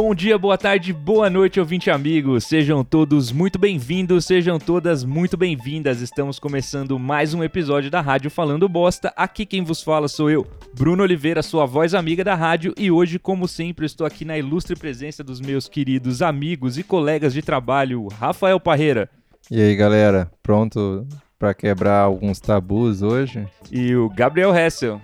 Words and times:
Bom 0.00 0.14
dia, 0.14 0.38
boa 0.38 0.56
tarde, 0.56 0.92
boa 0.92 1.28
noite, 1.28 1.58
ouvinte 1.58 1.90
amigos. 1.90 2.44
Sejam 2.44 2.84
todos 2.84 3.32
muito 3.32 3.58
bem-vindos, 3.58 4.26
sejam 4.26 4.56
todas 4.56 5.02
muito 5.02 5.36
bem-vindas. 5.36 6.00
Estamos 6.00 6.38
começando 6.38 6.96
mais 7.00 7.34
um 7.34 7.42
episódio 7.42 7.90
da 7.90 8.00
Rádio 8.00 8.30
Falando 8.30 8.68
Bosta. 8.68 9.12
Aqui 9.16 9.44
quem 9.44 9.64
vos 9.64 9.82
fala 9.82 10.06
sou 10.06 10.30
eu, 10.30 10.46
Bruno 10.72 11.02
Oliveira, 11.02 11.42
sua 11.42 11.66
voz 11.66 11.94
amiga 11.94 12.22
da 12.22 12.36
rádio, 12.36 12.72
e 12.78 12.92
hoje, 12.92 13.18
como 13.18 13.48
sempre, 13.48 13.86
estou 13.86 14.06
aqui 14.06 14.24
na 14.24 14.38
ilustre 14.38 14.76
presença 14.76 15.24
dos 15.24 15.40
meus 15.40 15.68
queridos 15.68 16.22
amigos 16.22 16.78
e 16.78 16.84
colegas 16.84 17.34
de 17.34 17.42
trabalho, 17.42 18.06
Rafael 18.20 18.60
Parreira. 18.60 19.10
E 19.50 19.60
aí, 19.60 19.74
galera, 19.74 20.30
pronto 20.44 21.08
para 21.36 21.52
quebrar 21.52 22.02
alguns 22.02 22.38
tabus 22.38 23.02
hoje? 23.02 23.44
E 23.72 23.96
o 23.96 24.08
Gabriel 24.08 24.54
Hessel. 24.54 25.00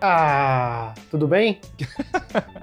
Ah, 0.00 0.94
tudo 1.10 1.26
bem? 1.26 1.60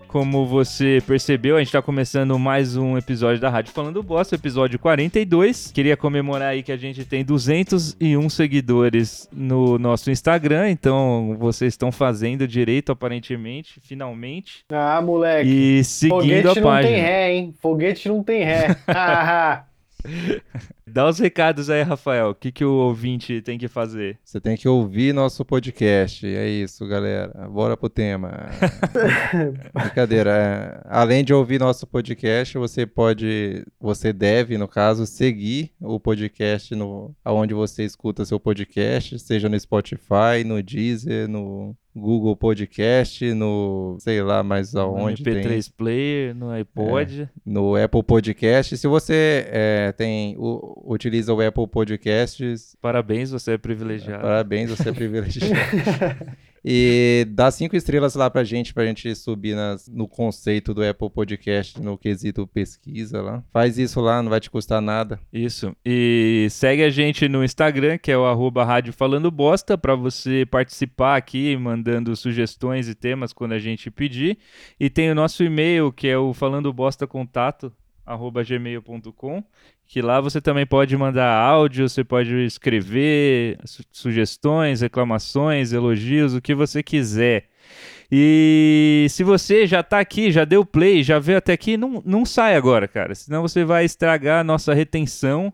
Como 0.08 0.45
você 0.45 1.02
percebeu, 1.08 1.55
a 1.55 1.59
gente 1.59 1.70
está 1.70 1.81
começando 1.81 2.38
mais 2.38 2.76
um 2.76 2.98
episódio 2.98 3.40
da 3.40 3.49
Rádio 3.49 3.71
Falando 3.73 4.04
Bosta, 4.04 4.35
episódio 4.35 4.77
42. 4.77 5.71
Queria 5.71 5.95
comemorar 5.95 6.49
aí 6.49 6.62
que 6.62 6.71
a 6.71 6.77
gente 6.77 7.05
tem 7.05 7.23
201 7.23 8.30
seguidores 8.30 9.30
no 9.31 9.80
nosso 9.80 10.12
Instagram, 10.12 10.70
então 10.70 11.35
vocês 11.40 11.73
estão 11.73 11.91
fazendo 11.91 12.48
direito, 12.48 12.91
aparentemente, 12.91 13.79
finalmente. 13.82 14.66
Ah, 14.70 15.02
moleque. 15.02 15.49
E 15.49 15.84
seguindo 15.84 16.49
Foguete 16.49 16.59
a 16.59 16.62
página. 16.62 16.62
Foguete 16.62 16.84
não 16.84 16.84
tem 16.84 17.02
ré, 17.02 17.34
hein? 17.34 17.54
Foguete 17.62 18.09
não 18.09 18.23
tem 18.23 18.43
ré. 18.43 19.63
Dá 20.91 21.08
os 21.08 21.20
recados 21.20 21.70
aí, 21.70 21.84
Rafael. 21.84 22.31
O 22.31 22.36
que, 22.36 22.52
que 22.52 22.66
o 22.66 22.73
ouvinte 22.73 23.41
tem 23.41 23.58
que 23.58 23.70
fazer? 23.70 24.20
Você 24.24 24.41
tem 24.41 24.57
que 24.57 24.68
ouvir 24.68 25.13
nosso 25.13 25.46
podcast. 25.46 26.26
É 26.27 26.49
isso, 26.49 26.85
galera. 26.85 27.48
Bora 27.49 27.77
pro 27.77 27.88
tema. 27.88 28.49
Brincadeira. 29.74 30.32
É, 30.32 30.82
além 30.85 31.24
de 31.24 31.34
ouvir 31.34 31.60
nosso 31.60 31.88
podcast, 31.88 32.57
você 32.57 32.85
pode, 32.85 33.66
você 33.79 34.12
deve, 34.12 34.57
no 34.57 34.68
caso, 34.68 35.05
seguir 35.05 35.71
o 35.79 35.98
podcast 35.98 36.76
no 36.76 37.16
aonde 37.23 37.54
você 37.54 37.85
escuta 37.85 38.26
seu 38.26 38.40
podcast, 38.40 39.18
seja 39.20 39.48
no 39.48 39.57
Spotify, 39.57 40.44
no 40.46 40.62
Deezer, 40.62 41.29
no 41.29 41.73
Google 41.96 42.35
Podcast, 42.38 43.34
no 43.34 43.98
sei 43.99 44.21
lá 44.21 44.41
mais 44.44 44.76
aonde. 44.76 45.23
No 45.23 45.29
MP3 45.29 45.44
tem. 45.44 45.62
Player, 45.76 46.35
no 46.35 46.49
iPod. 46.49 47.23
É, 47.23 47.29
no 47.46 47.76
Apple 47.76 48.04
Podcast. 48.04 48.77
Se 48.77 48.88
você 48.88 49.46
é, 49.49 49.91
tem, 49.91 50.35
o, 50.38 50.80
utiliza 50.84 51.34
o 51.34 51.41
Apple 51.41 51.68
Podcasts. 51.68 52.76
Parabéns, 52.82 53.32
você 53.32 53.54
é 53.54 53.57
privilegiado. 53.57 54.24
Parabéns, 54.24 54.70
você 54.70 54.90
é 54.90 54.93
privilegiado. 54.93 55.55
E 56.63 57.26
dá 57.29 57.49
cinco 57.49 57.76
estrelas 57.76 58.13
lá 58.13 58.29
pra 58.29 58.43
gente, 58.43 58.73
pra 58.73 58.85
gente 58.85 59.13
subir 59.15 59.55
nas, 59.55 59.88
no 59.88 60.07
conceito 60.07 60.73
do 60.73 60.88
Apple 60.88 61.10
Podcast, 61.10 61.82
no 61.82 61.98
quesito 61.98 62.46
pesquisa 62.46 63.21
lá. 63.21 63.43
Faz 63.51 63.79
isso 63.79 63.99
lá, 63.99 64.22
não 64.22 64.29
vai 64.29 64.40
te 64.40 64.50
custar 64.50 64.79
nada. 64.79 65.19
Isso. 65.34 65.75
E 65.84 66.47
segue 66.51 66.84
a 66.84 66.90
gente 66.90 67.28
no 67.28 67.44
Instagram, 67.44 67.97
que 67.97 68.12
é 68.12 68.18
o 68.18 68.25
arroba 68.25 68.63
Rádio 68.63 68.94
Falando 68.94 69.31
Bosta, 69.31 69.78
pra 69.78 69.95
você 69.95 70.45
participar 70.45 71.18
aqui, 71.18 71.57
mandando 71.57 72.16
sugestões 72.16 72.88
e 72.88 72.94
temas 72.94 73.34
quando 73.34 73.53
a 73.53 73.59
gente 73.59 73.90
pedir. 73.90 74.38
E 74.79 74.90
tem 74.90 75.09
o 75.09 75.16
nosso 75.16 75.44
e-mail, 75.44 75.91
que 75.91 76.07
é 76.07 76.18
o 76.18 76.31
falando 76.31 76.72
bosta 76.72 77.07
contato 77.07 77.73
gmail.com, 78.46 79.44
que 79.88 80.02
lá 80.02 80.22
você 80.22 80.40
também 80.40 80.66
pode 80.66 80.96
mandar 80.96 81.34
áudio, 81.34 81.88
você 81.88 82.03
pode 82.03 82.34
escrever 82.46 83.57
sugestões, 83.91 84.81
reclamações, 84.81 85.74
elogios, 85.74 86.34
o 86.34 86.41
que 86.41 86.56
você 86.56 86.81
quiser. 86.81 87.46
E 88.12 89.07
se 89.09 89.23
você 89.23 89.66
já 89.66 89.79
está 89.79 90.00
aqui, 90.00 90.31
já 90.31 90.44
deu 90.44 90.66
play, 90.66 91.01
já 91.01 91.17
veio 91.17 91.38
até 91.38 91.53
aqui, 91.53 91.78
não, 91.78 92.01
não 92.06 92.25
sai 92.25 92.56
agora, 92.56 92.88
cara, 92.88 93.16
senão 93.16 93.41
você 93.41 93.63
vai 93.63 93.85
estragar 93.85 94.41
a 94.41 94.44
nossa 94.44 94.73
retenção. 94.73 95.53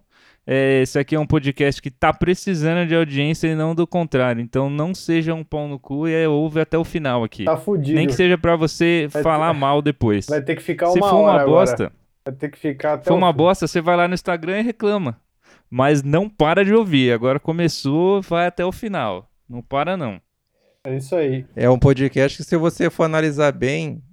É, 0.50 0.82
esse 0.82 0.98
aqui 0.98 1.14
é 1.14 1.20
um 1.20 1.28
podcast 1.28 1.82
que 1.82 1.90
está 1.90 2.14
precisando 2.14 2.88
de 2.88 2.96
audiência 2.96 3.50
e 3.50 3.54
não 3.54 3.76
do 3.76 3.86
contrário. 3.86 4.42
Então 4.42 4.70
não 4.70 4.96
seja 4.96 5.34
um 5.34 5.44
pão 5.44 5.68
no 5.68 5.78
cu 5.78 6.08
e 6.08 6.14
é, 6.14 6.28
ouve 6.28 6.62
até 6.62 6.78
o 6.78 6.86
final 6.86 7.22
aqui. 7.22 7.44
Tá 7.44 7.58
fudido. 7.58 7.98
Nem 7.98 8.08
que 8.08 8.14
seja 8.14 8.38
para 8.38 8.56
você 8.56 9.10
vai 9.12 9.22
falar 9.22 9.54
ter... 9.54 9.60
mal 9.60 9.82
depois. 9.82 10.26
Vai 10.26 10.42
ter 10.42 10.56
que 10.56 10.64
ficar 10.64 10.88
Se 10.88 11.00
uma 11.00 11.10
for 11.10 11.18
uma 11.18 11.46
bosta, 11.46 11.88
agora. 11.88 11.94
Vai 12.28 12.36
ter 12.36 12.50
que 12.50 12.60
ficar 12.60 12.96
até. 12.96 13.04
Se 13.06 13.08
for 13.08 13.16
uma 13.16 13.32
fim. 13.32 13.38
bosta, 13.38 13.66
você 13.66 13.80
vai 13.80 13.96
lá 13.96 14.06
no 14.06 14.14
Instagram 14.14 14.60
e 14.60 14.64
reclama. 14.64 15.18
Mas 15.70 16.04
não 16.04 16.30
para 16.30 16.66
de 16.66 16.74
ouvir. 16.74 17.14
Agora 17.14 17.40
começou, 17.40 18.22
vai 18.22 18.48
até 18.48 18.66
o 18.66 18.72
final. 18.72 19.32
Não 19.48 19.62
para, 19.62 19.96
não. 19.96 20.20
É 20.84 20.98
isso 20.98 21.16
aí. 21.16 21.46
É 21.56 21.70
um 21.70 21.80
podcast 21.80 22.38
que, 22.38 22.44
se 22.44 22.58
você 22.58 22.90
for 22.90 23.06
analisar 23.06 23.54
bem, 23.54 24.04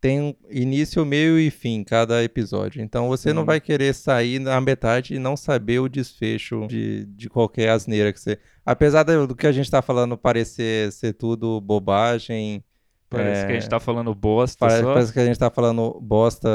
tem 0.00 0.36
início, 0.48 1.04
meio 1.04 1.40
e 1.40 1.50
fim 1.50 1.82
cada 1.82 2.22
episódio. 2.22 2.80
Então 2.80 3.08
você 3.08 3.32
hum. 3.32 3.34
não 3.34 3.44
vai 3.44 3.60
querer 3.60 3.94
sair 3.94 4.38
na 4.38 4.60
metade 4.60 5.14
e 5.14 5.18
não 5.18 5.36
saber 5.36 5.80
o 5.80 5.88
desfecho 5.88 6.68
de, 6.68 7.04
de 7.04 7.28
qualquer 7.28 7.70
asneira 7.70 8.12
que 8.12 8.20
você. 8.20 8.38
Apesar 8.64 9.02
do 9.02 9.34
que 9.34 9.46
a 9.48 9.52
gente 9.52 9.64
está 9.64 9.82
falando 9.82 10.16
parecer 10.16 10.92
ser 10.92 11.14
tudo 11.14 11.60
bobagem 11.60 12.62
Parece 13.10 13.42
é... 13.42 13.46
que 13.46 13.52
a 13.52 13.54
gente 13.56 13.68
tá 13.68 13.80
falando 13.80 14.14
bosta 14.14 14.56
parece, 14.60 14.82
só. 14.82 14.92
Parece 14.92 15.12
que 15.12 15.18
a 15.18 15.26
gente 15.26 15.38
tá 15.38 15.50
falando 15.50 15.98
bosta 16.00 16.48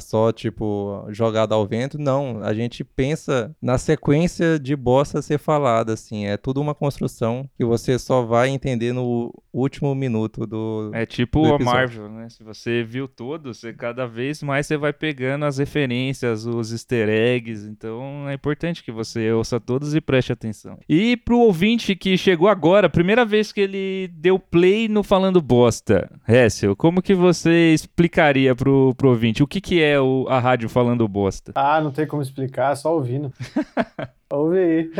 só, 0.00 0.32
tipo, 0.32 1.06
jogada 1.10 1.54
ao 1.54 1.64
vento. 1.64 1.98
Não, 1.98 2.42
a 2.42 2.52
gente 2.52 2.82
pensa 2.82 3.54
na 3.62 3.78
sequência 3.78 4.58
de 4.58 4.74
bosta 4.74 5.22
ser 5.22 5.38
falada, 5.38 5.92
assim. 5.92 6.26
É 6.26 6.36
tudo 6.36 6.60
uma 6.60 6.74
construção 6.74 7.48
que 7.56 7.64
você 7.64 7.96
só 7.96 8.22
vai 8.22 8.48
entender 8.48 8.92
no 8.92 9.32
último 9.52 9.94
minuto 9.94 10.46
do 10.46 10.90
É 10.92 11.06
tipo 11.06 11.42
do 11.42 11.54
a 11.54 11.58
Marvel, 11.58 12.08
né? 12.08 12.28
Se 12.28 12.42
você 12.42 12.82
viu 12.82 13.06
tudo, 13.06 13.54
você 13.54 13.72
cada 13.72 14.06
vez 14.06 14.42
mais 14.42 14.66
você 14.66 14.76
vai 14.76 14.92
pegando 14.92 15.44
as 15.44 15.58
referências, 15.58 16.44
os 16.44 16.72
easter 16.72 17.08
eggs. 17.08 17.68
Então 17.68 18.28
é 18.28 18.34
importante 18.34 18.82
que 18.82 18.90
você 18.90 19.30
ouça 19.30 19.60
todos 19.60 19.94
e 19.94 20.00
preste 20.00 20.32
atenção. 20.32 20.78
E 20.88 21.16
pro 21.16 21.38
ouvinte 21.38 21.94
que 21.94 22.16
chegou 22.16 22.48
agora, 22.48 22.88
primeira 22.88 23.24
vez 23.24 23.52
que 23.52 23.60
ele 23.60 24.08
deu 24.14 24.38
play 24.38 24.88
no 24.88 25.02
Falando 25.02 25.40
Bosta, 25.40 25.99
Hessel, 26.26 26.76
como 26.76 27.02
que 27.02 27.14
você 27.14 27.72
explicaria 27.72 28.54
pro, 28.54 28.94
pro 28.96 29.10
ouvinte 29.10 29.42
o 29.42 29.46
que, 29.46 29.60
que 29.60 29.82
é 29.82 30.00
o, 30.00 30.26
a 30.28 30.38
rádio 30.38 30.68
falando 30.68 31.06
bosta? 31.08 31.52
Ah, 31.54 31.80
não 31.80 31.90
tem 31.90 32.06
como 32.06 32.22
explicar, 32.22 32.76
só 32.76 32.94
ouvindo. 32.94 33.32
Ouve 34.32 34.58
aí. 34.58 34.90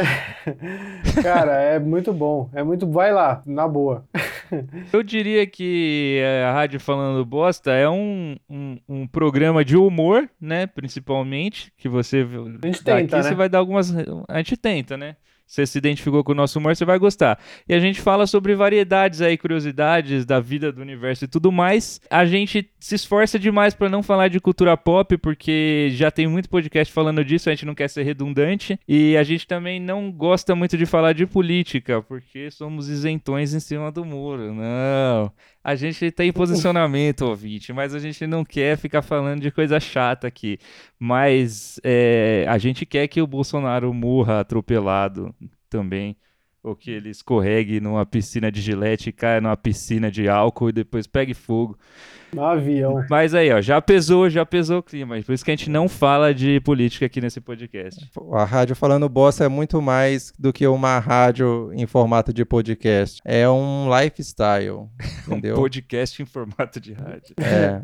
Cara, 1.22 1.52
é 1.52 1.78
muito 1.78 2.12
bom. 2.12 2.50
É 2.52 2.64
muito. 2.64 2.90
Vai 2.90 3.12
lá, 3.12 3.40
na 3.46 3.68
boa. 3.68 4.04
Eu 4.92 5.04
diria 5.04 5.46
que 5.46 6.20
a 6.44 6.52
Rádio 6.52 6.80
Falando 6.80 7.24
Bosta 7.24 7.70
é 7.70 7.88
um, 7.88 8.36
um, 8.48 8.76
um 8.88 9.06
programa 9.06 9.64
de 9.64 9.76
humor, 9.76 10.28
né? 10.40 10.66
Principalmente. 10.66 11.72
Que 11.78 11.88
você. 11.88 12.26
A 12.26 12.66
gente 12.66 12.82
tenta. 12.82 12.96
Aqui 12.96 13.14
né? 13.14 13.22
você 13.22 13.34
vai 13.36 13.48
dar 13.48 13.58
algumas. 13.58 13.94
A 14.28 14.38
gente 14.38 14.56
tenta, 14.56 14.96
né? 14.96 15.14
Você 15.50 15.66
se 15.66 15.78
identificou 15.78 16.22
com 16.22 16.30
o 16.30 16.34
nosso 16.34 16.60
humor, 16.60 16.76
você 16.76 16.84
vai 16.84 16.96
gostar. 16.96 17.36
E 17.68 17.74
a 17.74 17.80
gente 17.80 18.00
fala 18.00 18.24
sobre 18.24 18.54
variedades 18.54 19.20
aí, 19.20 19.36
curiosidades 19.36 20.24
da 20.24 20.38
vida, 20.38 20.70
do 20.70 20.80
universo 20.80 21.24
e 21.24 21.28
tudo 21.28 21.50
mais. 21.50 22.00
A 22.08 22.24
gente 22.24 22.70
se 22.78 22.94
esforça 22.94 23.36
demais 23.36 23.74
para 23.74 23.88
não 23.88 24.00
falar 24.00 24.28
de 24.28 24.38
cultura 24.38 24.76
pop, 24.76 25.18
porque 25.18 25.88
já 25.90 26.08
tem 26.08 26.28
muito 26.28 26.48
podcast 26.48 26.94
falando 26.94 27.24
disso, 27.24 27.48
a 27.48 27.52
gente 27.52 27.66
não 27.66 27.74
quer 27.74 27.90
ser 27.90 28.04
redundante. 28.04 28.78
E 28.86 29.16
a 29.16 29.24
gente 29.24 29.44
também 29.44 29.80
não 29.80 30.12
gosta 30.12 30.54
muito 30.54 30.78
de 30.78 30.86
falar 30.86 31.14
de 31.14 31.26
política, 31.26 32.00
porque 32.00 32.48
somos 32.52 32.88
isentões 32.88 33.52
em 33.52 33.58
cima 33.58 33.90
do 33.90 34.04
muro. 34.04 34.54
Não. 34.54 35.32
A 35.62 35.74
gente 35.74 36.10
tem 36.10 36.32
posicionamento, 36.32 37.22
ouvinte, 37.22 37.72
mas 37.72 37.94
a 37.94 37.98
gente 37.98 38.26
não 38.26 38.44
quer 38.44 38.78
ficar 38.78 39.02
falando 39.02 39.42
de 39.42 39.50
coisa 39.50 39.78
chata 39.78 40.26
aqui. 40.26 40.58
Mas 40.98 41.78
é, 41.84 42.46
a 42.48 42.56
gente 42.56 42.86
quer 42.86 43.06
que 43.08 43.20
o 43.20 43.26
Bolsonaro 43.26 43.92
morra 43.92 44.40
atropelado 44.40 45.34
também 45.68 46.16
ou 46.62 46.76
que 46.76 46.90
ele 46.90 47.10
escorregue 47.10 47.80
numa 47.80 48.04
piscina 48.04 48.50
de 48.50 48.60
gilete, 48.60 49.12
caia 49.12 49.40
numa 49.40 49.56
piscina 49.56 50.10
de 50.10 50.28
álcool 50.28 50.68
e 50.68 50.72
depois 50.72 51.06
pegue 51.06 51.34
fogo. 51.34 51.78
No 52.32 52.44
avião. 52.44 53.04
Mas 53.08 53.34
aí, 53.34 53.52
ó, 53.52 53.60
já 53.60 53.80
pesou, 53.80 54.30
já 54.30 54.46
pesou 54.46 54.78
o 54.78 54.82
clima. 54.82 55.20
Por 55.22 55.32
isso 55.32 55.44
que 55.44 55.50
a 55.50 55.56
gente 55.56 55.70
não 55.70 55.88
fala 55.88 56.32
de 56.32 56.60
política 56.60 57.06
aqui 57.06 57.20
nesse 57.20 57.40
podcast. 57.40 58.08
A 58.32 58.44
rádio 58.44 58.76
falando 58.76 59.08
bosta 59.08 59.44
é 59.44 59.48
muito 59.48 59.80
mais 59.82 60.32
do 60.38 60.52
que 60.52 60.66
uma 60.66 60.98
rádio 60.98 61.70
em 61.74 61.86
formato 61.86 62.32
de 62.32 62.44
podcast. 62.44 63.20
É 63.24 63.48
um 63.48 63.88
lifestyle, 63.96 64.88
entendeu? 65.26 65.56
um 65.56 65.60
podcast 65.60 66.22
em 66.22 66.26
formato 66.26 66.80
de 66.80 66.92
rádio. 66.92 67.34
É, 67.38 67.80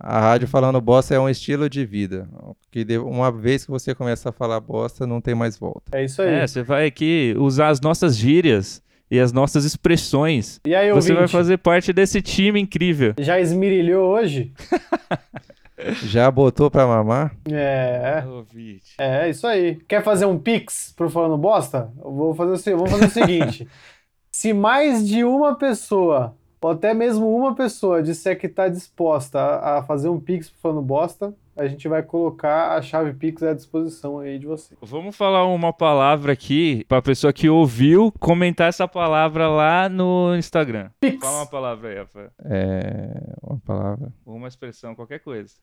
a 0.00 0.20
rádio 0.20 0.48
falando 0.48 0.80
bosta 0.80 1.14
é 1.14 1.20
um 1.20 1.28
estilo 1.28 1.68
de 1.68 1.84
vida. 1.84 2.28
Que 2.70 2.86
uma 2.98 3.30
vez 3.30 3.64
que 3.64 3.70
você 3.70 3.94
começa 3.94 4.30
a 4.30 4.32
falar 4.32 4.60
bosta, 4.60 5.06
não 5.06 5.20
tem 5.20 5.34
mais 5.34 5.58
volta. 5.58 5.96
É 5.96 6.04
isso 6.04 6.22
aí. 6.22 6.34
É, 6.34 6.46
você 6.46 6.62
vai 6.62 6.86
aqui 6.86 7.34
usar 7.38 7.68
as 7.68 7.80
nossas 7.80 8.16
gírias 8.16 8.82
e 9.12 9.20
as 9.20 9.30
nossas 9.30 9.66
expressões. 9.66 10.58
E 10.64 10.74
aí, 10.74 10.90
Você 10.90 11.12
vai 11.12 11.28
fazer 11.28 11.58
parte 11.58 11.92
desse 11.92 12.22
time 12.22 12.58
incrível. 12.58 13.12
Já 13.18 13.38
esmirilhou 13.38 14.10
hoje? 14.10 14.54
Já 16.04 16.30
botou 16.30 16.70
pra 16.70 16.86
mamar? 16.86 17.36
É. 17.50 18.24
É, 18.98 19.28
isso 19.28 19.46
aí. 19.46 19.74
Quer 19.86 20.02
fazer 20.02 20.24
um 20.24 20.38
pix 20.38 20.94
pro 20.96 21.10
Falando 21.10 21.36
Bosta? 21.36 21.92
Eu 22.02 22.10
vou 22.10 22.34
fazer 22.34 22.72
o, 22.72 22.76
vamos 22.78 22.90
fazer 22.90 23.04
o 23.04 23.10
seguinte. 23.10 23.68
Se 24.32 24.54
mais 24.54 25.06
de 25.06 25.24
uma 25.24 25.56
pessoa 25.56 26.34
ou 26.62 26.70
até 26.70 26.94
mesmo 26.94 27.28
uma 27.36 27.54
pessoa 27.54 28.02
disser 28.02 28.38
que 28.38 28.46
está 28.46 28.68
disposta 28.68 29.38
a, 29.38 29.78
a, 29.78 29.82
fazer 29.82 30.08
um 30.08 30.20
Pix 30.20 30.48
falando 30.62 30.80
bosta, 30.80 31.34
a 31.56 31.66
gente 31.66 31.88
vai 31.88 32.02
colocar 32.02 32.76
a 32.76 32.80
chave 32.80 33.12
Pix 33.12 33.42
à 33.42 33.52
disposição 33.52 34.20
aí 34.20 34.38
de 34.38 34.46
você. 34.46 34.74
Vamos 34.80 35.16
falar 35.16 35.44
uma 35.46 35.72
palavra 35.72 36.32
aqui 36.32 36.84
para 36.88 36.98
a 36.98 37.02
pessoa 37.02 37.32
que 37.32 37.48
ouviu 37.48 38.12
comentar 38.18 38.68
essa 38.68 38.86
palavra 38.86 39.48
lá 39.48 39.88
no 39.88 40.34
Instagram. 40.36 40.90
Pix. 41.00 41.18
Fala 41.18 41.38
uma 41.40 41.46
palavra 41.46 41.88
aí, 41.90 41.98
Rafael. 41.98 42.30
É. 42.44 43.34
Uma 43.42 43.58
palavra. 43.58 44.12
Uma 44.24 44.48
expressão, 44.48 44.94
qualquer 44.94 45.18
coisa. 45.18 45.54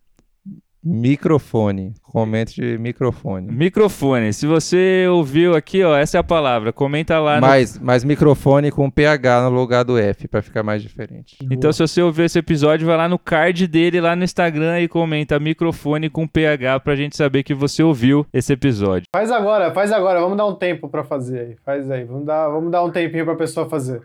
Microfone. 0.83 1.93
Comente 2.01 2.55
de 2.55 2.77
microfone. 2.77 3.51
Microfone. 3.51 4.33
Se 4.33 4.47
você 4.47 5.05
ouviu 5.09 5.55
aqui, 5.55 5.83
ó, 5.83 5.95
essa 5.95 6.17
é 6.17 6.19
a 6.19 6.23
palavra. 6.23 6.71
Comenta 6.71 7.19
lá. 7.19 7.39
Mais, 7.39 7.77
no... 7.77 7.85
mais 7.85 8.03
microfone 8.03 8.71
com 8.71 8.89
PH 8.89 9.49
no 9.49 9.55
lugar 9.55 9.83
do 9.83 9.97
F, 9.97 10.27
para 10.27 10.41
ficar 10.41 10.63
mais 10.63 10.81
diferente. 10.81 11.37
Então, 11.51 11.71
se 11.71 11.79
você 11.79 12.01
ouviu 12.01 12.25
esse 12.25 12.39
episódio, 12.39 12.87
vai 12.87 12.97
lá 12.97 13.09
no 13.09 13.19
card 13.19 13.67
dele, 13.67 13.99
lá 13.99 14.15
no 14.15 14.23
Instagram 14.23 14.79
e 14.81 14.87
comenta 14.87 15.39
microfone 15.39 16.09
com 16.09 16.27
PH 16.27 16.79
pra 16.79 16.95
gente 16.95 17.15
saber 17.15 17.43
que 17.43 17.53
você 17.53 17.83
ouviu 17.83 18.25
esse 18.33 18.53
episódio. 18.53 19.07
Faz 19.13 19.31
agora, 19.31 19.73
faz 19.73 19.91
agora. 19.91 20.19
Vamos 20.21 20.37
dar 20.37 20.45
um 20.45 20.55
tempo 20.55 20.87
para 20.87 21.03
fazer 21.03 21.39
aí. 21.39 21.55
Faz 21.65 21.91
aí. 21.91 22.05
Vamos 22.05 22.25
dar, 22.25 22.47
vamos 22.49 22.71
dar 22.71 22.83
um 22.83 22.89
tempinho 22.89 23.25
pra 23.25 23.35
pessoa 23.35 23.69
fazer. 23.69 24.01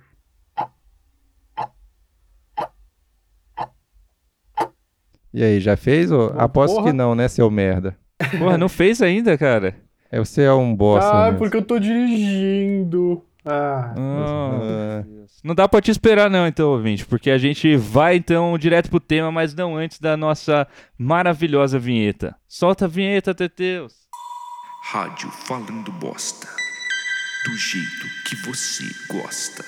E 5.34 5.42
aí, 5.42 5.58
já 5.58 5.76
fez? 5.76 6.12
Ou... 6.12 6.32
Aposto 6.38 6.80
que 6.84 6.92
não, 6.92 7.12
né, 7.16 7.26
seu 7.26 7.50
merda? 7.50 7.96
Porra, 8.38 8.56
não 8.56 8.68
fez 8.68 9.02
ainda, 9.02 9.36
cara? 9.36 9.74
É, 10.08 10.20
você 10.20 10.42
é 10.42 10.52
um 10.52 10.72
bosta. 10.76 11.10
Ah, 11.10 11.24
mesmo. 11.24 11.38
porque 11.38 11.56
eu 11.56 11.62
tô 11.62 11.76
dirigindo. 11.76 13.20
Ah. 13.44 13.92
ah. 13.98 15.04
Não 15.42 15.52
dá 15.52 15.68
pra 15.68 15.80
te 15.80 15.90
esperar 15.90 16.30
não, 16.30 16.46
então, 16.46 16.70
ouvinte, 16.70 17.04
porque 17.04 17.32
a 17.32 17.36
gente 17.36 17.76
vai, 17.76 18.14
então, 18.14 18.56
direto 18.56 18.88
pro 18.88 19.00
tema, 19.00 19.32
mas 19.32 19.52
não 19.52 19.76
antes 19.76 19.98
da 19.98 20.16
nossa 20.16 20.68
maravilhosa 20.96 21.80
vinheta. 21.80 22.36
Solta 22.46 22.84
a 22.84 22.88
vinheta, 22.88 23.34
Teteus. 23.34 23.92
Rádio 24.84 25.28
Falando 25.30 25.90
Bosta. 25.92 26.46
Do 27.44 27.56
jeito 27.56 28.06
que 28.28 28.36
você 28.46 28.84
gosta. 29.12 29.64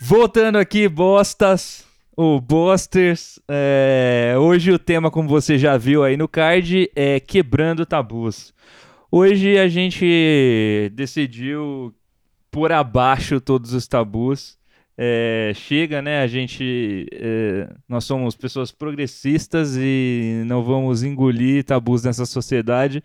Voltando 0.00 0.56
aqui, 0.56 0.88
bostas 0.88 1.84
o 2.16 2.40
Bosters. 2.40 3.40
É... 3.48 4.34
Hoje 4.38 4.72
o 4.72 4.78
tema, 4.78 5.10
como 5.10 5.28
você 5.28 5.58
já 5.58 5.76
viu 5.76 6.02
aí 6.04 6.16
no 6.16 6.28
card, 6.28 6.90
é 6.94 7.20
quebrando 7.20 7.86
tabus. 7.86 8.52
Hoje 9.10 9.58
a 9.58 9.68
gente 9.68 10.90
decidiu 10.92 11.94
por 12.50 12.72
abaixo 12.72 13.40
todos 13.40 13.72
os 13.72 13.86
tabus. 13.86 14.58
É, 14.96 15.52
chega, 15.54 16.00
né? 16.00 16.20
A 16.20 16.26
gente. 16.26 17.06
É, 17.12 17.68
nós 17.88 18.04
somos 18.04 18.36
pessoas 18.36 18.70
progressistas 18.70 19.76
e 19.76 20.42
não 20.46 20.62
vamos 20.62 21.02
engolir 21.02 21.64
tabus 21.64 22.04
nessa 22.04 22.24
sociedade. 22.24 23.02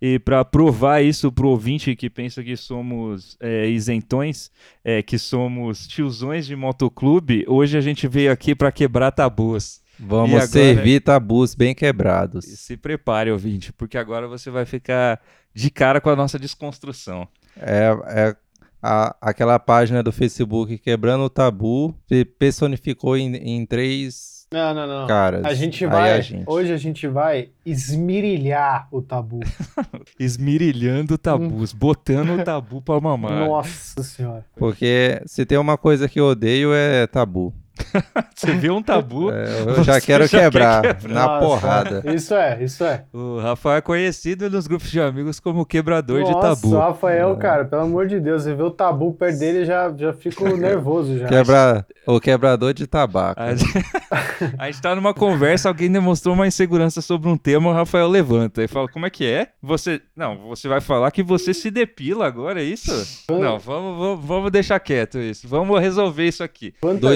E 0.00 0.18
para 0.18 0.44
provar 0.44 1.02
isso 1.02 1.32
para 1.32 1.44
o 1.44 1.50
ouvinte 1.50 1.96
que 1.96 2.08
pensa 2.08 2.42
que 2.42 2.56
somos 2.56 3.36
é, 3.40 3.66
isentões, 3.68 4.50
é, 4.84 5.02
que 5.02 5.18
somos 5.18 5.86
tiozões 5.88 6.46
de 6.46 6.54
motoclube, 6.54 7.44
hoje 7.48 7.76
a 7.76 7.80
gente 7.80 8.06
veio 8.06 8.30
aqui 8.30 8.54
para 8.54 8.70
quebrar 8.70 9.10
tabus. 9.10 9.80
Vamos 9.98 10.34
agora... 10.34 10.46
servir 10.46 11.00
tabus 11.00 11.56
bem 11.56 11.74
quebrados. 11.74 12.44
Se 12.44 12.76
prepare, 12.76 13.32
ouvinte, 13.32 13.72
porque 13.72 13.98
agora 13.98 14.28
você 14.28 14.50
vai 14.50 14.64
ficar 14.64 15.20
de 15.52 15.70
cara 15.70 16.00
com 16.00 16.10
a 16.10 16.16
nossa 16.16 16.38
desconstrução. 16.38 17.26
É, 17.56 17.96
é 18.06 18.36
a, 18.80 19.16
aquela 19.20 19.58
página 19.58 20.02
do 20.02 20.12
Facebook 20.12 20.78
Quebrando 20.78 21.24
o 21.24 21.30
Tabu 21.30 21.92
personificou 22.38 23.16
em, 23.16 23.34
em 23.34 23.66
três 23.66 24.37
não, 24.50 24.74
não, 24.74 24.86
não. 24.86 25.06
Caras, 25.06 25.44
a 25.44 25.52
gente 25.52 25.84
vai. 25.84 26.12
A 26.12 26.20
gente... 26.20 26.44
Hoje 26.46 26.72
a 26.72 26.76
gente 26.76 27.06
vai 27.06 27.50
esmirilhar 27.66 28.88
o 28.90 29.02
tabu. 29.02 29.40
Esmirilhando 30.18 31.18
tabus, 31.18 31.74
hum. 31.74 31.76
botando 31.78 32.30
o 32.30 32.44
tabu 32.44 32.80
pra 32.80 33.00
mamar. 33.00 33.46
Nossa 33.46 34.02
senhora. 34.02 34.44
Porque 34.56 35.20
se 35.26 35.44
tem 35.44 35.58
uma 35.58 35.76
coisa 35.76 36.08
que 36.08 36.18
eu 36.18 36.26
odeio 36.26 36.72
é 36.72 37.06
tabu. 37.06 37.52
Você 38.34 38.52
viu 38.52 38.76
um 38.76 38.82
tabu? 38.82 39.30
É, 39.30 39.62
eu 39.66 39.84
já 39.84 40.00
quero 40.00 40.26
já 40.26 40.40
quebrar, 40.40 40.82
quebrar, 40.82 41.08
na 41.08 41.26
Nossa, 41.26 41.46
porrada. 41.46 42.02
Isso 42.14 42.34
é, 42.34 42.62
isso 42.62 42.84
é. 42.84 43.04
O 43.12 43.38
Rafael 43.40 43.78
é 43.78 43.80
conhecido 43.80 44.48
nos 44.50 44.66
grupos 44.66 44.90
de 44.90 45.00
amigos 45.00 45.40
como 45.40 45.66
quebrador 45.66 46.20
Nossa, 46.20 46.32
de 46.32 46.40
tabu. 46.40 46.68
Nossa, 46.74 46.86
Rafael, 46.86 47.32
é. 47.32 47.36
cara, 47.36 47.64
pelo 47.64 47.82
amor 47.82 48.06
de 48.06 48.20
Deus, 48.20 48.44
você 48.44 48.54
vê 48.54 48.62
o 48.62 48.70
tabu 48.70 49.12
perto 49.12 49.38
dele 49.38 49.64
já 49.64 49.92
já 49.96 50.12
fico 50.12 50.46
nervoso 50.56 51.18
já. 51.18 51.26
Quebra... 51.26 51.86
O 52.06 52.20
quebrador 52.20 52.72
de 52.72 52.86
tabaco. 52.86 53.40
A 53.40 53.54
gente... 53.54 53.84
a 54.58 54.66
gente 54.66 54.80
tá 54.80 54.94
numa 54.94 55.12
conversa, 55.12 55.68
alguém 55.68 55.90
demonstrou 55.90 56.34
uma 56.34 56.46
insegurança 56.46 57.02
sobre 57.02 57.28
um 57.28 57.36
tema, 57.36 57.70
o 57.70 57.72
Rafael 57.72 58.08
levanta 58.08 58.62
e 58.62 58.68
fala: 58.68 58.88
"Como 58.88 59.04
é 59.04 59.10
que 59.10 59.26
é? 59.26 59.48
Você, 59.62 60.00
não, 60.16 60.48
você 60.48 60.68
vai 60.68 60.80
falar 60.80 61.10
que 61.10 61.22
você 61.22 61.52
se 61.52 61.70
depila 61.70 62.26
agora, 62.26 62.62
é 62.62 62.64
isso? 62.64 62.90
não, 63.28 63.58
vamos, 63.58 63.98
vamos, 63.98 64.24
vamos 64.24 64.50
deixar 64.50 64.80
quieto 64.80 65.18
isso. 65.18 65.46
Vamos 65.46 65.78
resolver 65.80 66.26
isso 66.26 66.42
aqui. 66.42 66.74
Quanta, 66.80 67.08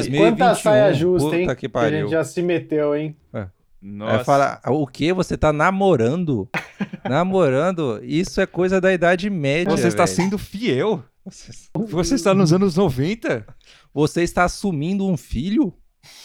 2021. 0.53 0.63
Quanta 0.63 0.63
saia 0.63 0.95
justa, 0.95 1.37
hein? 1.37 1.57
Que, 1.57 1.69
pariu. 1.69 1.91
que 1.91 1.97
a 1.97 2.01
gente 2.01 2.11
já 2.11 2.25
se 2.25 2.43
meteu, 2.43 2.95
hein? 2.95 3.17
É. 3.33 3.47
Nossa. 3.81 4.25
fala, 4.25 4.61
o 4.69 4.87
que? 4.87 5.13
Você 5.13 5.37
tá 5.37 5.53
namorando? 5.53 6.49
namorando? 7.09 8.01
Isso 8.05 8.41
é 8.41 8.47
coisa 8.47 8.81
da 8.81 8.93
Idade 8.93 9.29
Média. 9.29 9.77
Você 9.77 9.89
está 9.89 10.07
sendo 10.07 10.39
fiel? 10.39 11.03
Você 11.25 12.15
está 12.15 12.33
nos 12.35 12.53
anos 12.53 12.77
90? 12.77 13.45
Você 13.93 14.23
está 14.23 14.45
assumindo 14.45 15.07
um 15.07 15.17
filho? 15.17 15.75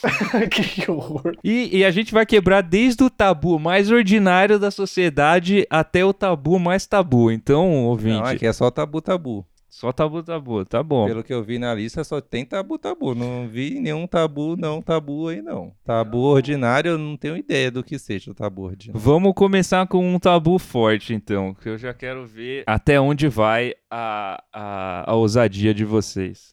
que 0.51 0.89
horror. 0.89 1.37
E, 1.43 1.77
e, 1.77 1.85
a 1.85 1.91
gente 1.91 2.11
vai 2.11 2.25
quebrar 2.25 2.61
desde 2.61 3.03
o 3.03 3.09
tabu 3.09 3.59
mais 3.59 3.91
ordinário 3.91 4.57
da 4.57 4.71
sociedade 4.71 5.67
até 5.69 6.03
o 6.03 6.13
tabu 6.13 6.57
mais 6.57 6.87
tabu. 6.87 7.31
Então, 7.31 7.85
ouvinte. 7.85 8.17
Não, 8.17 8.25
aqui 8.25 8.47
é 8.47 8.53
só 8.53 8.71
tabu 8.71 9.01
tabu. 9.01 9.45
Só 9.69 9.91
tabu 9.91 10.23
tabu, 10.23 10.65
tá 10.65 10.81
bom. 10.81 11.05
Pelo 11.05 11.23
que 11.23 11.33
eu 11.33 11.43
vi 11.43 11.59
na 11.59 11.73
lista, 11.73 12.03
só 12.03 12.21
tem 12.21 12.45
tabu 12.45 12.77
tabu. 12.79 13.13
Não 13.13 13.47
vi 13.47 13.79
nenhum 13.79 14.07
tabu 14.07 14.55
não 14.57 14.81
tabu 14.81 15.27
aí 15.27 15.41
não. 15.41 15.73
Tabu 15.83 16.19
ordinário, 16.19 16.91
eu 16.91 16.97
não 16.97 17.17
tenho 17.17 17.35
ideia 17.35 17.69
do 17.69 17.83
que 17.83 17.99
seja 17.99 18.31
o 18.31 18.33
tabu 18.33 18.63
ordinário. 18.63 18.99
Vamos 18.99 19.33
começar 19.35 19.85
com 19.87 20.15
um 20.15 20.17
tabu 20.17 20.57
forte, 20.57 21.13
então, 21.13 21.53
que 21.53 21.69
eu 21.69 21.77
já 21.77 21.93
quero 21.93 22.25
ver 22.25 22.63
até 22.65 22.99
onde 22.99 23.27
vai 23.27 23.73
a, 23.91 24.41
a, 24.53 25.11
a 25.11 25.15
ousadia 25.15 25.73
de 25.73 25.83
vocês. 25.83 26.49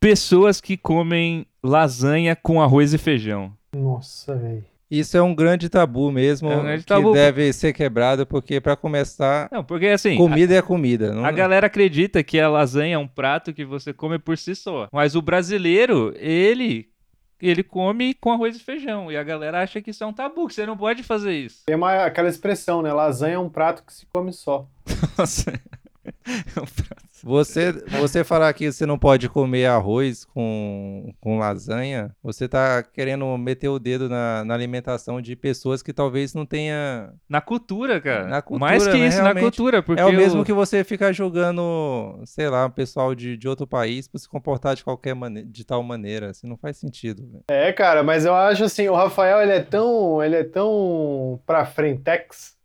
Pessoas 0.00 0.60
que 0.60 0.76
comem 0.76 1.44
lasanha 1.62 2.36
com 2.36 2.62
arroz 2.62 2.94
e 2.94 2.98
feijão. 2.98 3.52
Nossa, 3.74 4.36
velho. 4.36 4.64
Isso 4.90 5.16
é 5.16 5.22
um 5.22 5.34
grande 5.34 5.68
tabu 5.68 6.10
mesmo, 6.10 6.50
é 6.50 6.56
um 6.56 6.62
grande 6.62 6.84
tabu. 6.84 7.12
que 7.12 7.18
deve 7.18 7.52
ser 7.52 7.72
quebrado, 7.72 8.26
porque 8.26 8.60
para 8.60 8.74
começar, 8.74 9.48
não, 9.52 9.62
porque 9.62 9.86
assim, 9.86 10.16
comida 10.16 10.54
a, 10.54 10.58
é 10.58 10.62
comida. 10.62 11.12
Não... 11.12 11.24
A 11.24 11.30
galera 11.30 11.66
acredita 11.66 12.22
que 12.22 12.40
a 12.40 12.48
lasanha 12.48 12.94
é 12.94 12.98
um 12.98 13.06
prato 13.06 13.52
que 13.52 13.64
você 13.64 13.92
come 13.92 14.18
por 14.18 14.38
si 14.38 14.54
só, 14.54 14.88
mas 14.90 15.14
o 15.14 15.20
brasileiro, 15.20 16.14
ele 16.16 16.88
ele 17.40 17.62
come 17.62 18.14
com 18.14 18.32
arroz 18.32 18.56
e 18.56 18.60
feijão. 18.60 19.12
E 19.12 19.16
a 19.16 19.22
galera 19.22 19.62
acha 19.62 19.80
que 19.80 19.90
isso 19.90 20.02
é 20.02 20.06
um 20.06 20.12
tabu, 20.12 20.48
que 20.48 20.54
você 20.54 20.66
não 20.66 20.76
pode 20.76 21.02
fazer 21.02 21.32
isso. 21.32 21.64
Tem 21.66 21.76
uma, 21.76 22.04
aquela 22.04 22.28
expressão, 22.28 22.82
né? 22.82 22.92
Lasanha 22.92 23.34
é 23.34 23.38
um 23.38 23.48
prato 23.48 23.84
que 23.84 23.92
se 23.92 24.06
come 24.06 24.32
só. 24.32 24.66
Nossa. 25.16 25.52
é 26.26 26.60
um 26.60 26.66
prato 26.66 27.07
você, 27.22 27.72
você 28.00 28.24
falar 28.24 28.52
que 28.52 28.70
você 28.70 28.86
não 28.86 28.98
pode 28.98 29.28
comer 29.28 29.66
arroz 29.66 30.24
com, 30.24 31.12
com 31.20 31.38
lasanha, 31.38 32.14
você 32.22 32.44
está 32.44 32.82
querendo 32.82 33.36
meter 33.36 33.68
o 33.68 33.78
dedo 33.78 34.08
na, 34.08 34.44
na, 34.44 34.54
alimentação 34.54 35.20
de 35.20 35.34
pessoas 35.36 35.82
que 35.82 35.92
talvez 35.92 36.34
não 36.34 36.44
tenha. 36.44 37.12
Na 37.28 37.40
cultura, 37.40 38.00
cara. 38.00 38.28
Na 38.28 38.42
cultura, 38.42 38.70
Mais 38.70 38.86
que 38.86 38.98
né, 38.98 39.06
isso, 39.06 39.16
realmente. 39.16 39.34
na 39.34 39.40
cultura. 39.40 39.82
Porque 39.82 40.00
é 40.00 40.04
o 40.04 40.12
mesmo 40.12 40.44
que 40.44 40.52
você 40.52 40.84
ficar 40.84 41.12
julgando, 41.12 42.20
sei 42.24 42.48
lá, 42.48 42.66
um 42.66 42.70
pessoal 42.70 43.14
de, 43.14 43.36
de 43.36 43.48
outro 43.48 43.66
país 43.66 44.08
por 44.08 44.18
se 44.18 44.28
comportar 44.28 44.74
de 44.74 44.84
qualquer 44.84 45.14
maneira, 45.14 45.48
de 45.48 45.64
tal 45.64 45.82
maneira. 45.82 46.30
Assim, 46.30 46.48
não 46.48 46.56
faz 46.56 46.76
sentido. 46.76 47.28
Véio. 47.30 47.44
É, 47.48 47.72
cara, 47.72 48.02
mas 48.02 48.24
eu 48.24 48.34
acho 48.34 48.64
assim, 48.64 48.88
o 48.88 48.94
Rafael, 48.94 49.40
ele 49.42 49.52
é 49.52 49.62
tão. 49.62 50.22
Ele 50.22 50.36
é 50.36 50.44
tão 50.44 51.40
pra 51.46 51.64
frentex. 51.64 52.56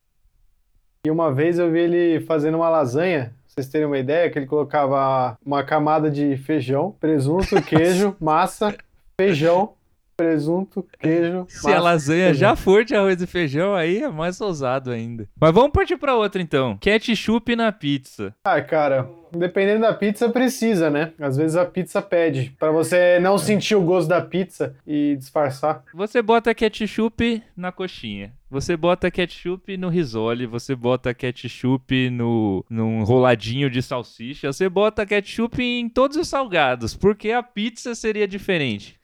E 1.06 1.12
uma 1.12 1.34
vez 1.34 1.60
eu 1.60 1.70
vi 1.70 1.80
ele 1.80 2.22
fazendo 2.22 2.56
uma 2.56 2.70
lasanha 2.70 3.36
vocês 3.54 3.70
terem 3.70 3.88
uma 3.88 3.98
ideia, 3.98 4.30
que 4.30 4.40
ele 4.40 4.46
colocava 4.48 5.38
uma 5.46 5.64
camada 5.64 6.10
de 6.10 6.36
feijão, 6.38 6.96
presunto, 7.00 7.62
queijo, 7.62 8.16
massa, 8.20 8.76
feijão, 9.16 9.74
presunto, 10.18 10.86
queijo. 11.00 11.46
Se 11.48 11.68
a 11.68 11.72
massa, 11.72 11.84
lasanha 11.84 12.26
feijão. 12.28 12.50
já 12.50 12.56
for 12.56 12.84
de 12.84 12.96
arroz 12.96 13.22
e 13.22 13.28
feijão, 13.28 13.76
aí 13.76 14.00
é 14.04 14.10
mais 14.10 14.40
ousado 14.42 14.92
ainda. 14.92 15.28
Mas 15.40 15.54
vamos 15.54 15.72
partir 15.72 15.98
pra 15.98 16.16
outra 16.16 16.42
então. 16.42 16.78
Ketchup 16.78 17.56
na 17.56 17.72
pizza. 17.72 18.34
Ah, 18.44 18.62
cara, 18.62 19.08
dependendo 19.32 19.82
da 19.82 19.94
pizza, 19.94 20.30
precisa, 20.30 20.90
né? 20.90 21.14
Às 21.20 21.38
vezes 21.38 21.56
a 21.56 21.66
pizza 21.66 22.02
pede. 22.02 22.56
Pra 22.60 22.72
você 22.72 23.20
não 23.20 23.38
sentir 23.38 23.76
o 23.76 23.82
gosto 23.82 24.08
da 24.08 24.22
pizza 24.22 24.76
e 24.86 25.16
disfarçar. 25.18 25.84
Você 25.94 26.22
bota 26.22 26.54
ketchup 26.56 27.44
na 27.56 27.72
coxinha. 27.72 28.34
Você 28.54 28.78
bota 28.78 29.10
ketchup 29.10 29.76
no 29.78 29.90
risole, 29.90 30.46
você 30.46 30.76
bota 30.76 31.12
ketchup 31.12 32.12
no 32.12 32.64
num 32.70 33.04
roladinho 33.04 33.68
de 33.68 33.82
salsicha, 33.82 34.54
você 34.54 34.70
bota 34.70 35.08
ketchup 35.08 35.60
em 35.60 35.90
todos 35.90 36.18
os 36.18 36.28
salgados, 36.28 36.96
porque 36.96 37.32
a 37.32 37.42
pizza 37.42 37.96
seria 37.96 38.28
diferente. 38.28 39.00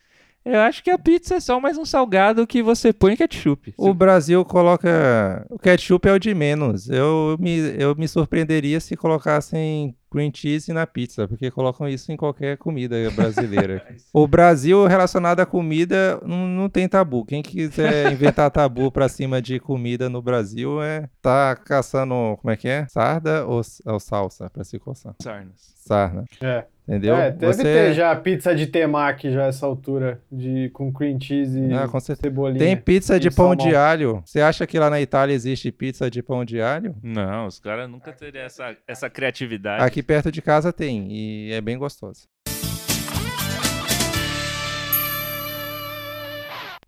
Eu 0.46 0.60
acho 0.60 0.84
que 0.84 0.92
a 0.92 1.00
pizza 1.00 1.36
é 1.36 1.40
só 1.40 1.60
mais 1.60 1.80
um 1.80 1.84
salgado 1.84 2.46
que 2.46 2.62
você 2.62 2.94
põe 2.94 3.16
ketchup. 3.16 3.74
O 3.76 3.92
Brasil 3.92 4.46
coloca. 4.46 5.44
O 5.50 5.58
ketchup 5.58 6.08
é 6.08 6.14
o 6.14 6.20
de 6.20 6.36
menos. 6.36 6.88
Eu 6.88 7.36
me, 7.40 7.58
eu 7.76 7.96
me 7.96 8.08
surpreenderia 8.08 8.80
se 8.80 8.96
colocassem 8.96 9.96
cream 10.10 10.32
cheese 10.34 10.72
na 10.74 10.86
pizza, 10.88 11.28
porque 11.28 11.52
colocam 11.52 11.88
isso 11.88 12.12
em 12.12 12.18
qualquer 12.18 12.58
comida 12.58 12.96
brasileira. 13.12 13.86
o 14.14 14.28
Brasil, 14.28 14.86
relacionado 14.88 15.40
à 15.40 15.46
comida, 15.46 16.20
não, 16.26 16.48
não 16.48 16.70
tem 16.70 16.88
tabu. 16.88 17.26
Quem 17.26 17.42
quiser 17.42 18.12
inventar 18.14 18.50
tabu 18.52 18.92
pra 18.92 19.08
cima 19.10 19.42
de 19.42 19.60
comida 19.60 20.10
no 20.10 20.22
Brasil 20.22 20.82
é 20.82 21.08
tá 21.22 21.56
caçando. 21.56 22.38
Como 22.42 22.52
é 22.52 22.58
que 22.58 22.68
é? 22.68 22.86
Sarda 22.90 23.46
ou, 23.46 23.62
ou 23.86 24.00
salsa 24.00 24.50
pra 24.50 24.64
se 24.64 24.80
coçar? 24.80 25.14
Sarnas. 25.22 25.74
Sarna. 25.86 26.26
É. 26.42 26.66
Entendeu? 26.88 27.16
É, 27.16 27.30
deve 27.32 27.54
Você- 27.54 27.62
ter 27.64 27.94
já 27.94 28.16
pizza 28.16 28.56
de 28.56 28.66
temaki 28.66 29.32
já 29.32 29.46
essa 29.46 29.64
altura, 29.64 30.20
de, 30.32 30.70
com 30.74 30.92
cream 30.92 31.20
cheese 31.22 31.60
e 31.60 31.72
Ah, 31.74 31.88
com 31.88 32.00
certeza. 32.00 32.28
cebolinha. 32.30 32.58
Tem 32.58 32.76
pizza 32.76 33.20
de 33.20 33.28
e 33.28 33.32
pão 33.32 33.50
salmão. 33.50 33.68
de 33.68 33.76
alho. 33.76 34.24
Você 34.26 34.42
acha 34.42 34.66
que 34.66 34.80
lá 34.80 34.90
na 34.90 35.00
Itália 35.00 35.34
existe 35.36 35.72
pizza 35.72 36.10
de 36.10 36.24
pão 36.24 36.44
de 36.44 36.60
alho? 36.60 36.96
Não, 37.04 37.46
os 37.46 37.60
caras 37.60 37.88
nunca 37.88 38.12
teriam 38.12 38.44
essa, 38.44 38.76
essa 38.88 39.08
criatividade. 39.08 39.84
Aqui 39.84 39.99
perto 40.04 40.32
de 40.32 40.42
casa 40.42 40.74
tem 40.74 41.12
e 41.12 41.52
é 41.52 41.62
bem 41.62 41.78
gostosa. 41.78 42.28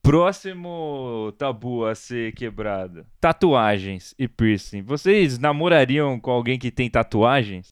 Próximo 0.02 1.32
tabu 1.38 1.86
a 1.86 1.94
ser 1.94 2.34
quebrado: 2.34 3.06
tatuagens 3.20 4.16
e 4.18 4.28
piercing. 4.28 4.82
Vocês 4.82 5.38
namorariam 5.38 6.20
com 6.20 6.32
alguém 6.32 6.58
que 6.58 6.72
tem 6.72 6.90
tatuagens? 6.90 7.68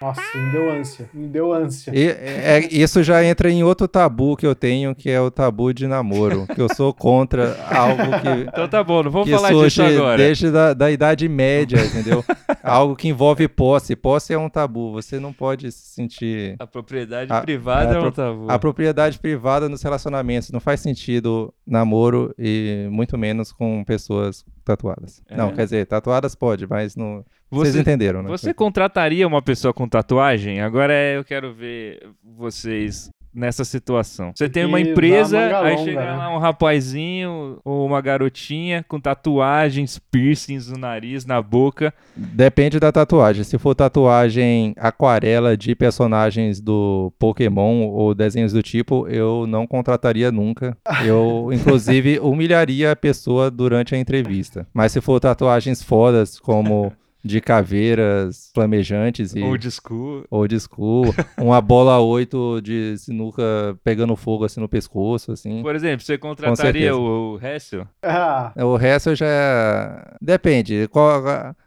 Nossa, 0.00 0.20
me 0.34 0.50
deu 0.52 0.70
ânsia. 0.70 1.10
Me 1.12 1.28
deu 1.28 1.52
ânsia. 1.52 1.92
E, 1.94 2.06
é- 2.08 2.68
isso 2.70 3.02
já 3.02 3.22
entra 3.24 3.50
em 3.50 3.62
outro 3.62 3.86
tabu 3.86 4.36
que 4.36 4.46
eu 4.46 4.54
tenho, 4.54 4.94
que 4.94 5.10
é 5.10 5.20
o 5.20 5.30
tabu 5.30 5.72
de 5.74 5.86
namoro. 5.86 6.46
Que 6.54 6.60
eu 6.60 6.74
sou 6.74 6.92
contra 6.94 7.56
algo 7.68 8.02
que, 8.20 8.48
Então 8.48 8.66
tá 8.68 8.82
bom, 8.82 9.02
não 9.02 9.10
vamos 9.10 9.28
falar 9.30 9.52
disso 9.52 9.82
agora. 9.82 10.16
desde 10.16 10.50
da, 10.50 10.72
da 10.72 10.90
Idade 10.90 11.28
Média, 11.28 11.84
entendeu? 11.84 12.24
algo 12.62 12.96
que 12.96 13.08
envolve 13.08 13.46
posse. 13.48 13.94
Posse 13.94 14.32
é 14.32 14.38
um 14.38 14.48
tabu. 14.48 14.92
Você 14.92 15.18
não 15.20 15.32
pode 15.32 15.70
se 15.70 15.94
sentir. 15.94 16.56
A 16.58 16.66
propriedade 16.66 17.32
A- 17.32 17.40
privada 17.42 17.92
a 17.92 17.96
é 17.96 18.00
um 18.00 18.10
tabu. 18.10 18.46
A 18.50 18.58
propriedade 18.58 19.18
privada 19.18 19.68
nos 19.68 19.82
relacionamentos. 19.82 20.50
Não 20.50 20.60
faz 20.60 20.80
sentido 20.80 21.52
namoro 21.66 22.34
e 22.38 22.88
muito 22.90 23.18
menos 23.18 23.52
com 23.52 23.84
pessoas 23.84 24.44
tatuadas. 24.64 25.22
É. 25.28 25.36
Não, 25.36 25.52
quer 25.52 25.64
dizer, 25.64 25.86
tatuadas 25.86 26.34
pode, 26.34 26.66
mas 26.66 26.96
não. 26.96 27.24
Vocês 27.50 27.74
Você, 27.74 27.80
entenderam, 27.80 28.22
né? 28.22 28.28
você 28.28 28.54
contrataria 28.54 29.26
uma 29.26 29.42
pessoa 29.42 29.74
com 29.74 29.88
tatuagem? 29.88 30.60
Agora 30.60 30.92
é, 30.92 31.16
eu 31.16 31.24
quero 31.24 31.52
ver 31.52 32.08
vocês 32.22 33.10
nessa 33.32 33.64
situação. 33.64 34.32
Você 34.34 34.48
tem 34.48 34.64
uma 34.64 34.80
empresa, 34.80 35.38
aí 35.62 35.78
chega 35.78 36.00
né? 36.00 36.16
lá 36.16 36.34
um 36.34 36.38
rapazinho 36.38 37.60
ou 37.64 37.86
uma 37.86 38.00
garotinha 38.00 38.84
com 38.88 39.00
tatuagens, 39.00 39.98
piercings 40.10 40.68
no 40.68 40.76
nariz, 40.76 41.24
na 41.24 41.40
boca. 41.40 41.94
Depende 42.16 42.80
da 42.80 42.90
tatuagem. 42.90 43.44
Se 43.44 43.56
for 43.58 43.74
tatuagem 43.74 44.74
aquarela 44.76 45.56
de 45.56 45.74
personagens 45.74 46.60
do 46.60 47.12
Pokémon 47.18 47.86
ou 47.88 48.14
desenhos 48.14 48.52
do 48.52 48.62
tipo, 48.62 49.06
eu 49.08 49.46
não 49.46 49.66
contrataria 49.66 50.32
nunca. 50.32 50.76
Eu, 51.04 51.50
inclusive, 51.54 52.18
humilharia 52.18 52.92
a 52.92 52.96
pessoa 52.96 53.50
durante 53.50 53.94
a 53.94 53.98
entrevista. 53.98 54.66
Mas 54.74 54.92
se 54.92 55.00
for 55.00 55.20
tatuagens 55.20 55.82
fodas, 55.82 56.38
como 56.38 56.92
de 57.22 57.40
caveiras 57.40 58.50
flamejantes 58.54 59.34
e. 59.34 59.42
Old 59.42 59.70
school. 59.70 60.24
Old 60.30 60.58
school, 60.60 61.14
uma 61.38 61.60
bola 61.60 62.00
8 62.00 62.60
de 62.62 62.96
sinuca 62.98 63.42
pegando 63.84 64.16
fogo 64.16 64.44
assim 64.44 64.60
no 64.60 64.68
pescoço, 64.68 65.32
assim. 65.32 65.62
Por 65.62 65.74
exemplo, 65.74 66.04
você 66.04 66.16
contrataria 66.16 66.96
o, 66.96 67.34
o 67.34 67.46
Hessel? 67.46 67.86
Ah, 68.02 68.52
O 68.56 68.76
resto 68.76 69.14
já. 69.14 70.16
Depende. 70.20 70.88
Qual- 70.88 71.22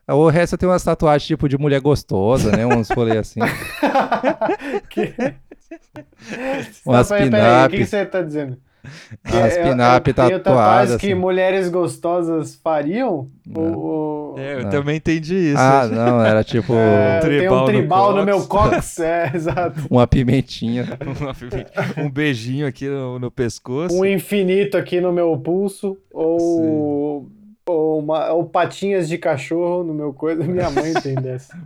O 0.10 0.28
resto 0.30 0.58
tem 0.58 0.68
umas 0.68 0.84
tatuagens 0.84 1.28
tipo 1.28 1.48
de 1.48 1.58
mulher 1.58 1.80
gostosa, 1.82 2.52
né? 2.56 2.66
Uns 2.66 2.90
rolê 2.90 3.18
assim. 3.18 3.40
que... 4.90 5.14
Umas 6.86 7.10
peraí, 7.10 7.30
peraí, 7.30 7.66
O 7.68 7.70
que 7.70 7.86
você 7.86 8.06
tá 8.06 8.22
dizendo? 8.22 8.58
As 9.24 9.58
pin-up 9.58 10.14
tatuadas. 10.14 10.44
tatuagens 10.44 10.96
que 11.02 11.08
assim. 11.12 11.16
mulheres 11.16 11.70
gostosas 11.70 12.56
fariam? 12.56 13.30
Não. 13.48 13.62
Ou, 13.74 13.80
ou- 14.34 14.40
É, 14.40 14.56
eu 14.56 14.64
Não. 14.64 14.70
também 14.70 14.98
entendi 14.98 15.36
isso. 15.52 15.60
Ah, 15.60 15.88
não, 15.88 16.24
era 16.24 16.44
tipo 16.44 16.74
É, 16.76 17.20
tenho 17.20 17.38
tribal 17.40 17.58
um 17.58 17.60
no 17.62 17.66
tribal 17.68 18.12
no, 18.12 18.16
cox. 18.18 18.26
meu 18.26 18.48
cox, 18.48 19.00
é, 19.02 19.32
exato. 19.34 19.82
uma 19.90 20.08
pimentinha. 20.08 20.86
um 21.98 22.10
beijinho 22.10 22.66
aqui 22.68 22.88
no, 22.90 23.20
no 23.20 23.32
pescoço. 23.32 23.96
Um 23.98 24.04
infinito 24.06 24.76
aqui 24.78 25.00
no 25.00 25.12
meu 25.14 25.38
pulso, 25.38 25.98
ou, 26.12 27.30
ou, 27.66 28.00
uma- 28.00 28.32
ou 28.34 28.46
patinhas 28.46 29.08
de 29.08 29.18
cachorro 29.18 29.84
no 29.84 29.94
meu 29.94 30.14
coisa. 30.14 30.44
Minha 30.44 30.70
mãe 30.72 30.94
tem 30.96 31.16
dessa. 31.16 31.58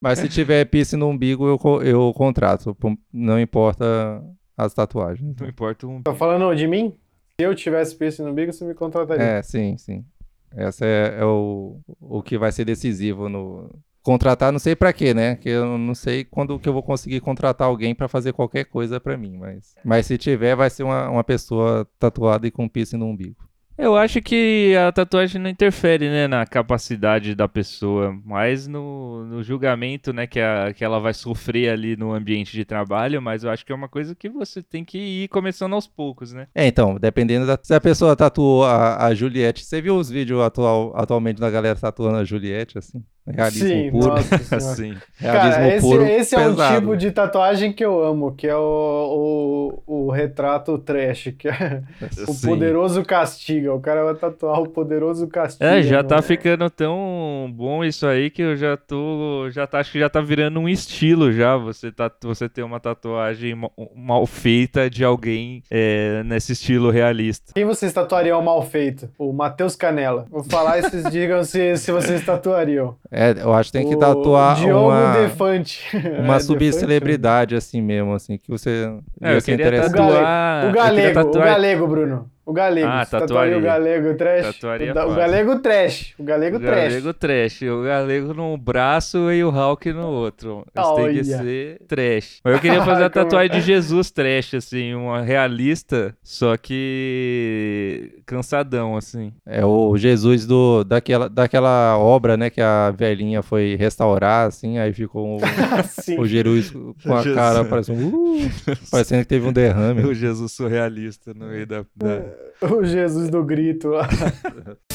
Mas 0.00 0.20
se 0.20 0.28
tiver 0.28 0.64
piercing 0.66 0.96
no 0.96 1.08
umbigo, 1.08 1.46
eu, 1.48 1.82
eu 1.82 2.12
contrato. 2.14 2.76
Não 3.12 3.38
importa 3.40 4.22
as 4.58 4.74
tatuagens. 4.74 5.36
Não 5.40 5.48
importa 5.48 5.86
um. 5.86 6.02
Tá 6.02 6.14
falando 6.14 6.52
de 6.54 6.66
mim? 6.66 6.92
Se 7.40 7.46
eu 7.46 7.54
tivesse 7.54 7.94
piercing 7.94 8.24
no 8.24 8.30
umbigo, 8.30 8.52
você 8.52 8.64
me 8.64 8.74
contrataria. 8.74 9.24
É, 9.24 9.42
sim, 9.42 9.78
sim. 9.78 10.04
Essa 10.50 10.84
é, 10.84 11.18
é 11.20 11.24
o, 11.24 11.78
o 12.00 12.22
que 12.22 12.36
vai 12.36 12.50
ser 12.50 12.64
decisivo 12.64 13.28
no 13.28 13.70
contratar, 14.02 14.50
não 14.50 14.58
sei 14.58 14.74
pra 14.74 14.92
quê, 14.92 15.12
né? 15.12 15.36
Que 15.36 15.50
eu 15.50 15.78
não 15.78 15.94
sei 15.94 16.24
quando 16.24 16.58
que 16.58 16.68
eu 16.68 16.72
vou 16.72 16.82
conseguir 16.82 17.20
contratar 17.20 17.68
alguém 17.68 17.94
pra 17.94 18.08
fazer 18.08 18.32
qualquer 18.32 18.64
coisa 18.64 18.98
pra 18.98 19.16
mim, 19.16 19.36
mas 19.36 19.74
mas 19.84 20.06
se 20.06 20.16
tiver 20.16 20.56
vai 20.56 20.70
ser 20.70 20.82
uma, 20.82 21.10
uma 21.10 21.22
pessoa 21.22 21.86
tatuada 21.98 22.46
e 22.46 22.50
com 22.50 22.68
piercing 22.68 22.96
no 22.96 23.06
umbigo. 23.06 23.47
Eu 23.78 23.96
acho 23.96 24.20
que 24.20 24.74
a 24.74 24.90
tatuagem 24.90 25.40
não 25.40 25.48
interfere, 25.48 26.10
né, 26.10 26.26
na 26.26 26.44
capacidade 26.44 27.32
da 27.32 27.46
pessoa, 27.46 28.12
mas 28.24 28.66
no, 28.66 29.24
no 29.24 29.40
julgamento, 29.40 30.12
né, 30.12 30.26
que, 30.26 30.40
a, 30.40 30.74
que 30.74 30.84
ela 30.84 30.98
vai 30.98 31.14
sofrer 31.14 31.70
ali 31.70 31.96
no 31.96 32.12
ambiente 32.12 32.56
de 32.56 32.64
trabalho, 32.64 33.22
mas 33.22 33.44
eu 33.44 33.50
acho 33.50 33.64
que 33.64 33.70
é 33.70 33.74
uma 33.74 33.88
coisa 33.88 34.16
que 34.16 34.28
você 34.28 34.64
tem 34.64 34.84
que 34.84 34.98
ir 34.98 35.28
começando 35.28 35.74
aos 35.74 35.86
poucos, 35.86 36.32
né? 36.32 36.48
É, 36.52 36.66
então, 36.66 36.96
dependendo 36.98 37.46
da 37.46 37.56
se 37.62 37.72
a 37.72 37.80
pessoa 37.80 38.16
tatuou 38.16 38.64
a, 38.64 39.06
a 39.06 39.14
Juliette, 39.14 39.64
você 39.64 39.80
viu 39.80 39.96
os 39.96 40.10
vídeos 40.10 40.40
atual, 40.40 40.92
atualmente 40.96 41.38
da 41.40 41.48
galera 41.48 41.78
tatuando 41.78 42.18
a 42.18 42.24
Juliette 42.24 42.78
assim? 42.78 43.04
Realismo 43.34 43.68
Sim, 43.68 43.90
puro. 43.90 44.08
nossa. 44.08 44.36
Assim. 44.56 44.94
Realismo 45.18 45.52
Cara, 45.52 45.68
esse, 45.74 45.80
puro. 45.86 46.02
esse 46.04 46.34
é 46.34 46.38
um 46.38 46.50
pesado. 46.50 46.80
tipo 46.80 46.96
de 46.96 47.10
tatuagem 47.10 47.72
que 47.72 47.84
eu 47.84 48.02
amo, 48.04 48.32
que 48.34 48.46
é 48.46 48.56
o, 48.56 49.82
o, 49.86 50.06
o 50.06 50.10
retrato 50.10 50.78
trash, 50.78 51.32
que 51.38 51.48
é 51.48 51.82
o 52.26 52.32
Sim. 52.32 52.48
poderoso 52.48 53.04
castiga. 53.04 53.72
O 53.74 53.80
cara 53.80 54.04
vai 54.04 54.14
tatuar 54.14 54.60
o 54.60 54.68
poderoso 54.68 55.26
castiga. 55.28 55.78
É, 55.78 55.82
já 55.82 56.02
no- 56.02 56.08
tá 56.08 56.22
ficando 56.22 56.68
tão 56.70 57.52
bom 57.54 57.84
isso 57.84 58.06
aí 58.06 58.30
que 58.30 58.42
eu 58.42 58.56
já 58.56 58.76
tô, 58.76 59.48
já 59.50 59.66
tá, 59.66 59.78
acho 59.80 59.92
que 59.92 59.98
já 59.98 60.08
tá 60.08 60.20
virando 60.20 60.60
um 60.60 60.68
estilo 60.68 61.32
já, 61.32 61.56
você 61.56 61.90
tá, 61.92 62.10
você 62.22 62.48
ter 62.48 62.62
uma 62.62 62.80
tatuagem 62.80 63.54
ma- 63.54 63.70
mal 63.94 64.26
feita 64.26 64.88
de 64.88 65.04
alguém 65.04 65.62
é, 65.70 66.22
nesse 66.24 66.52
estilo 66.52 66.90
realista. 66.90 67.52
Quem 67.54 67.64
vocês 67.64 67.92
tatuariam 67.92 68.40
mal 68.42 68.62
feito? 68.62 69.08
O 69.18 69.32
Matheus 69.32 69.74
Canela. 69.76 70.26
Vou 70.30 70.44
falar 70.44 70.78
e 70.78 70.82
vocês 70.82 71.04
digam 71.10 71.42
se, 71.44 71.76
se 71.76 71.90
vocês 71.92 72.24
tatuariam. 72.24 72.96
É, 73.10 73.17
eu 73.40 73.52
acho 73.52 73.72
que 73.72 73.78
tem 73.78 73.88
que 73.88 73.96
O 73.96 73.98
tatuar 73.98 74.56
Diogo 74.56 74.88
uma 74.90 75.12
Defante. 75.12 75.84
uma 76.22 76.36
É, 76.38 76.40
subcelebridade 76.40 77.56
assim 77.56 77.82
mesmo, 77.82 78.14
assim, 78.14 78.38
que 78.38 78.48
você 78.48 78.90
É, 79.20 79.36
eu 79.36 79.42
queria. 79.42 79.66
O 79.68 79.90
tatuar, 79.90 80.68
O 80.68 80.72
galego, 80.72 81.10
o 81.10 81.24
tatuar 81.24 81.46
galego, 81.46 81.86
Bruno. 81.88 82.30
O 82.48 82.52
galego. 82.54 82.88
Ah, 82.90 83.04
tatuaria 83.04 83.58
o 83.58 83.60
galego 83.60 84.14
trash. 84.16 84.46
Tatuaria 84.46 84.90
o, 84.90 84.94
da- 84.94 85.06
o 85.06 85.14
galego 85.14 85.58
trash. 85.58 86.14
O 86.18 86.24
galego 86.24 86.56
O 86.56 86.60
trash. 86.60 86.82
galego 86.94 87.12
trash. 87.12 87.62
O 87.62 87.82
galego 87.82 88.32
num 88.32 88.56
braço 88.58 89.30
e 89.30 89.44
o 89.44 89.50
Hulk 89.50 89.92
no 89.92 90.06
outro. 90.06 90.64
Isso 90.74 90.94
tem 90.94 91.12
que 91.12 91.24
ser 91.24 91.78
trash. 91.86 92.40
Mas 92.42 92.54
eu 92.54 92.60
queria 92.60 92.80
fazer 92.86 93.04
a 93.04 93.10
tatuagem 93.10 93.50
de 93.50 93.60
Jesus 93.60 94.10
trash, 94.10 94.54
assim, 94.54 94.94
uma 94.94 95.20
realista, 95.20 96.16
só 96.22 96.56
que 96.56 98.12
cansadão, 98.24 98.96
assim. 98.96 99.30
É 99.44 99.62
o 99.64 99.94
Jesus 99.98 100.46
do, 100.46 100.84
daquela, 100.84 101.28
daquela 101.28 101.98
obra, 101.98 102.38
né, 102.38 102.48
que 102.48 102.62
a 102.62 102.90
velhinha 102.90 103.42
foi 103.42 103.76
restaurar, 103.76 104.46
assim, 104.46 104.78
aí 104.78 104.90
ficou 104.94 105.36
o, 105.36 105.40
Sim. 106.00 106.18
o 106.18 106.24
Jesus 106.26 106.70
com 106.70 107.14
a 107.14 107.18
Jesus. 107.18 107.34
cara 107.34 107.62
parecendo, 107.66 108.08
uh, 108.08 108.50
parecendo 108.90 109.20
que 109.22 109.28
teve 109.28 109.46
um 109.46 109.52
derrame. 109.52 110.02
O 110.06 110.14
Jesus 110.14 110.52
surrealista 110.52 111.34
no 111.34 111.46
meio 111.46 111.66
da. 111.66 111.84
da... 111.94 112.37
O 112.60 112.84
Jesus 112.84 113.28
do 113.30 113.44
grito 113.44 113.88
lá. 113.88 114.08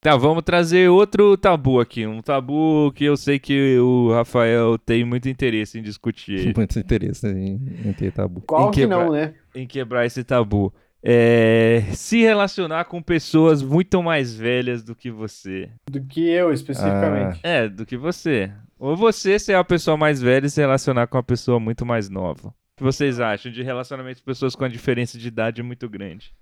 Tá, 0.00 0.16
vamos 0.18 0.42
trazer 0.42 0.90
outro 0.90 1.34
tabu 1.34 1.80
aqui. 1.80 2.06
Um 2.06 2.20
tabu 2.20 2.92
que 2.94 3.04
eu 3.04 3.16
sei 3.16 3.38
que 3.38 3.78
o 3.78 4.12
Rafael 4.12 4.76
tem 4.76 5.02
muito 5.02 5.30
interesse 5.30 5.78
em 5.78 5.82
discutir. 5.82 6.52
Muito 6.54 6.78
interesse 6.78 7.26
em, 7.26 7.54
em 7.86 7.92
ter 7.94 8.12
tabu. 8.12 8.42
Qual 8.46 8.68
Em 8.68 8.70
que 8.70 8.80
quebrar- 8.82 9.06
não, 9.06 9.12
né? 9.12 9.32
em 9.54 9.66
quebrar 9.66 10.04
esse 10.04 10.22
tabu. 10.22 10.70
É, 11.02 11.84
se 11.92 12.20
relacionar 12.20 12.84
com 12.84 13.00
pessoas 13.02 13.62
muito 13.62 14.02
mais 14.02 14.34
velhas 14.34 14.82
do 14.82 14.94
que 14.94 15.10
você. 15.10 15.70
Do 15.90 16.02
que 16.02 16.28
eu, 16.28 16.52
especificamente. 16.52 17.40
É, 17.42 17.66
do 17.66 17.86
que 17.86 17.96
você. 17.96 18.50
Ou 18.78 18.94
você 18.94 19.38
ser 19.38 19.54
a 19.54 19.64
pessoa 19.64 19.96
mais 19.96 20.20
velha 20.20 20.46
e 20.46 20.50
se 20.50 20.60
relacionar 20.60 21.06
com 21.06 21.16
uma 21.16 21.22
pessoa 21.22 21.58
muito 21.58 21.84
mais 21.86 22.10
nova. 22.10 22.52
O 22.74 22.78
que 22.78 22.82
vocês 22.82 23.20
acham 23.20 23.52
de 23.52 23.62
relacionamento 23.62 24.20
com 24.20 24.26
pessoas 24.26 24.56
com 24.56 24.64
a 24.64 24.68
diferença 24.68 25.16
de 25.16 25.28
idade 25.28 25.62
muito 25.62 25.88
grande? 25.88 26.34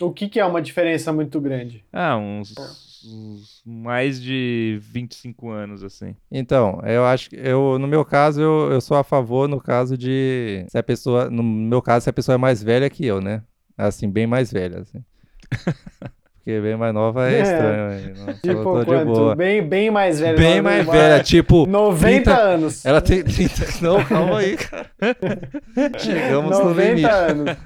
O 0.00 0.12
que, 0.12 0.28
que 0.28 0.38
é 0.38 0.44
uma 0.44 0.62
diferença 0.62 1.12
muito 1.12 1.40
grande? 1.40 1.84
Ah, 1.92 2.16
uns, 2.16 2.54
uns 3.04 3.60
mais 3.66 4.22
de 4.22 4.78
25 4.80 5.50
anos, 5.50 5.82
assim. 5.82 6.14
Então, 6.30 6.80
eu 6.84 7.04
acho 7.04 7.28
que 7.28 7.36
eu, 7.36 7.76
no 7.76 7.88
meu 7.88 8.04
caso, 8.04 8.40
eu, 8.40 8.70
eu 8.70 8.80
sou 8.80 8.96
a 8.96 9.02
favor 9.02 9.48
no 9.48 9.60
caso 9.60 9.98
de 9.98 10.64
se 10.68 10.78
a 10.78 10.82
pessoa, 10.82 11.28
no 11.28 11.42
meu 11.42 11.82
caso, 11.82 12.04
se 12.04 12.10
a 12.10 12.12
pessoa 12.12 12.36
é 12.36 12.38
mais 12.38 12.62
velha 12.62 12.88
que 12.88 13.04
eu, 13.04 13.20
né? 13.20 13.42
Assim, 13.76 14.08
bem 14.08 14.28
mais 14.28 14.52
velha, 14.52 14.78
assim. 14.78 15.04
Porque 16.50 16.60
bem 16.60 16.76
mais 16.76 16.92
nova 16.94 17.30
é 17.30 17.38
É. 17.38 17.42
estranho. 17.42 18.14
não, 18.26 18.34
Tipo, 18.42 18.84
de 18.84 19.04
boa. 19.04 19.36
Bem, 19.36 19.62
bem 19.62 19.90
mais 19.90 20.18
velho. 20.20 20.36
Bem 20.38 20.60
mais 20.60 20.86
velha, 20.86 21.22
tipo, 21.22 21.66
90 21.66 22.22
30 22.24 22.36
anos. 22.36 22.84
ela 22.84 23.00
tem 23.00 23.22
30. 23.22 23.66
Não, 23.80 24.04
calma 24.04 24.38
aí, 24.38 24.56
cara. 24.56 24.86
Chegamos 25.98 26.58
no 26.58 26.64
90 26.66 26.84
limite. 26.88 27.06
anos. 27.06 27.56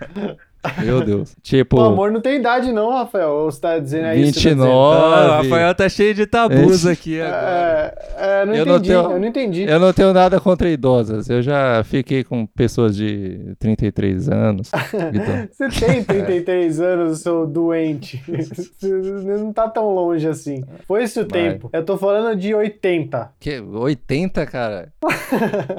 Meu 0.82 1.00
Deus. 1.04 1.34
Tipo, 1.42 1.76
O 1.78 1.80
amor 1.84 2.10
não 2.10 2.20
tem 2.20 2.36
idade, 2.36 2.72
não, 2.72 2.90
Rafael. 2.90 3.30
Ou 3.30 3.50
você 3.50 3.60
tá 3.60 3.78
dizendo 3.78 4.06
aí? 4.06 4.20
você 4.26 4.32
tá 4.32 4.38
dizendo? 4.38 4.62
29. 4.62 4.72
Ah, 5.04 5.26
o 5.26 5.42
Rafael 5.42 5.74
tá 5.74 5.88
cheio 5.88 6.14
de 6.14 6.26
tabus 6.26 6.58
Esse- 6.84 6.88
aqui 6.90 7.20
agora. 7.20 7.94
É, 8.16 8.42
é, 8.42 8.46
não 8.46 8.54
Eu 8.54 8.66
não 8.66 8.72
entendi. 8.76 8.88
tenho- 8.88 9.02
Eu 9.12 9.18
não 9.20 9.28
entendi. 9.28 9.62
eu 9.64 9.80
não 9.80 9.92
tenho 9.92 10.12
nada 10.12 10.40
contra 10.40 10.68
idosas. 10.68 11.28
Eu 11.28 11.42
já 11.42 11.82
fiquei 11.84 12.24
com 12.24 12.46
pessoas 12.46 12.96
de 12.96 13.54
33 13.58 14.28
anos. 14.28 14.70
Então, 15.14 15.48
Você 15.68 15.86
tem 15.86 16.02
33 16.04 16.80
anos, 16.80 17.20
seu 17.20 17.46
doente. 17.46 18.22
Você 18.26 18.88
não 19.38 19.52
tá 19.52 19.68
tão 19.68 19.90
longe 19.94 20.26
assim. 20.28 20.62
Foi 20.86 21.02
esse 21.04 21.20
o 21.20 21.26
Vai. 21.28 21.42
tempo. 21.50 21.68
Eu 21.72 21.84
tô 21.84 21.96
falando 21.96 22.36
de 22.38 22.54
80. 22.54 23.30
que 23.40 23.60
80, 23.60 24.46
cara? 24.46 24.88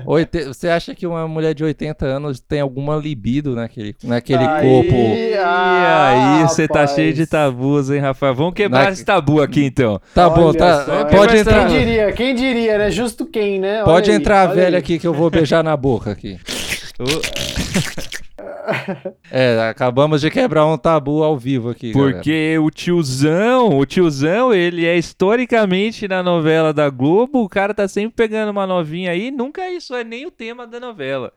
Oite- 0.05 0.45
Você 0.45 0.67
acha 0.67 0.93
que 0.93 1.05
uma 1.07 1.27
mulher 1.27 1.53
de 1.53 1.63
80 1.63 2.05
anos 2.05 2.39
tem 2.39 2.59
alguma 2.61 2.95
libido 2.97 3.55
naquele, 3.55 3.95
naquele 4.03 4.43
Aí- 4.45 4.61
corpo? 4.69 4.74
E 4.83 5.33
aí, 5.35 6.41
você 6.43 6.67
tá 6.67 6.85
cheio 6.87 7.13
de 7.13 7.25
tabus, 7.25 7.89
hein, 7.89 7.99
Rafael? 7.99 8.33
Vamos 8.35 8.53
quebrar 8.53 8.85
Na- 8.85 8.91
esse 8.91 9.05
tabu 9.05 9.41
aqui, 9.41 9.63
então. 9.63 10.01
Tá 10.13 10.29
bom, 10.29 10.53
tá. 10.53 10.85
só, 10.85 11.05
Pode 11.05 11.31
quem 11.33 11.41
entrar. 11.41 11.67
Quem 11.67 11.77
diria? 11.79 12.11
Quem 12.11 12.35
diria, 12.35 12.77
né? 12.77 12.91
Justo 12.91 13.25
quem, 13.25 13.59
né? 13.59 13.77
Olha 13.77 13.85
Pode 13.85 14.11
aí, 14.11 14.17
entrar 14.17 14.41
a 14.43 14.47
velha 14.47 14.69
aí. 14.69 14.81
aqui 14.81 14.99
que 14.99 15.07
eu 15.07 15.13
vou 15.13 15.29
beijar 15.29 15.63
na 15.63 15.75
boca 15.77 16.11
aqui. 16.11 16.37
O- 16.99 17.05
É, 19.31 19.59
acabamos 19.69 20.21
de 20.21 20.29
quebrar 20.31 20.65
um 20.65 20.77
tabu 20.77 21.23
ao 21.23 21.37
vivo 21.37 21.69
aqui. 21.69 21.91
galera. 21.93 22.13
Porque 22.13 22.57
o 22.57 22.69
tiozão, 22.71 23.77
o 23.77 23.85
tiozão, 23.85 24.51
ele 24.53 24.85
é 24.85 24.97
historicamente 24.97 26.07
na 26.07 26.23
novela 26.23 26.73
da 26.73 26.89
Globo, 26.89 27.43
o 27.43 27.49
cara 27.49 27.73
tá 27.75 27.87
sempre 27.87 28.13
pegando 28.15 28.49
uma 28.49 28.65
novinha 28.65 29.11
aí, 29.11 29.29
nunca 29.29 29.69
isso 29.69 29.93
é 29.93 30.03
nem 30.03 30.25
o 30.25 30.31
tema 30.31 30.65
da 30.65 30.79
novela. 30.79 31.31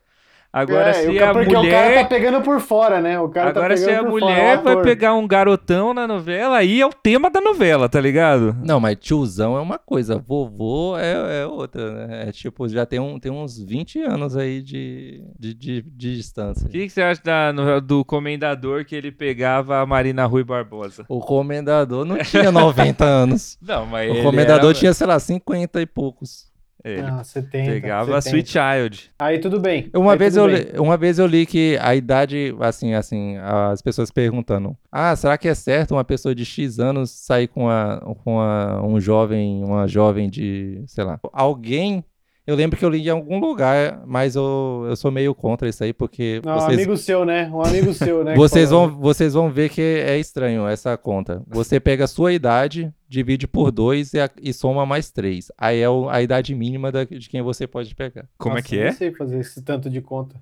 Agora, 0.50 0.88
É, 0.90 0.92
se 0.94 1.14
ca- 1.14 1.30
a 1.30 1.32
porque 1.34 1.50
o 1.50 1.52
cara 1.52 1.62
mulher. 1.88 2.02
tá 2.02 2.04
pegando 2.08 2.40
por 2.40 2.58
fora, 2.58 3.02
né? 3.02 3.20
O 3.20 3.28
cara 3.28 3.50
Agora, 3.50 3.74
tá 3.74 3.76
se 3.76 3.84
pegando 3.84 4.06
a 4.06 4.10
por 4.10 4.20
fora, 4.20 4.32
mulher 4.34 4.58
o 4.58 4.62
vai 4.62 4.72
ator. 4.72 4.82
pegar 4.84 5.14
um 5.14 5.28
garotão 5.28 5.92
na 5.92 6.06
novela, 6.08 6.56
aí 6.56 6.80
é 6.80 6.86
o 6.86 6.90
tema 6.92 7.28
da 7.30 7.38
novela, 7.38 7.86
tá 7.86 8.00
ligado? 8.00 8.56
Não, 8.64 8.80
mas 8.80 8.96
tiozão 8.98 9.58
é 9.58 9.60
uma 9.60 9.78
coisa, 9.78 10.16
vovô 10.18 10.96
é, 10.98 11.42
é 11.42 11.46
outra, 11.46 12.06
né? 12.06 12.28
É 12.28 12.32
tipo, 12.32 12.66
já 12.66 12.86
tem, 12.86 12.98
um, 12.98 13.20
tem 13.20 13.30
uns 13.30 13.58
20 13.62 14.00
anos 14.00 14.38
aí 14.38 14.62
de, 14.62 15.22
de, 15.38 15.52
de, 15.52 15.82
de 15.82 16.16
distância. 16.16 16.66
O 16.66 16.70
que, 16.70 16.78
que 16.86 16.90
você 16.90 17.02
acha 17.02 17.20
da- 17.22 17.52
no- 17.52 17.80
do 17.82 18.02
comendador 18.02 18.86
que 18.86 18.96
ele 18.96 19.12
pegava 19.12 19.80
a 19.80 19.86
Marina 19.86 20.24
Rui 20.24 20.44
Barbosa? 20.44 21.04
O 21.10 21.20
comendador 21.20 22.06
não 22.06 22.16
tinha 22.18 22.50
90 22.50 23.04
anos. 23.04 23.58
Não, 23.62 23.84
mas 23.84 24.10
O 24.10 24.14
ele 24.14 24.22
comendador 24.22 24.70
era- 24.70 24.78
tinha, 24.78 24.94
sei 24.94 25.06
lá, 25.06 25.18
50 25.20 25.80
e 25.82 25.84
poucos. 25.86 26.48
Ele 26.90 27.02
Ah, 27.02 27.22
70, 27.24 27.70
pegava 27.70 28.16
a 28.16 28.20
70. 28.20 28.28
Sweet 28.28 28.50
Child. 28.50 29.10
Aí 29.18 29.38
tudo 29.38 29.60
bem. 29.60 29.90
Uma 29.94 30.12
Aí 30.12 30.18
vez, 30.18 30.36
eu 30.36 30.46
bem. 30.46 30.54
li, 30.56 30.78
uma 30.78 30.96
vez 30.96 31.18
eu 31.18 31.26
li 31.26 31.46
que 31.46 31.78
a 31.80 31.94
idade, 31.94 32.54
assim, 32.60 32.94
assim, 32.94 33.36
as 33.38 33.82
pessoas 33.82 34.10
perguntando: 34.10 34.76
Ah, 34.90 35.14
será 35.16 35.36
que 35.36 35.48
é 35.48 35.54
certo 35.54 35.92
uma 35.92 36.04
pessoa 36.04 36.34
de 36.34 36.44
X 36.44 36.78
anos 36.78 37.10
sair 37.10 37.48
com, 37.48 37.68
a, 37.68 38.00
com 38.24 38.40
a, 38.40 38.84
um 38.86 39.00
jovem, 39.00 39.62
uma 39.64 39.86
jovem 39.86 40.28
de, 40.28 40.82
sei 40.86 41.04
lá, 41.04 41.18
alguém. 41.32 42.04
Eu 42.48 42.56
lembro 42.56 42.78
que 42.78 42.84
eu 42.84 42.88
li 42.88 43.06
em 43.06 43.10
algum 43.10 43.38
lugar, 43.38 44.02
mas 44.06 44.34
eu, 44.34 44.86
eu 44.88 44.96
sou 44.96 45.10
meio 45.10 45.34
contra 45.34 45.68
isso 45.68 45.84
aí, 45.84 45.92
porque 45.92 46.40
Não, 46.42 46.52
um 46.56 46.60
vocês, 46.60 46.72
amigo 46.78 46.96
seu, 46.96 47.22
né? 47.22 47.46
Um 47.52 47.60
amigo 47.60 47.92
seu, 47.92 48.24
né? 48.24 48.32
que 48.32 48.38
vocês, 48.38 48.70
vão, 48.70 48.88
vocês 48.98 49.34
vão 49.34 49.50
ver 49.50 49.68
que 49.68 49.82
é 49.82 50.18
estranho 50.18 50.66
essa 50.66 50.96
conta. 50.96 51.42
Você 51.46 51.78
pega 51.78 52.04
a 52.04 52.08
sua 52.08 52.32
idade, 52.32 52.90
divide 53.06 53.46
por 53.46 53.70
dois 53.70 54.14
e, 54.14 54.20
a- 54.20 54.30
e 54.42 54.50
soma 54.54 54.86
mais 54.86 55.10
três. 55.10 55.52
Aí 55.58 55.78
é 55.80 55.90
o- 55.90 56.08
a 56.08 56.22
idade 56.22 56.54
mínima 56.54 56.90
da- 56.90 57.04
de 57.04 57.28
quem 57.28 57.42
você 57.42 57.66
pode 57.66 57.94
pegar. 57.94 58.26
Como 58.38 58.54
é 58.56 58.60
Nossa, 58.60 58.68
que 58.68 58.76
eu 58.76 58.80
é? 58.82 58.86
Não 58.86 58.92
sei 58.94 59.12
fazer 59.12 59.38
esse 59.40 59.60
tanto 59.62 59.90
de 59.90 60.00
conta. 60.00 60.34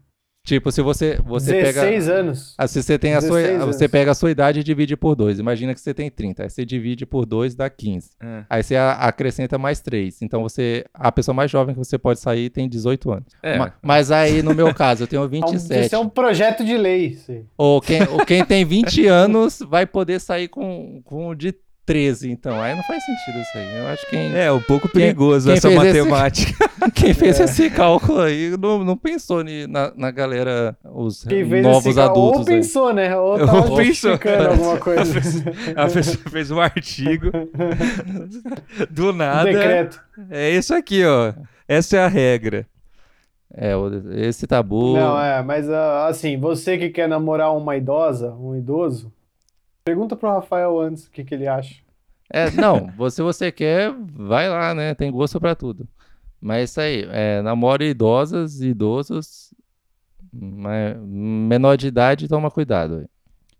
Tipo, 0.46 0.70
se 0.70 0.80
você, 0.80 1.18
você 1.26 1.50
pega. 1.52 1.80
16 1.82 2.08
anos. 2.08 2.54
Ah, 2.56 2.68
se 2.68 2.80
você 2.80 2.96
tem 2.96 3.14
a 3.14 3.20
sua, 3.20 3.38
16 3.42 3.58
você 3.64 3.84
anos. 3.84 3.90
pega 3.90 4.10
a 4.12 4.14
sua 4.14 4.30
idade 4.30 4.60
e 4.60 4.62
divide 4.62 4.96
por 4.96 5.16
2. 5.16 5.40
Imagina 5.40 5.74
que 5.74 5.80
você 5.80 5.92
tem 5.92 6.08
30. 6.08 6.44
Aí 6.44 6.48
você 6.50 6.64
divide 6.64 7.04
por 7.04 7.26
2 7.26 7.56
dá 7.56 7.68
15. 7.68 8.10
É. 8.22 8.44
Aí 8.48 8.62
você 8.62 8.76
acrescenta 8.76 9.58
mais 9.58 9.80
3. 9.80 10.22
Então 10.22 10.42
você 10.42 10.84
a 10.94 11.10
pessoa 11.10 11.34
mais 11.34 11.50
jovem 11.50 11.74
que 11.74 11.78
você 11.78 11.98
pode 11.98 12.20
sair 12.20 12.48
tem 12.48 12.68
18 12.68 13.10
anos. 13.10 13.26
É. 13.42 13.58
Ma- 13.58 13.72
Mas 13.82 14.12
aí 14.12 14.40
no 14.40 14.54
meu 14.54 14.72
caso 14.72 15.02
eu 15.02 15.06
tenho 15.08 15.22
É 15.26 15.26
um- 15.26 15.28
27. 15.28 15.86
Isso 15.86 15.94
é 15.96 15.98
um 15.98 16.08
projeto 16.08 16.64
de 16.64 16.76
lei. 16.76 17.18
aí. 17.28 17.44
Ou 17.58 17.80
quem, 17.80 18.02
ou 18.04 18.24
quem 18.24 18.44
tem 18.44 18.64
20 18.64 19.04
anos 19.08 19.58
vai 19.68 19.84
poder 19.84 20.20
sair 20.20 20.46
com 20.46 21.00
com 21.04 21.26
o 21.28 21.34
de 21.34 21.52
13, 21.86 22.30
então. 22.32 22.60
Aí 22.60 22.74
não 22.74 22.82
faz 22.82 23.02
sentido 23.04 23.38
isso 23.40 23.56
aí. 23.56 23.78
Eu 23.78 23.86
acho 23.86 24.04
que 24.06 24.10
quem, 24.10 24.34
É, 24.36 24.50
um 24.50 24.60
pouco 24.60 24.88
Quem- 24.88 25.00
perigoso 25.02 25.46
quem 25.46 25.56
essa 25.56 25.68
fez 25.70 25.82
esse- 25.84 25.98
matemática. 26.02 26.70
quem 26.94 27.14
fez 27.14 27.38
É. 27.40 27.44
esse 27.44 27.70
cálculo 27.70 28.20
aí 28.20 28.56
não, 28.60 28.82
não 28.84 28.96
pensou 28.96 29.44
ni- 29.44 29.66
na, 29.68 29.92
na 29.96 30.10
galera, 30.10 30.76
os 30.84 31.22
Quem 31.24 31.48
fez 31.48 31.62
novos 31.62 31.96
adultos 31.96 32.40
Ou 32.40 32.52
aí. 32.52 32.56
pensou, 32.60 32.92
né? 32.92 33.16
Ou 33.16 33.38
Ou 33.38 33.46
tava 33.46 33.62
pensou. 33.62 33.84
justificando 33.84 34.48
alguma 34.48 34.76
coisa. 34.82 35.20
A 35.76 35.86
pessoa 35.88 36.16
fez 36.30 36.50
um 36.50 36.60
artigo 36.60 37.30
do 38.90 39.12
nada. 39.12 39.44
Decreto. 39.44 40.00
É 40.30 40.50
isso 40.50 40.74
aqui, 40.74 41.04
ó. 41.04 41.32
Essa 41.68 41.96
é 41.96 42.04
a 42.04 42.08
regra. 42.08 42.66
É, 43.54 43.76
o- 43.76 44.12
esse 44.14 44.46
tabu. 44.46 44.96
Não, 44.96 45.18
é, 45.20 45.42
mas 45.42 45.70
ah, 45.70 46.08
assim, 46.08 46.36
você 46.38 46.76
que 46.76 46.90
quer 46.90 47.08
namorar 47.08 47.56
uma 47.56 47.76
idosa, 47.76 48.32
um 48.34 48.56
idoso, 48.56 49.12
pergunta 49.86 50.16
pro 50.16 50.28
Rafael 50.28 50.80
antes 50.80 51.06
o 51.06 51.10
que, 51.12 51.22
que 51.22 51.32
ele 51.32 51.46
acha. 51.46 51.80
É, 52.28 52.50
não, 52.50 52.88
você 52.96 53.22
você 53.22 53.52
quer, 53.52 53.94
vai 53.96 54.48
lá, 54.48 54.74
né? 54.74 54.96
Tem 54.96 55.12
gosto 55.12 55.38
pra 55.38 55.54
tudo. 55.54 55.88
Mas 56.40 56.70
isso 56.70 56.80
aí, 56.80 57.06
é, 57.12 57.40
namore 57.40 57.88
idosas 57.88 58.60
e 58.60 58.70
idosos, 58.70 59.54
menor 60.32 61.76
de 61.76 61.86
idade, 61.86 62.28
toma 62.28 62.50
cuidado. 62.50 63.08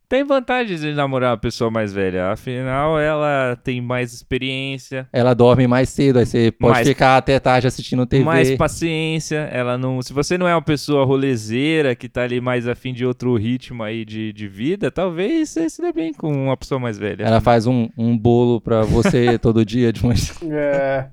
Tem 0.09 0.23
vantagens 0.25 0.81
de 0.83 0.93
namorar 0.95 1.31
uma 1.33 1.37
pessoa 1.37 1.69
mais 1.69 1.93
velha. 1.93 2.31
Afinal, 2.31 2.99
ela 2.99 3.57
tem 3.65 3.81
mais 3.81 4.13
experiência, 4.13 5.09
Ela 5.13 5.35
dorme 5.35 5.67
mais 5.67 5.89
cedo, 5.89 6.19
aí 6.21 6.27
você 6.27 6.53
pode 6.53 6.75
Mais- 6.75 6.87
ficar 6.89 7.17
até 7.17 7.41
tarde 7.41 7.67
assistindo 7.67 8.07
TV. 8.07 8.23
mais 8.25 8.55
paciência. 8.57 9.49
Ela 9.53 9.77
não. 9.77 10.01
Se 10.03 10.13
você 10.13 10.39
não 10.39 10.47
é 10.47 10.55
uma 10.55 10.63
pessoa 10.63 11.05
rolezeira 11.05 11.95
que 11.97 12.09
tá 12.09 12.23
ali 12.23 12.41
mais 12.41 12.69
afim 12.69 12.93
de 12.95 13.05
outro 13.05 13.35
ritmo 13.37 13.83
aí 13.83 14.05
de, 14.05 14.33
de 14.33 14.47
vida, 14.47 14.91
talvez 14.93 15.51
você 15.51 15.69
se 15.69 15.83
dê 15.83 15.93
bem 15.93 16.13
com 16.13 16.31
uma 16.33 16.57
pessoa 16.57 16.79
mais 16.79 16.97
velha. 16.97 17.25
Ela 17.25 17.41
faz 17.41 17.67
um, 17.67 17.89
um 17.99 18.17
bolo 18.17 18.61
pra 18.61 18.83
você 18.83 19.37
todo 19.41 19.65
dia 19.65 19.93
de 19.93 20.05
manhã. 20.05 20.17
É. 20.53 21.07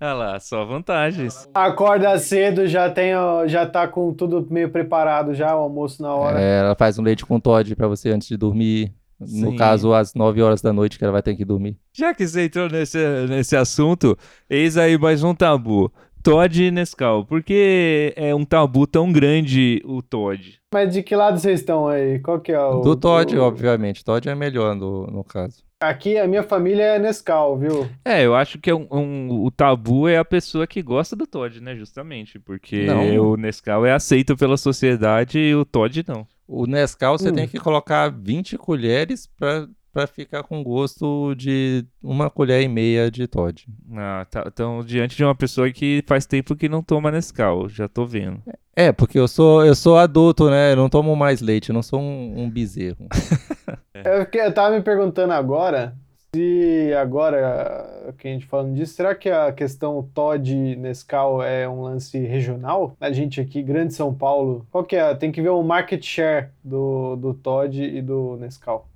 Olha 0.00 0.12
lá, 0.14 0.40
só 0.40 0.64
vantagens. 0.64 1.48
Acorda 1.52 2.16
cedo, 2.18 2.66
já 2.68 2.88
tem, 2.88 3.14
ó, 3.16 3.46
já 3.48 3.66
tá 3.66 3.86
com 3.88 4.12
tudo 4.14 4.46
meio 4.48 4.70
preparado 4.70 5.34
já, 5.34 5.54
o 5.56 5.58
almoço 5.60 6.00
na 6.02 6.14
hora. 6.14 6.40
É, 6.40 6.60
ela 6.60 6.74
faz 6.76 6.98
um 6.98 7.02
leite 7.02 7.26
com 7.26 7.40
Todd 7.40 7.74
pra 7.74 7.88
você 7.88 8.05
antes 8.10 8.28
de 8.28 8.36
dormir. 8.36 8.92
No 9.18 9.50
Sim. 9.52 9.56
caso, 9.56 9.94
às 9.94 10.12
9 10.14 10.42
horas 10.42 10.60
da 10.60 10.72
noite 10.74 10.98
que 10.98 11.04
ela 11.04 11.12
vai 11.12 11.22
ter 11.22 11.34
que 11.34 11.44
dormir. 11.44 11.78
Já 11.92 12.12
que 12.14 12.26
você 12.26 12.44
entrou 12.44 12.68
nesse, 12.68 12.98
nesse 13.28 13.56
assunto, 13.56 14.16
eis 14.50 14.76
aí 14.76 14.98
mais 14.98 15.22
um 15.24 15.34
tabu. 15.34 15.90
Todd 16.22 16.62
e 16.64 16.70
Nescau. 16.70 17.24
Por 17.24 17.42
que 17.42 18.12
é 18.16 18.34
um 18.34 18.44
tabu 18.44 18.86
tão 18.86 19.10
grande 19.12 19.80
o 19.86 20.02
Todd? 20.02 20.58
Mas 20.74 20.92
de 20.92 21.02
que 21.02 21.14
lado 21.16 21.38
vocês 21.38 21.60
estão 21.60 21.86
aí? 21.88 22.18
Qual 22.18 22.40
que 22.40 22.50
é 22.52 22.60
o. 22.60 22.80
Do 22.80 22.94
Todd, 22.96 23.34
o- 23.36 23.42
obviamente. 23.42 24.04
Todd 24.04 24.28
é 24.28 24.34
melhor 24.34 24.74
no, 24.74 25.06
no 25.06 25.22
caso. 25.24 25.64
Aqui 25.80 26.18
a 26.18 26.26
minha 26.26 26.42
família 26.42 26.82
é 26.82 26.98
Nescau, 26.98 27.56
viu? 27.56 27.88
É, 28.04 28.24
eu 28.24 28.34
acho 28.34 28.58
que 28.58 28.68
é 28.70 28.74
um, 28.74 28.86
um- 28.90 29.44
o 29.44 29.50
tabu 29.50 30.08
é 30.08 30.16
a 30.18 30.24
pessoa 30.24 30.66
que 30.66 30.82
gosta 30.82 31.14
do 31.14 31.26
Todd, 31.26 31.60
né? 31.60 31.76
Justamente. 31.76 32.38
Porque 32.40 32.84
Não. 32.86 33.30
o 33.32 33.36
Nescau 33.36 33.86
é 33.86 33.92
aceito 33.92 34.36
pela 34.36 34.56
sociedade 34.56 35.38
e 35.38 35.54
o 35.54 35.64
Todd 35.64 36.04
não. 36.08 36.26
O 36.48 36.66
Nescau 36.66 37.18
você 37.18 37.30
Hum. 37.30 37.34
tem 37.34 37.48
que 37.48 37.58
colocar 37.58 38.08
20 38.10 38.56
colheres 38.56 39.26
pra, 39.38 39.66
pra 39.92 40.06
ficar 40.06 40.42
com 40.44 40.62
gosto 40.62 41.34
de 41.34 41.84
uma 42.02 42.30
colher 42.30 42.62
e 42.62 42.68
meia 42.68 43.10
de 43.10 43.26
Todd. 43.26 43.66
Ah, 43.96 44.26
tá, 44.30 44.44
então, 44.46 44.84
diante 44.84 45.16
de 45.16 45.24
uma 45.24 45.34
pessoa 45.34 45.70
que 45.72 46.04
faz 46.06 46.24
tempo 46.26 46.54
que 46.54 46.68
não 46.68 46.82
toma 46.82 47.10
Nescau, 47.10 47.68
já 47.68 47.88
tô 47.88 48.06
vendo. 48.06 48.40
É, 48.76 48.92
porque 48.92 49.18
eu 49.18 49.26
sou, 49.26 49.64
eu 49.64 49.74
sou 49.74 49.96
adulto, 49.96 50.50
né? 50.50 50.72
Eu 50.72 50.76
não 50.76 50.88
tomo 50.88 51.16
mais 51.16 51.40
leite, 51.40 51.70
eu 51.70 51.74
não 51.74 51.82
sou 51.82 51.98
um, 52.00 52.42
um 52.42 52.50
bezerro. 52.50 53.06
Eu, 54.04 54.24
fiquei- 54.26 54.42
eu 54.42 54.52
tava 54.52 54.76
me 54.76 54.82
perguntando 54.82 55.32
agora 55.32 55.96
se 56.34 56.92
agora 56.94 58.14
que 58.18 58.28
a 58.28 58.30
gente 58.32 58.46
falando 58.46 58.74
disso, 58.74 58.94
será 58.94 59.14
que 59.14 59.28
a 59.30 59.52
questão 59.52 60.08
Todd 60.14 60.76
Nescau 60.76 61.42
é 61.42 61.68
um 61.68 61.82
lance 61.82 62.18
regional? 62.18 62.96
A 63.00 63.10
gente 63.12 63.40
aqui, 63.40 63.62
Grande 63.62 63.94
São 63.94 64.14
Paulo, 64.14 64.66
qual 64.70 64.84
que 64.84 64.96
é? 64.96 65.14
Tem 65.14 65.32
que 65.32 65.40
ver 65.42 65.48
o 65.50 65.62
market 65.62 66.02
share 66.04 66.50
do, 66.62 67.16
do 67.16 67.34
Todd 67.34 67.82
e 67.82 68.02
do 68.02 68.36
Nescau. 68.36 68.88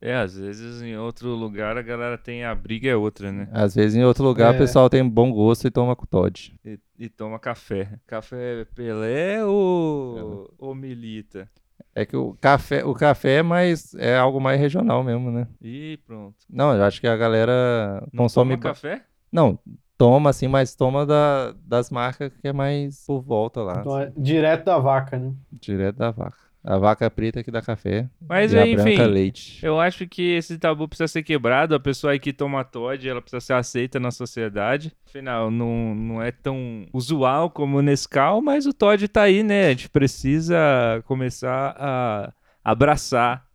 É, 0.00 0.14
às 0.14 0.36
vezes 0.38 0.80
em 0.80 0.96
outro 0.96 1.30
lugar 1.30 1.76
a 1.76 1.82
galera 1.82 2.16
tem 2.16 2.44
a 2.44 2.54
briga 2.54 2.88
é 2.88 2.94
outra, 2.94 3.32
né? 3.32 3.48
Às 3.50 3.74
vezes 3.74 3.96
em 3.96 4.04
outro 4.04 4.22
lugar 4.22 4.52
É. 4.52 4.56
o 4.56 4.58
pessoal 4.58 4.88
tem 4.88 5.06
bom 5.08 5.32
gosto 5.32 5.66
e 5.66 5.70
toma 5.72 5.96
com 5.96 6.06
Todd. 6.06 6.54
E, 6.64 6.78
e 6.96 7.08
toma 7.08 7.36
café. 7.38 7.98
Café 8.06 8.64
Pelé 8.76 9.44
ou, 9.44 10.54
ou 10.56 10.72
Milita? 10.74 11.50
É 11.98 12.06
que 12.06 12.16
o 12.16 12.34
café, 12.40 12.84
o 12.84 12.94
café 12.94 13.38
é 13.38 13.42
mais 13.42 13.92
é 13.94 14.16
algo 14.16 14.40
mais 14.40 14.60
regional 14.60 15.02
mesmo, 15.02 15.32
né? 15.32 15.48
E 15.60 15.98
pronto. 16.06 16.36
Não, 16.48 16.72
eu 16.72 16.84
acho 16.84 17.00
que 17.00 17.08
a 17.08 17.16
galera 17.16 18.06
Não 18.12 18.24
consome 18.24 18.56
toma 18.56 18.62
café? 18.62 19.02
Não, 19.32 19.58
toma 19.96 20.30
assim, 20.30 20.46
mas 20.46 20.76
toma 20.76 21.04
da, 21.04 21.52
das 21.66 21.90
marcas 21.90 22.32
que 22.40 22.46
é 22.46 22.52
mais 22.52 23.04
por 23.04 23.20
volta 23.20 23.62
lá, 23.62 23.80
Então, 23.80 23.98
é 23.98 24.12
direto 24.16 24.66
da 24.66 24.78
vaca, 24.78 25.18
né? 25.18 25.32
direto 25.50 25.96
da 25.96 26.12
vaca. 26.12 26.38
A 26.68 26.76
vaca 26.76 27.10
preta 27.10 27.42
que 27.42 27.50
dá 27.50 27.62
café. 27.62 28.10
Mas 28.20 28.52
e 28.52 28.58
a 28.58 28.62
aí, 28.62 28.74
enfim, 28.74 28.82
branca 28.82 29.06
leite. 29.06 29.58
Eu 29.64 29.80
acho 29.80 30.06
que 30.06 30.34
esse 30.34 30.58
tabu 30.58 30.86
precisa 30.86 31.08
ser 31.08 31.22
quebrado. 31.22 31.74
A 31.74 31.80
pessoa 31.80 32.12
aí 32.12 32.18
que 32.18 32.30
toma 32.30 32.62
Todd, 32.62 33.08
ela 33.08 33.22
precisa 33.22 33.40
ser 33.40 33.54
aceita 33.54 33.98
na 33.98 34.10
sociedade. 34.10 34.92
Afinal, 35.06 35.50
não, 35.50 35.94
não 35.94 36.22
é 36.22 36.30
tão 36.30 36.86
usual 36.92 37.48
como 37.48 37.78
o 37.78 37.82
Nescau, 37.82 38.42
mas 38.42 38.66
o 38.66 38.74
Todd 38.74 39.08
tá 39.08 39.22
aí, 39.22 39.42
né? 39.42 39.68
A 39.68 39.70
gente 39.70 39.88
precisa 39.88 40.58
começar 41.06 41.74
a 41.78 42.32
abraçar 42.62 43.46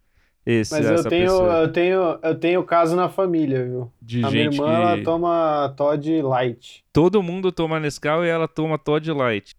esse, 0.43 0.73
Mas 0.73 0.83
eu 0.83 1.03
tenho, 1.07 1.25
pessoa. 1.25 1.53
eu 1.61 1.71
tenho, 1.71 2.19
eu 2.23 2.35
tenho 2.39 2.63
caso 2.63 2.95
na 2.95 3.09
família, 3.09 3.63
viu? 3.63 3.93
De 4.01 4.25
a 4.25 4.31
minha 4.31 4.45
irmã, 4.45 4.65
que... 4.65 4.71
ela 4.71 5.03
toma 5.03 5.73
Todd 5.77 6.21
Light. 6.23 6.83
Todo 6.91 7.21
mundo 7.21 7.51
toma 7.51 7.79
Nescau 7.79 8.25
e 8.25 8.27
ela 8.27 8.47
toma 8.47 8.79
Todd 8.79 9.11
Light. 9.11 9.55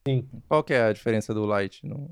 Qual 0.48 0.64
que 0.64 0.74
é 0.74 0.82
a 0.88 0.92
diferença 0.92 1.32
do 1.32 1.46
light? 1.46 1.86
Não- 1.86 2.10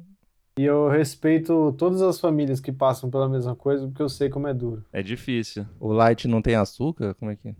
E 0.59 0.65
eu 0.65 0.89
respeito 0.89 1.75
todas 1.79 2.03
as 2.03 2.21
famílias 2.21 2.61
que 2.61 2.71
passam 2.71 3.09
pela 3.11 3.29
mesma 3.29 3.57
coisa, 3.57 3.87
porque 3.87 4.03
eu 4.03 4.09
sei 4.09 4.29
como 4.29 4.47
é 4.47 4.53
duro. 4.55 4.85
É 4.93 5.03
difícil. 5.03 5.65
O 5.81 5.93
light 5.93 6.29
não 6.29 6.43
tem 6.43 6.55
açúcar? 6.55 7.15
Como 7.15 7.31
é 7.31 7.37
que 7.37 7.49
é? 7.49 7.55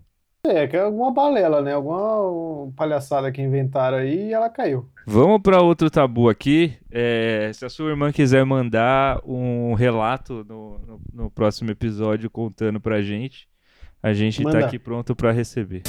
É, 0.45 0.67
que 0.67 0.75
é 0.75 0.81
alguma 0.81 1.11
balela, 1.11 1.61
né? 1.61 1.73
Alguma 1.73 2.71
palhaçada 2.75 3.31
que 3.31 3.41
inventaram 3.41 3.97
aí 3.97 4.27
e 4.27 4.33
ela 4.33 4.49
caiu. 4.49 4.89
Vamos 5.07 5.41
para 5.41 5.61
outro 5.61 5.89
tabu 5.89 6.29
aqui. 6.29 6.73
É, 6.91 7.49
se 7.53 7.65
a 7.65 7.69
sua 7.69 7.89
irmã 7.89 8.11
quiser 8.11 8.45
mandar 8.45 9.21
um 9.25 9.73
relato 9.73 10.45
no, 10.47 10.77
no- 10.79 11.01
no 11.13 11.31
próximo 11.31 11.71
episódio 11.71 12.29
contando 12.29 12.79
pra 12.79 13.01
gente, 13.01 13.47
a 14.03 14.13
gente 14.13 14.43
tá 14.43 14.49
Manda. 14.51 14.65
aqui 14.65 14.77
pronto 14.77 15.15
pra 15.15 15.31
receber. 15.31 15.81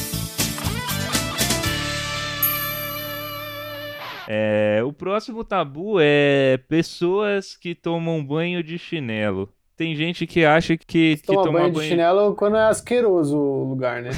É, 4.29 4.81
o 4.85 4.93
próximo 4.93 5.45
tabu 5.45 5.97
é 6.01 6.59
pessoas 6.69 7.57
que 7.57 7.75
tomam 7.75 8.25
banho 8.25 8.63
de 8.63 8.79
chinelo. 8.79 9.53
Tem 9.77 9.95
gente 9.97 10.27
que 10.27 10.45
acha 10.45 10.77
que, 10.77 11.17
que 11.17 11.27
Toma 11.27 11.45
banho 11.53 11.55
banho 11.73 11.73
de 11.73 11.89
chinelo 11.89 12.35
quando 12.35 12.57
é 12.57 12.63
asqueroso 12.65 13.37
o 13.37 13.65
lugar, 13.69 14.03
né? 14.03 14.11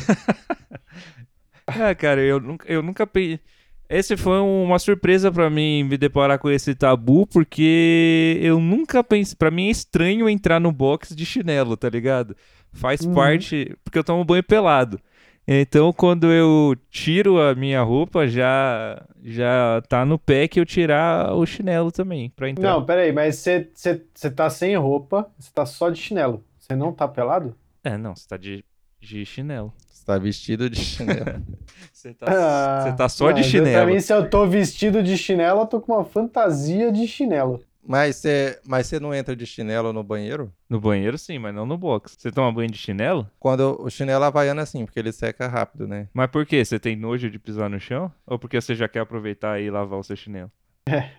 Ah, 1.67 1.95
cara, 1.97 2.21
eu 2.21 2.39
nunca, 2.41 2.71
eu 2.71 2.83
nunca 2.83 3.07
pensei. 3.07 3.41
Esse 3.89 4.17
foi 4.17 4.41
um- 4.41 4.65
uma 4.65 4.81
surpresa 4.81 5.31
pra 5.31 5.49
mim 5.49 5.85
me 5.85 5.97
deparar 5.97 6.39
com 6.41 6.51
esse 6.51 6.75
tabu, 6.75 7.25
porque 7.27 8.37
eu 8.43 8.59
nunca 8.59 9.03
pensei. 9.05 9.37
Pra 9.39 9.51
mim 9.51 9.69
é 9.69 9.71
estranho 9.71 10.29
entrar 10.29 10.61
no 10.61 10.73
box 10.73 11.15
de 11.15 11.25
chinelo, 11.25 11.77
tá 11.77 11.89
ligado? 11.89 12.37
Faz 12.73 13.01
Uhum. 13.03 13.15
parte. 13.15 13.75
Porque 13.85 13.99
eu 13.99 14.05
tomo 14.05 14.25
banho 14.25 14.43
pelado. 14.43 15.01
Então, 15.49 15.93
quando 15.93 16.33
eu 16.33 16.75
tiro 16.91 17.41
a 17.41 17.55
minha 17.55 17.81
roupa, 17.83 18.27
já 18.27 19.01
já 19.23 19.81
tá 19.89 20.05
no 20.05 20.19
pé 20.19 20.49
que 20.49 20.59
eu 20.59 20.67
tirar 20.67 21.35
o 21.35 21.45
chinelo 21.47 21.93
também, 21.93 22.31
pra 22.31 22.49
entrar. 22.51 22.71
Não, 22.73 22.85
peraí, 22.85 23.13
mas 23.13 23.37
você 23.37 23.69
você- 23.73 24.03
você 24.15 24.31
tá 24.31 24.51
sem 24.51 24.77
roupa, 24.77 25.29
você 25.39 25.51
tá 25.53 25.65
só 25.65 25.89
de 25.91 26.01
chinelo. 26.01 26.45
Você 26.59 26.75
não 26.75 26.93
tá 26.93 27.07
pelado? 27.07 27.55
É, 27.85 27.97
não, 27.97 28.15
você 28.17 28.27
tá 28.29 28.37
de, 28.37 28.65
de 29.01 29.25
chinelo. 29.25 29.73
Você 29.89 30.05
tá 30.05 30.19
vestido 30.19 30.69
de 30.71 30.81
chinelo. 30.85 31.43
Você 31.93 32.13
tá, 32.15 32.83
você 32.83 32.93
tá 32.97 33.09
só 33.09 33.31
de 33.33 33.41
Não, 33.41 33.51
Pra 33.51 33.51
chinelo. 33.51 33.87
mim, 33.91 33.99
se 34.01 34.13
eu 34.13 34.29
tô 34.31 34.47
vestido 34.47 35.03
de 35.03 35.17
chinelo, 35.19 35.61
eu 35.63 35.67
tô 35.67 35.81
com 35.81 35.93
uma 35.95 36.05
fantasia 36.05 36.93
de 36.93 37.07
chinelo. 37.09 37.61
Mas 37.87 38.17
você 38.17 38.61
mas 38.67 38.87
você 38.87 38.99
não 38.99 39.15
entra 39.15 39.37
de 39.37 39.47
chinelo 39.47 39.93
no 39.93 40.03
banheiro? 40.03 40.53
No 40.69 40.81
banheiro, 40.81 41.17
sim, 41.17 41.39
mas 41.39 41.55
não 41.55 41.65
no 41.65 41.79
box. 41.79 42.17
Você 42.19 42.31
toma 42.31 42.53
banho 42.53 42.71
de 42.71 42.79
chinelo? 42.79 43.31
Quando 43.39 43.81
o 43.81 43.89
chinelo 43.89 44.25
havaiano 44.25 44.61
é 44.61 44.63
assim, 44.63 44.85
porque 44.85 44.99
ele 44.99 45.13
seca 45.13 45.47
rápido, 45.47 45.87
né? 45.87 46.09
Mas 46.13 46.31
por 46.31 46.45
quê? 46.45 46.65
Você 46.65 46.79
tem 46.79 46.97
nojo 46.97 47.31
de 47.31 47.39
pisar 47.39 47.71
no 47.71 47.81
chão? 47.81 48.13
Ou 48.27 48.39
porque 48.39 48.61
você 48.61 48.75
já 48.75 48.89
quer 48.89 49.01
aproveitar 49.01 49.61
e 49.61 49.71
lavar 49.71 49.99
o 49.99 50.05
seu 50.05 50.17
chinelo? 50.17 50.51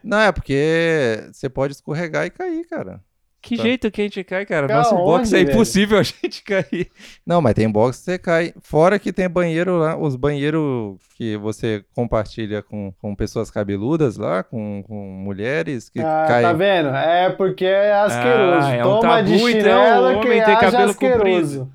Não, 0.04 0.20
é 0.20 0.32
porque 0.32 1.30
você 1.32 1.50
pode 1.50 1.74
escorregar 1.74 2.26
e 2.26 2.30
cair, 2.30 2.66
cara. 2.68 3.04
Que 3.48 3.58
Tá. 3.58 3.64
jeito 3.64 3.90
que 3.92 4.02
a 4.02 4.04
gente 4.04 4.24
cai, 4.24 4.46
cara? 4.46 4.68
Nosso 4.68 4.96
box 4.96 5.32
é 5.34 5.38
velho? 5.38 5.52
impossível 5.52 5.98
a 6.00 6.04
gente 6.04 6.44
cair. 6.44 6.90
Não, 7.26 7.42
mas 7.42 7.54
tem 7.54 7.70
box 7.70 7.98
que 8.00 8.04
você 8.04 8.18
cai. 8.20 8.54
Fora 8.62 9.00
que 9.00 9.14
tem 9.14 9.30
banheiro 9.30 9.78
lá, 9.78 9.96
os 9.98 10.16
banheiros 10.16 10.98
que 11.16 11.38
você 11.38 11.84
compartilha 11.96 12.62
com, 12.62 12.92
com 13.00 13.16
pessoas 13.16 13.50
cabeludas 13.50 14.18
lá, 14.18 14.44
com, 14.44 14.84
com 14.84 14.96
mulheres 14.96 15.90
que 15.90 16.00
Ah, 16.00 16.26
caem. 16.28 16.46
tá 16.46 16.54
vendo? 16.54 16.90
É 16.90 17.30
porque 17.30 17.66
é 17.66 17.94
asqueroso. 17.94 18.68
Ah, 18.68 18.76
é 18.76 18.86
um 18.86 19.00
Toma 19.00 19.24
de 19.24 19.32
tabu, 19.34 19.50
então, 19.50 19.62
chinelo 19.62 20.08
o 20.18 20.22
que 20.22 20.28
homem 20.28 20.44
tem 20.44 20.60
cabelo 20.60 20.90
asqueroso. 20.92 21.72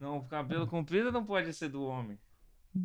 Não, 0.00 0.20
cabelo 0.22 0.66
comprido 0.66 1.12
não 1.12 1.24
pode 1.24 1.52
ser 1.52 1.68
do 1.68 1.84
homem. 1.84 2.18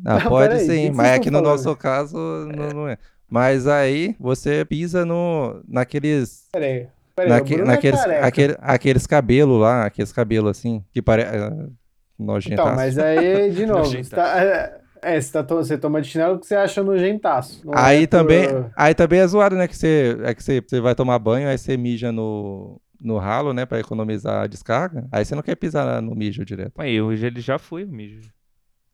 Ah, 0.04 0.20
Não, 0.20 0.28
pode 0.28 0.54
que 0.56 0.60
sim, 0.60 0.90
mas 0.90 1.12
aqui 1.16 1.28
estão 1.28 1.40
no 1.40 1.46
falando? 1.48 1.64
nosso 1.64 1.76
caso 1.76 2.16
não, 2.54 2.68
não 2.70 2.88
é. 2.88 2.96
Mas 3.28 3.66
aí 3.66 4.14
você 4.20 4.64
pisa 4.64 5.04
no, 5.04 5.62
naqueles. 5.66 6.46
Peraí. 6.52 6.86
Peraí, 7.16 7.30
naque- 7.30 7.54
é 7.54 7.64
naqueles, 7.64 8.00
aquele, 8.00 8.56
aqueles 8.60 9.06
cabelos 9.06 9.60
lá, 9.60 9.84
aqueles 9.86 10.12
cabelos 10.12 10.50
assim, 10.50 10.84
que 10.92 11.00
parece. 11.02 11.36
Uh, 11.36 11.72
nojentaço. 12.18 12.68
Então, 12.68 12.76
mas 12.76 12.98
aí, 12.98 13.50
de 13.50 13.64
novo, 13.66 13.90
tá, 14.10 14.42
é, 14.44 14.80
é, 15.02 15.20
você, 15.20 15.32
tá, 15.32 15.42
você 15.42 15.78
toma 15.78 16.02
de 16.02 16.08
chinelo 16.08 16.34
porque 16.34 16.48
você 16.48 16.54
acha 16.54 16.82
nojentaço. 16.82 17.62
Não 17.66 17.72
Aí 17.74 18.02
é 18.04 18.06
por- 18.06 18.10
também, 18.10 18.46
aí 18.76 18.94
também 18.94 19.20
é 19.20 19.26
zoado, 19.26 19.56
né? 19.56 19.66
Que 19.66 19.76
você, 19.76 20.16
é 20.24 20.34
que 20.34 20.42
você, 20.44 20.60
você 20.60 20.80
vai 20.80 20.94
tomar 20.94 21.18
banho, 21.18 21.48
aí 21.48 21.56
você 21.56 21.76
mija 21.76 22.12
no, 22.12 22.80
no 23.00 23.16
ralo, 23.18 23.52
né? 23.54 23.64
Pra 23.64 23.80
economizar 23.80 24.42
a 24.42 24.46
descarga. 24.46 25.06
Aí 25.10 25.24
você 25.24 25.34
não 25.34 25.42
quer 25.42 25.56
pisar 25.56 26.02
no 26.02 26.14
mijo 26.14 26.44
direto. 26.44 26.72
Mas 26.76 27.00
hoje 27.00 27.26
ele 27.26 27.40
já 27.40 27.58
foi 27.58 27.84
o 27.84 27.88
mijo. 27.88 28.30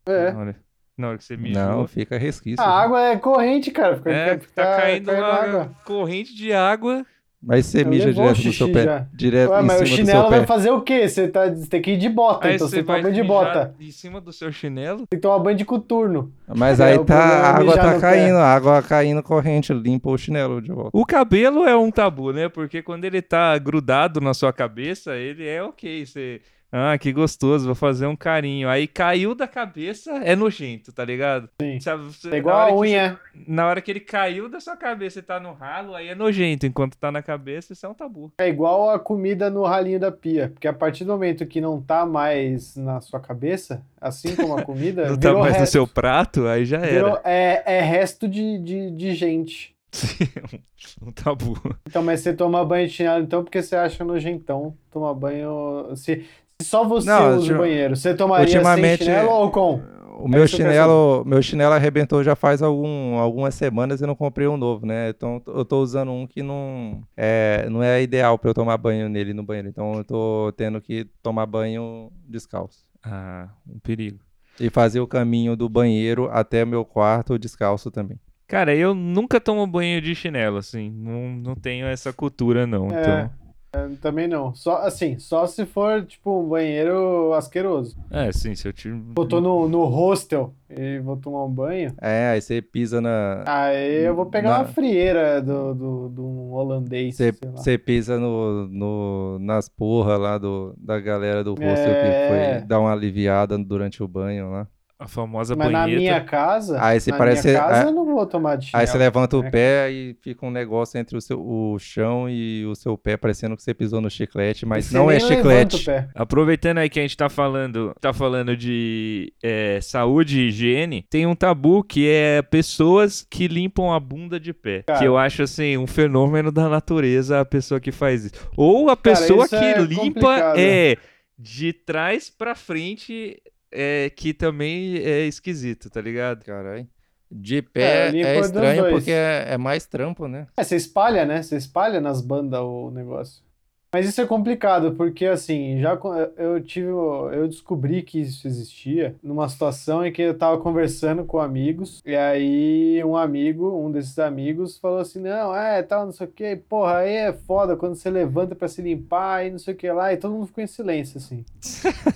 É. 0.07 0.31
Na 0.33 0.39
hora, 0.39 0.57
na 0.97 1.09
hora 1.09 1.19
que 1.19 1.25
você 1.25 1.37
mijou. 1.37 1.61
Não, 1.63 1.87
fica 1.89 2.17
resquício. 2.17 2.65
A 2.65 2.69
água 2.83 3.03
é 3.09 3.17
corrente, 3.17 3.73
cara. 3.73 3.97
Fica, 3.97 4.11
É, 4.13 4.39
fica- 4.39 4.53
tá 4.55 4.77
caindo 4.77 5.07
caindo 5.07 5.21
uma 5.21 5.35
água. 5.35 5.71
corrente 5.85 6.33
de 6.35 6.53
água 6.53 7.05
Mas 7.47 7.67
você 7.67 7.83
Eu 7.83 7.87
mija 7.87 8.11
o 8.11 8.13
direto 8.13 8.43
no 8.43 8.53
seu 8.53 8.73
pé. 8.73 8.83
já. 8.85 9.07
Direto 9.15 9.51
Ué, 9.53 9.63
em 9.63 9.65
mas 9.65 9.81
o 9.81 9.87
cima 9.87 9.97
do 9.97 9.97
chinelo 9.97 10.21
seu 10.23 10.31
vai 10.31 10.41
pé. 10.41 10.47
fazer 10.47 10.71
o 10.73 10.81
quê? 10.83 11.09
Você, 11.09 11.29
tá, 11.29 11.49
você 11.49 11.69
tem 11.69 11.81
que 11.81 11.93
ir 11.93 11.97
de 11.97 12.09
bota, 12.09 12.49
Aí 12.49 12.57
então 12.57 12.67
você 12.69 12.77
você 12.79 12.83
toma 12.83 12.99
banho 13.01 13.15
de 13.15 13.23
bota. 13.23 13.75
em 13.79 13.91
cima 13.93 14.21
do 14.21 14.33
seu 14.33 14.51
chinelo? 14.51 15.07
Tem 15.09 15.19
que 15.19 15.23
tomar 15.23 15.39
banho 15.39 15.57
de 15.57 15.65
coturno. 15.65 16.33
Mas 16.49 16.81
É, 16.81 16.87
aí 16.87 16.99
o 16.99 17.05
tá, 17.05 17.15
é 17.15 17.19
a 17.19 17.51
água 17.51 17.77
tá 17.77 18.01
caindo, 18.01 18.35
pé. 18.35 18.41
a 18.43 18.55
água 18.55 18.83
caindo 18.83 19.23
corrente, 19.23 19.73
limpa 19.73 20.11
o 20.11 20.19
chinelo 20.19 20.61
de 20.61 20.73
volta. 20.73 20.91
O 20.93 21.07
cabelo 21.07 21.65
é 21.65 21.77
um 21.77 21.91
tabu, 21.91 22.33
né? 22.33 22.49
Porque 22.49 22.83
quando 22.83 23.05
ele 23.05 23.23
tá 23.23 23.57
grudado 23.59 24.21
na 24.21 24.35
sua 24.35 24.53
cabeça, 24.53 25.15
ele 25.17 25.47
é 25.47 25.63
ok. 25.63 26.05
Você. 26.05 26.41
Ah, 26.79 26.99
que 26.99 27.11
gostoso, 27.12 27.65
vou 27.65 27.75
fazer 27.75 28.07
um 28.07 28.15
carinho. 28.17 28.69
Aí 28.69 28.87
caiu 28.87 29.35
da 29.35 29.49
cabeça, 29.49 30.11
é 30.25 30.37
nojento, 30.37 30.93
tá 30.93 31.05
ligado? 31.05 31.49
Sim. 31.61 31.81
Sabe, 31.81 32.05
É 32.31 32.37
igual 32.37 32.61
a 32.61 32.67
que 32.67 32.73
unha. 32.75 33.19
na 33.47 33.67
hora 33.67 33.81
que 33.81 33.91
ele 33.91 34.01
caiu 34.01 34.49
da 34.49 34.61
sua 34.61 34.77
cabeça 34.77 35.21
e 35.21 35.23
tá 35.23 35.41
no 35.41 35.53
ralo, 35.55 35.95
aí 35.95 36.09
é 36.09 36.15
nojento. 36.15 36.67
Enquanto 36.67 36.97
tá 36.99 37.11
na 37.11 37.23
cabeça, 37.23 37.73
isso 37.73 37.87
é 37.87 37.89
um 37.89 37.95
tabu. 37.95 38.31
É 38.39 38.49
igual 38.49 38.91
a 38.91 38.99
comida 38.99 39.49
no 39.49 39.62
ralinho 39.65 39.99
da 40.01 40.12
pia. 40.12 40.51
Porque 40.53 40.69
a 40.69 40.73
partir 40.73 41.05
do 41.05 41.12
momento 41.12 41.47
que 41.47 41.61
não 41.61 41.81
tá 41.81 42.05
mais 42.05 42.77
na 42.77 43.01
sua 43.01 43.21
cabeça, 43.21 43.83
assim 44.01 44.37
como 44.37 44.57
a 44.59 44.62
comida, 44.62 45.07
Não 45.09 45.17
tá 45.17 45.33
mais 45.33 45.55
no 45.55 45.61
resto. 45.61 45.73
seu 45.73 45.87
prato, 45.87 46.47
aí 46.47 46.65
já 46.67 46.79
Virou- 46.79 47.11
era. 47.11 47.23
é, 47.25 47.62
é 47.79 47.81
resto 47.81 48.29
de, 48.29 48.59
de, 48.59 48.91
de 48.91 49.15
gente. 49.15 49.75
um 51.03 51.11
tabu. 51.12 51.59
Então, 51.87 52.03
mas 52.03 52.21
você 52.21 52.33
toma 52.35 52.65
banho 52.65 52.87
de 52.87 52.93
chinelo, 52.93 53.23
então, 53.23 53.43
porque 53.43 53.62
você 53.62 53.75
acha 53.77 54.05
nojentão 54.05 54.77
tomar 54.91 55.15
banho. 55.15 55.91
Se 55.97 56.25
só 56.62 56.85
você 56.85 57.09
Não, 57.09 57.37
usa 57.37 57.55
o 57.55 57.59
banheiro, 57.59 57.97
você 57.97 58.14
tomaria 58.14 58.62
sem 58.62 58.97
chinelo 58.97 59.31
ou 59.31 59.51
com? 59.51 59.97
O 60.19 60.27
meu 60.27 60.47
quero 60.47 60.49
chinelo, 60.49 61.25
meu 61.27 61.42
chinelo 61.42 61.75
arrebentou 61.75 62.25
já 62.25 62.35
faz 62.35 62.62
algum, 62.62 63.19
algumas 63.19 63.55
semanas 63.55 64.01
e 64.01 64.07
não 64.07 64.14
comprei 64.14 64.49
um 64.49 64.57
novo, 64.57 64.87
né? 64.87 65.11
Então 65.11 65.42
eu 65.47 65.62
tô 65.62 65.83
usando 65.83 66.11
um 66.11 66.27
que 66.27 66.42
não 66.42 67.03
é, 67.14 67.69
não 67.71 67.83
é 67.83 68.03
ideal 68.03 68.38
pra 68.38 68.51
eu 68.51 68.55
tomar 68.55 68.79
banho 68.79 69.11
nele 69.11 69.35
no 69.35 69.42
banheiro. 69.42 69.69
Então 69.69 69.92
eu 69.95 70.05
tô 70.05 70.53
tendo 70.57 70.81
que 70.81 71.07
tomar 71.23 71.45
banho 71.45 72.11
descalço. 72.27 72.87
Ah, 73.05 73.49
um 73.69 73.79
perigo. 73.79 74.19
E 74.59 74.71
fazer 74.71 75.01
o 75.01 75.07
caminho 75.07 75.55
do 75.55 75.69
banheiro 75.69 76.31
até 76.33 76.64
meu 76.64 76.83
quarto 76.83 77.38
descalço 77.38 77.90
também. 77.90 78.19
Cara, 78.49 78.75
eu 78.75 78.95
nunca 78.95 79.38
tomo 79.38 79.66
banho 79.66 80.01
de 80.01 80.14
chinelo, 80.14 80.57
assim. 80.57 80.90
Não, 80.90 81.29
não 81.29 81.55
tenho 81.55 81.87
essa 81.87 82.11
cultura, 82.11 82.66
não. 82.66 82.88
É. 82.88 83.01
Então. 83.03 83.46
É, 83.77 83.89
também 84.01 84.27
não. 84.29 84.55
Só 84.55 84.79
assim, 84.79 85.19
só 85.19 85.47
se 85.47 85.67
for, 85.67 86.05
tipo, 86.05 86.41
um 86.43 86.49
banheiro 86.49 87.33
asqueroso. 87.35 87.97
É, 88.11 88.31
sim, 88.33 88.55
se 88.55 88.67
eu 88.67 88.73
tiro. 88.73 89.03
Tô 89.29 89.41
no, 89.41 89.69
no 89.69 89.85
hostel 89.85 90.55
e 90.71 90.99
vou 91.01 91.17
tomar 91.17 91.45
um 91.45 91.51
banho. 91.51 91.93
É, 92.01 92.29
aí 92.31 92.41
você 92.41 92.61
pisa 92.62 93.01
na. 93.01 93.45
Aí 93.47 94.05
eu 94.05 94.15
vou 94.15 94.27
pegar 94.27 94.51
Na- 94.51 94.59
uma 94.61 94.65
frieira 94.67 95.41
do, 95.43 95.75
do, 95.75 96.09
do 96.09 96.25
um 96.27 96.53
holandês, 96.53 97.17
Você, 97.17 97.33
sei 97.33 97.51
lá. 97.51 97.57
você 97.57 97.79
pisa 97.79 98.19
no, 98.19 98.67
no, 98.69 99.39
nas 99.41 99.69
porra 99.69 100.17
lá 100.17 100.39
do, 100.39 100.75
da 100.79 100.99
galera 101.01 101.43
do 101.45 101.51
hostel 101.51 101.67
É. 101.93 102.59
que 102.59 102.59
foi 102.61 102.67
dar 102.69 102.81
uma 102.81 102.93
aliviada 102.93 103.57
durante 103.59 104.03
o 104.03 104.09
banho 104.09 104.51
lá. 104.51 104.67
A 104.99 105.07
famosa 105.07 105.55
Mas 105.55 105.71
na 105.71 105.83
banheta. 105.83 106.01
minha 106.01 106.21
casa, 106.23 106.83
Aí 106.83 106.99
você 106.99 107.11
na 107.11 107.19
parece- 107.19 107.49
minha 107.49 107.61
casa 107.61 107.81
aí- 107.83 107.87
eu 107.87 107.93
não 107.93 108.07
vou 108.07 108.25
tomar 108.27 108.57
de 108.57 108.67
chinelo. 108.69 108.81
Aí 108.81 108.87
você 108.87 108.97
levanta 108.97 109.37
o 109.37 109.43
né? 109.43 109.51
pé 109.51 109.91
e 109.91 110.17
fica 110.23 110.47
um 110.47 110.51
negócio 110.51 110.99
entre 110.99 111.19
o, 111.19 111.21
seu, 111.21 111.39
o 111.39 111.79
chão 111.79 112.31
e 112.31 112.65
o 112.65 112.75
seu 112.75 112.97
pé, 112.97 113.15
parecendo 113.19 113.55
que 113.57 113.63
você 113.63 113.75
pisou 113.75 114.01
no 114.01 114.09
chiclete, 114.11 114.65
mas 114.65 114.87
Você 114.87 114.97
não 114.97 115.11
é 115.11 115.21
chiclete. 115.21 115.85
Aproveitando 116.15 116.79
aí 116.79 116.89
que 116.89 116.99
a 116.99 117.03
gente 117.03 117.15
tá 117.15 117.29
falando, 117.29 117.95
tá 118.01 118.15
falando 118.15 118.57
de 118.57 119.35
é, 119.43 119.81
saúde 119.83 120.41
e 120.41 120.49
higiene, 120.49 121.05
tem 121.11 121.27
um 121.27 121.35
tabu 121.35 121.85
que 121.85 122.09
é 122.09 122.41
pessoas 122.41 123.27
que 123.31 123.47
limpam 123.49 123.93
a 123.93 124.01
bunda 124.01 124.41
de 124.41 124.55
pé. 124.55 124.83
Cara. 124.87 124.99
que 124.99 125.05
eu 125.05 125.19
acho 125.19 125.43
assim, 125.43 125.77
um 125.77 125.87
fenômeno 125.87 126.51
da 126.51 126.71
natureza 126.71 127.41
a 127.41 127.45
pessoa 127.45 127.79
que 127.79 127.93
faz 127.93 128.25
isso. 128.25 128.49
Ou 128.57 128.89
a 128.89 128.97
Cara, 128.97 129.03
pessoa 129.19 129.45
isso 129.45 129.59
que 129.59 129.63
é 129.65 129.79
limpa 129.79 130.21
complicado. 130.21 130.57
é 130.59 130.97
de 131.39 131.75
trás 131.75 132.31
pra 132.31 132.55
frente, 132.55 133.37
é, 133.77 134.11
que 134.11 134.33
também 134.33 134.97
é 134.97 135.27
esquisito, 135.27 135.91
tá 135.91 136.01
ligado? 136.01 136.45
Caralho. 136.45 136.89
De 137.31 137.59
É, 137.59 137.62
pé 137.62 138.09
é, 138.09 138.37
dos 138.39 138.47
estranho 138.47 138.89
porque 138.89 139.11
é, 139.11 139.47
é 139.51 139.59
mais 139.59 139.85
trampo, 139.85 140.29
né? 140.29 140.47
É, 140.57 140.65
você 140.65 140.77
espalha, 140.77 141.25
né? 141.27 141.43
Você 141.43 141.57
espalha 141.57 142.01
nas 142.01 142.21
bandas 142.21 142.61
o 142.61 142.91
negócio. 142.91 143.45
Mas 143.93 144.09
isso 144.09 144.21
é 144.21 144.27
complicado, 144.27 144.93
porque 144.93 145.25
assim, 145.25 145.81
já 145.81 145.99
eu 146.37 146.62
tive, 146.62 146.89
eu 146.89 147.49
descobri 147.49 148.03
que 148.03 148.21
isso 148.21 148.47
existia 148.47 149.15
numa 149.23 149.49
situação 149.49 150.05
em 150.05 150.12
que 150.12 150.21
eu 150.21 150.37
tava 150.37 150.59
conversando 150.61 151.25
com 151.25 151.39
amigos, 151.39 152.03
e 152.05 152.15
aí 152.15 153.03
um 153.05 153.17
amigo, 153.17 153.75
um 153.75 153.91
desses 153.91 154.19
amigos, 154.19 154.77
falou 154.77 154.99
assim: 154.99 155.21
não, 155.21 155.57
é, 155.57 155.83
tal, 155.83 156.05
não 156.05 156.12
sei 156.12 156.27
o 156.27 156.31
que, 156.31 156.57
porra, 156.57 156.99
aí 156.99 157.15
é 157.15 157.33
foda 157.33 157.75
quando 157.77 157.95
você 157.95 158.11
levanta 158.11 158.55
pra 158.55 158.69
se 158.69 158.83
limpar 158.83 159.47
e 159.47 159.51
não 159.51 159.59
sei 159.59 159.73
o 159.73 159.77
que 159.77 159.91
lá, 159.91 160.12
e 160.12 160.17
todo 160.19 160.35
mundo 160.35 160.47
ficou 160.49 160.62
em 160.62 160.67
silêncio, 160.67 161.17
assim. 161.17 161.45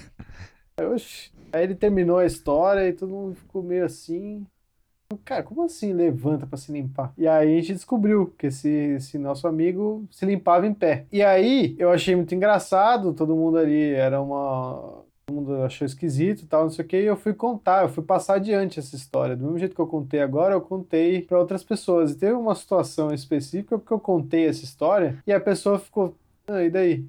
Oxi. 0.92 1.30
Aí 1.52 1.64
ele 1.64 1.74
terminou 1.74 2.18
a 2.18 2.26
história 2.26 2.88
e 2.88 2.92
todo 2.92 3.12
mundo 3.12 3.34
ficou 3.34 3.62
meio 3.62 3.84
assim. 3.84 4.46
Cara, 5.24 5.42
como 5.42 5.64
assim 5.64 5.92
levanta 5.92 6.46
pra 6.46 6.56
se 6.56 6.70
limpar? 6.70 7.12
E 7.18 7.26
aí 7.26 7.56
a 7.56 7.60
gente 7.60 7.74
descobriu 7.74 8.32
que 8.38 8.46
esse, 8.46 8.68
esse 8.68 9.18
nosso 9.18 9.48
amigo 9.48 10.06
se 10.10 10.24
limpava 10.24 10.66
em 10.66 10.74
pé. 10.74 11.06
E 11.10 11.22
aí 11.22 11.74
eu 11.78 11.90
achei 11.90 12.14
muito 12.14 12.34
engraçado, 12.34 13.12
todo 13.12 13.34
mundo 13.34 13.58
ali 13.58 13.92
era 13.92 14.20
uma. 14.20 15.04
Todo 15.26 15.34
mundo 15.34 15.62
achou 15.62 15.86
esquisito 15.86 16.42
e 16.42 16.46
tal, 16.46 16.64
não 16.64 16.70
sei 16.70 16.84
o 16.84 16.88
que, 16.88 17.00
e 17.00 17.06
eu 17.06 17.16
fui 17.16 17.32
contar, 17.32 17.82
eu 17.82 17.88
fui 17.88 18.02
passar 18.02 18.34
adiante 18.34 18.78
essa 18.80 18.96
história. 18.96 19.36
Do 19.36 19.44
mesmo 19.44 19.58
jeito 19.58 19.74
que 19.74 19.80
eu 19.80 19.86
contei 19.86 20.20
agora, 20.20 20.54
eu 20.54 20.60
contei 20.60 21.22
pra 21.22 21.38
outras 21.38 21.62
pessoas. 21.64 22.12
E 22.12 22.18
teve 22.18 22.32
uma 22.32 22.54
situação 22.54 23.12
específica 23.12 23.78
que 23.78 23.92
eu 23.92 24.00
contei 24.00 24.46
essa 24.46 24.64
história 24.64 25.18
e 25.26 25.32
a 25.32 25.40
pessoa 25.40 25.78
ficou. 25.78 26.14
Ah, 26.48 26.62
e 26.62 26.70
daí? 26.70 27.04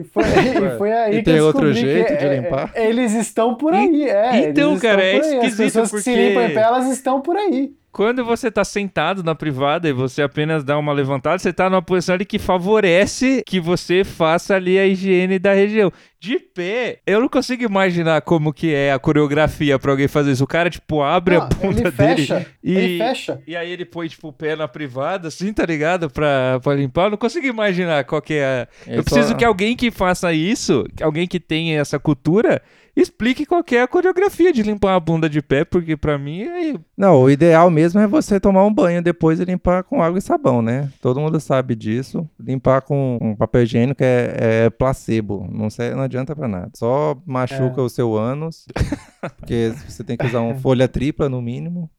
E 0.00 0.04
foi, 0.04 0.22
e 0.24 0.78
foi 0.78 0.92
aí 0.92 1.14
E 1.14 1.18
que 1.18 1.24
tem 1.24 1.36
eu 1.36 1.46
outro 1.46 1.72
jeito 1.72 2.06
que 2.08 2.16
de 2.16 2.24
é- 2.26 2.34
limpar? 2.36 2.70
é- 2.74 2.88
eles 2.88 3.12
estão 3.12 3.54
por 3.54 3.74
aí, 3.74 4.08
é. 4.08 4.48
Então, 4.48 4.78
cara, 4.78 5.02
é 5.02 5.12
aí. 5.12 5.18
As 5.20 5.26
esquisito 5.26 5.56
pessoas 5.58 5.90
que 5.90 5.98
se 6.02 6.10
porque- 6.10 6.28
limpam 6.28 6.42
em 6.44 6.54
pé, 6.54 6.60
elas 6.62 6.86
estão 6.90 7.20
por 7.20 7.36
aí. 7.36 7.72
Quando 7.92 8.24
você 8.24 8.50
tá 8.50 8.64
sentado 8.64 9.22
na 9.24 9.34
privada 9.34 9.88
e 9.88 9.92
você 9.92 10.22
apenas 10.22 10.62
dá 10.62 10.78
uma 10.78 10.92
levantada, 10.92 11.38
você 11.38 11.52
tá 11.52 11.68
numa 11.68 11.82
posição 11.82 12.14
ali 12.14 12.24
que 12.24 12.38
favorece 12.38 13.42
que 13.44 13.58
você 13.58 14.04
faça 14.04 14.54
ali 14.54 14.78
a 14.78 14.86
higiene 14.86 15.38
da 15.38 15.52
região. 15.52 15.92
De 16.20 16.38
pé, 16.38 17.00
eu 17.06 17.20
não 17.20 17.28
consigo 17.28 17.64
imaginar 17.64 18.20
como 18.22 18.52
que 18.52 18.72
é 18.74 18.92
a 18.92 18.98
coreografia 18.98 19.78
pra 19.78 19.90
alguém 19.90 20.06
fazer 20.06 20.32
isso. 20.32 20.44
O 20.44 20.46
cara, 20.46 20.68
tipo, 20.70 21.02
abre 21.02 21.36
a 21.36 21.40
Não, 21.40 21.48
bunda 21.48 21.80
ele 21.80 21.90
dele 21.90 22.16
fecha, 22.26 22.46
e... 22.62 22.76
ele 22.76 22.98
fecha. 22.98 23.42
E 23.46 23.56
aí 23.56 23.70
ele 23.72 23.84
põe, 23.86 24.06
tipo, 24.06 24.28
o 24.28 24.32
pé 24.32 24.54
na 24.54 24.68
privada, 24.68 25.28
assim, 25.28 25.52
tá 25.52 25.64
ligado? 25.64 26.10
Pra, 26.10 26.60
pra 26.62 26.74
limpar. 26.74 27.06
Eu 27.06 27.10
não 27.12 27.18
consigo 27.18 27.46
imaginar 27.46 28.04
qual 28.04 28.20
que 28.22 28.34
é 28.34 28.44
a... 28.44 28.68
Eu 28.86 29.02
preciso 29.02 29.30
só- 29.30 29.34
que 29.34 29.44
alguém 29.44 29.74
que 29.74 29.90
faça 29.90 30.32
isso, 30.32 30.84
que 30.94 31.02
alguém 31.02 31.26
que 31.26 31.40
tenha 31.40 31.80
essa 31.80 31.98
cultura, 31.98 32.60
explique 32.94 33.46
qual 33.46 33.64
que 33.64 33.76
é 33.76 33.82
a 33.82 33.88
coreografia 33.88 34.52
de 34.52 34.62
limpar 34.62 34.94
a 34.96 35.00
bunda 35.00 35.26
de 35.28 35.40
pé, 35.40 35.64
porque 35.64 35.96
pra 35.96 36.18
mim 36.18 36.42
é 36.42 36.74
Não, 37.00 37.22
o 37.22 37.30
ideal 37.30 37.70
mesmo 37.70 37.98
é 37.98 38.06
você 38.06 38.38
tomar 38.38 38.62
um 38.66 38.70
banho 38.74 39.00
depois 39.02 39.40
e 39.40 39.44
limpar 39.46 39.82
com 39.84 40.02
água 40.02 40.18
e 40.18 40.20
sabão, 40.20 40.60
né? 40.60 40.92
Todo 41.00 41.18
mundo 41.18 41.40
sabe 41.40 41.74
disso. 41.74 42.28
Limpar 42.38 42.82
com 42.82 43.16
um 43.22 43.34
papel 43.34 43.62
higiênico 43.62 44.04
é, 44.04 44.66
é 44.66 44.70
placebo, 44.70 45.48
não, 45.50 45.70
sei, 45.70 45.94
não 45.94 46.02
adianta 46.02 46.36
pra 46.36 46.46
nada. 46.46 46.70
Só 46.74 47.16
machuca 47.24 47.80
É. 47.80 47.84
o 47.84 47.88
seu 47.88 48.14
ânus, 48.14 48.66
porque 49.38 49.72
você 49.88 50.04
tem 50.04 50.14
que 50.14 50.26
usar 50.26 50.40
uma 50.40 50.56
folha 50.56 50.86
tripla 50.86 51.26
no 51.26 51.40
mínimo. 51.40 51.90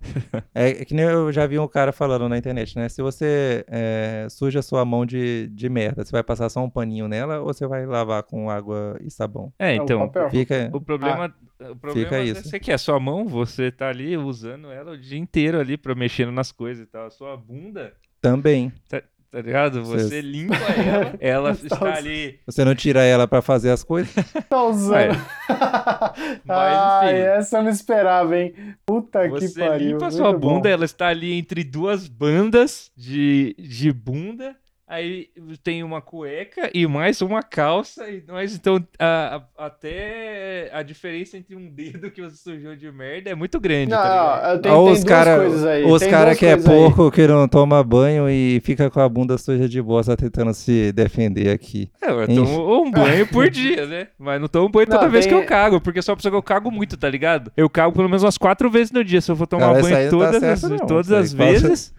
É, 0.53 0.69
é 0.69 0.85
que 0.85 0.93
nem 0.93 1.05
eu 1.05 1.31
já 1.31 1.47
vi 1.47 1.57
um 1.57 1.67
cara 1.67 1.91
falando 1.91 2.29
na 2.29 2.37
internet, 2.37 2.75
né? 2.75 2.87
Se 2.87 3.01
você 3.01 3.65
é, 3.69 4.27
suja 4.29 4.59
a 4.59 4.63
sua 4.63 4.85
mão 4.85 5.03
de, 5.03 5.47
de 5.47 5.67
merda, 5.67 6.05
você 6.05 6.11
vai 6.11 6.21
passar 6.21 6.47
só 6.47 6.63
um 6.63 6.69
paninho 6.69 7.07
nela 7.07 7.39
ou 7.39 7.47
você 7.47 7.65
vai 7.65 7.87
lavar 7.87 8.21
com 8.21 8.51
água 8.51 8.99
e 9.03 9.09
sabão? 9.09 9.51
É, 9.57 9.77
É 9.77 9.81
o 9.81 9.83
então. 9.83 10.11
Fica... 10.29 10.69
o 10.71 10.79
problema, 10.79 11.33
o 11.59 11.75
problema 11.75 12.03
Fica 12.09 12.17
é 12.17 12.23
isso. 12.25 12.43
você 12.43 12.59
que 12.59 12.71
é 12.71 12.75
a 12.75 12.77
sua 12.77 12.99
mão, 12.99 13.25
você 13.25 13.71
tá 13.71 13.89
ali 13.89 14.15
usando 14.15 14.71
ela 14.71 14.90
o 14.93 14.97
dia 14.97 15.17
inteiro 15.19 15.60
ali 15.60 15.77
pra 15.77 15.93
mexendo 15.95 16.32
nas 16.32 16.51
coisas 16.51 16.84
e 16.84 16.88
tal. 16.88 17.06
A 17.08 17.10
sua 17.10 17.36
bunda, 17.38 17.93
Também. 18.21 18.71
tá 18.89 19.01
ligado? 19.41 19.84
Você 19.86 20.10
Cês- 20.10 20.25
limpa 20.25 20.56
ela, 20.56 21.15
ela 21.21 21.56
Tá 21.56 21.63
está 21.63 21.75
usando. 21.77 21.93
ali. 21.97 22.39
Você 22.45 22.65
não 22.65 22.75
tira 22.75 23.01
ela 23.04 23.27
pra 23.27 23.41
fazer 23.41 23.69
as 23.71 23.84
coisas? 23.84 24.13
Tá 24.49 24.63
usando. 24.63 25.15
Mas, 26.45 26.77
Ai, 26.77 27.13
enfim. 27.13 27.21
essa 27.39 27.58
eu 27.58 27.63
não 27.63 27.69
esperava, 27.71 28.38
hein? 28.38 28.54
Puta 28.86 29.23
que 29.23 29.30
Você 29.30 29.60
pariu. 29.67 29.91
limpa 29.93 30.08
a 30.08 30.12
sua 30.12 30.34
bom. 30.34 30.56
bunda, 30.56 30.69
ela 30.69 30.86
está 30.86 31.08
ali 31.08 31.34
entre 31.34 31.63
duas 31.63 32.08
bandas 32.08 32.91
de, 32.95 33.56
de 33.58 33.91
bunda. 33.93 34.56
Aí 34.93 35.30
tem 35.63 35.84
uma 35.86 36.01
cueca 36.01 36.69
e 36.73 36.86
mais 36.86 37.21
uma 37.21 37.41
calça. 37.41 38.10
E 38.10 38.21
mais, 38.30 38.54
então, 38.54 38.86
a- 38.99 39.41
a- 39.58 39.65
até 39.67 40.69
a 40.73 40.84
diferença 40.84 41.38
entre 41.38 41.56
um 41.56 41.69
dedo 41.69 42.12
que 42.12 42.21
você 42.21 42.36
sujou 42.36 42.75
de 42.75 42.91
merda 42.91 43.30
é 43.30 43.34
muito 43.36 43.58
grande, 43.58 43.89
Não, 43.91 43.97
tá 43.97 44.41
não, 44.43 44.49
eu 44.51 44.60
tenho, 44.62 44.75
Ou 44.75 44.84
tem 44.88 44.93
os 44.95 44.99
duas 44.99 45.10
cara, 45.10 45.38
coisas 45.38 45.65
aí. 45.65 45.84
os 45.86 45.99
tem 46.01 46.10
cara 46.10 46.25
duas 46.25 46.38
que 46.39 46.45
é 46.45 46.54
coisas 46.56 46.69
aí. 46.69 46.77
porco 46.77 47.10
que 47.10 47.25
não 47.25 47.47
toma 47.47 47.82
banho 47.82 48.30
e 48.30 48.60
fica 48.65 48.89
com 48.89 48.99
a 48.99 49.08
bunda 49.08 49.38
suja 49.38 49.69
de 49.69 49.82
bosta 49.82 50.17
tentando 50.17 50.54
se 50.54 50.91
defender 50.91 51.51
aqui. 51.51 51.89
É, 52.01 52.12
eu 52.12 52.27
tomo 52.27 52.84
um 52.84 52.91
banho 52.91 53.25
por 53.27 53.49
dia, 53.49 53.86
né? 53.86 54.08
Mas 54.19 54.41
não 54.41 54.49
tomo 54.49 54.67
banho 54.67 54.88
toda 54.88 55.04
Não, 55.04 55.10
vez 55.10 55.25
tem- 55.25 55.34
que 55.38 55.41
eu 55.41 55.47
cago, 55.47 55.80
porque 55.80 55.99
uma 56.06 56.15
pessoa 56.17 56.32
que 56.32 56.38
eu 56.38 56.43
cago 56.43 56.69
muito, 56.69 56.97
tá 56.97 57.10
ligado? 57.10 57.49
Eu 57.56 57.69
cago 57.69 57.93
pelo 57.95 58.10
menos 58.10 58.23
umas 58.23 58.38
quatro 58.38 58.69
vezes 58.69 58.91
no 58.91 59.06
dia. 59.06 59.21
Se 59.21 59.32
eu 59.32 59.38
for 59.38 59.47
tomar 59.47 59.67
Cara, 59.69 59.82
banho 59.84 60.04
tá 60.04 60.10
todas, 60.10 60.43
as, 60.43 60.60
certo, 60.60 60.69
não. 60.77 60.86
todas 60.86 61.12
as 61.13 61.34
passa- 61.34 61.51
vezes. 61.62 61.93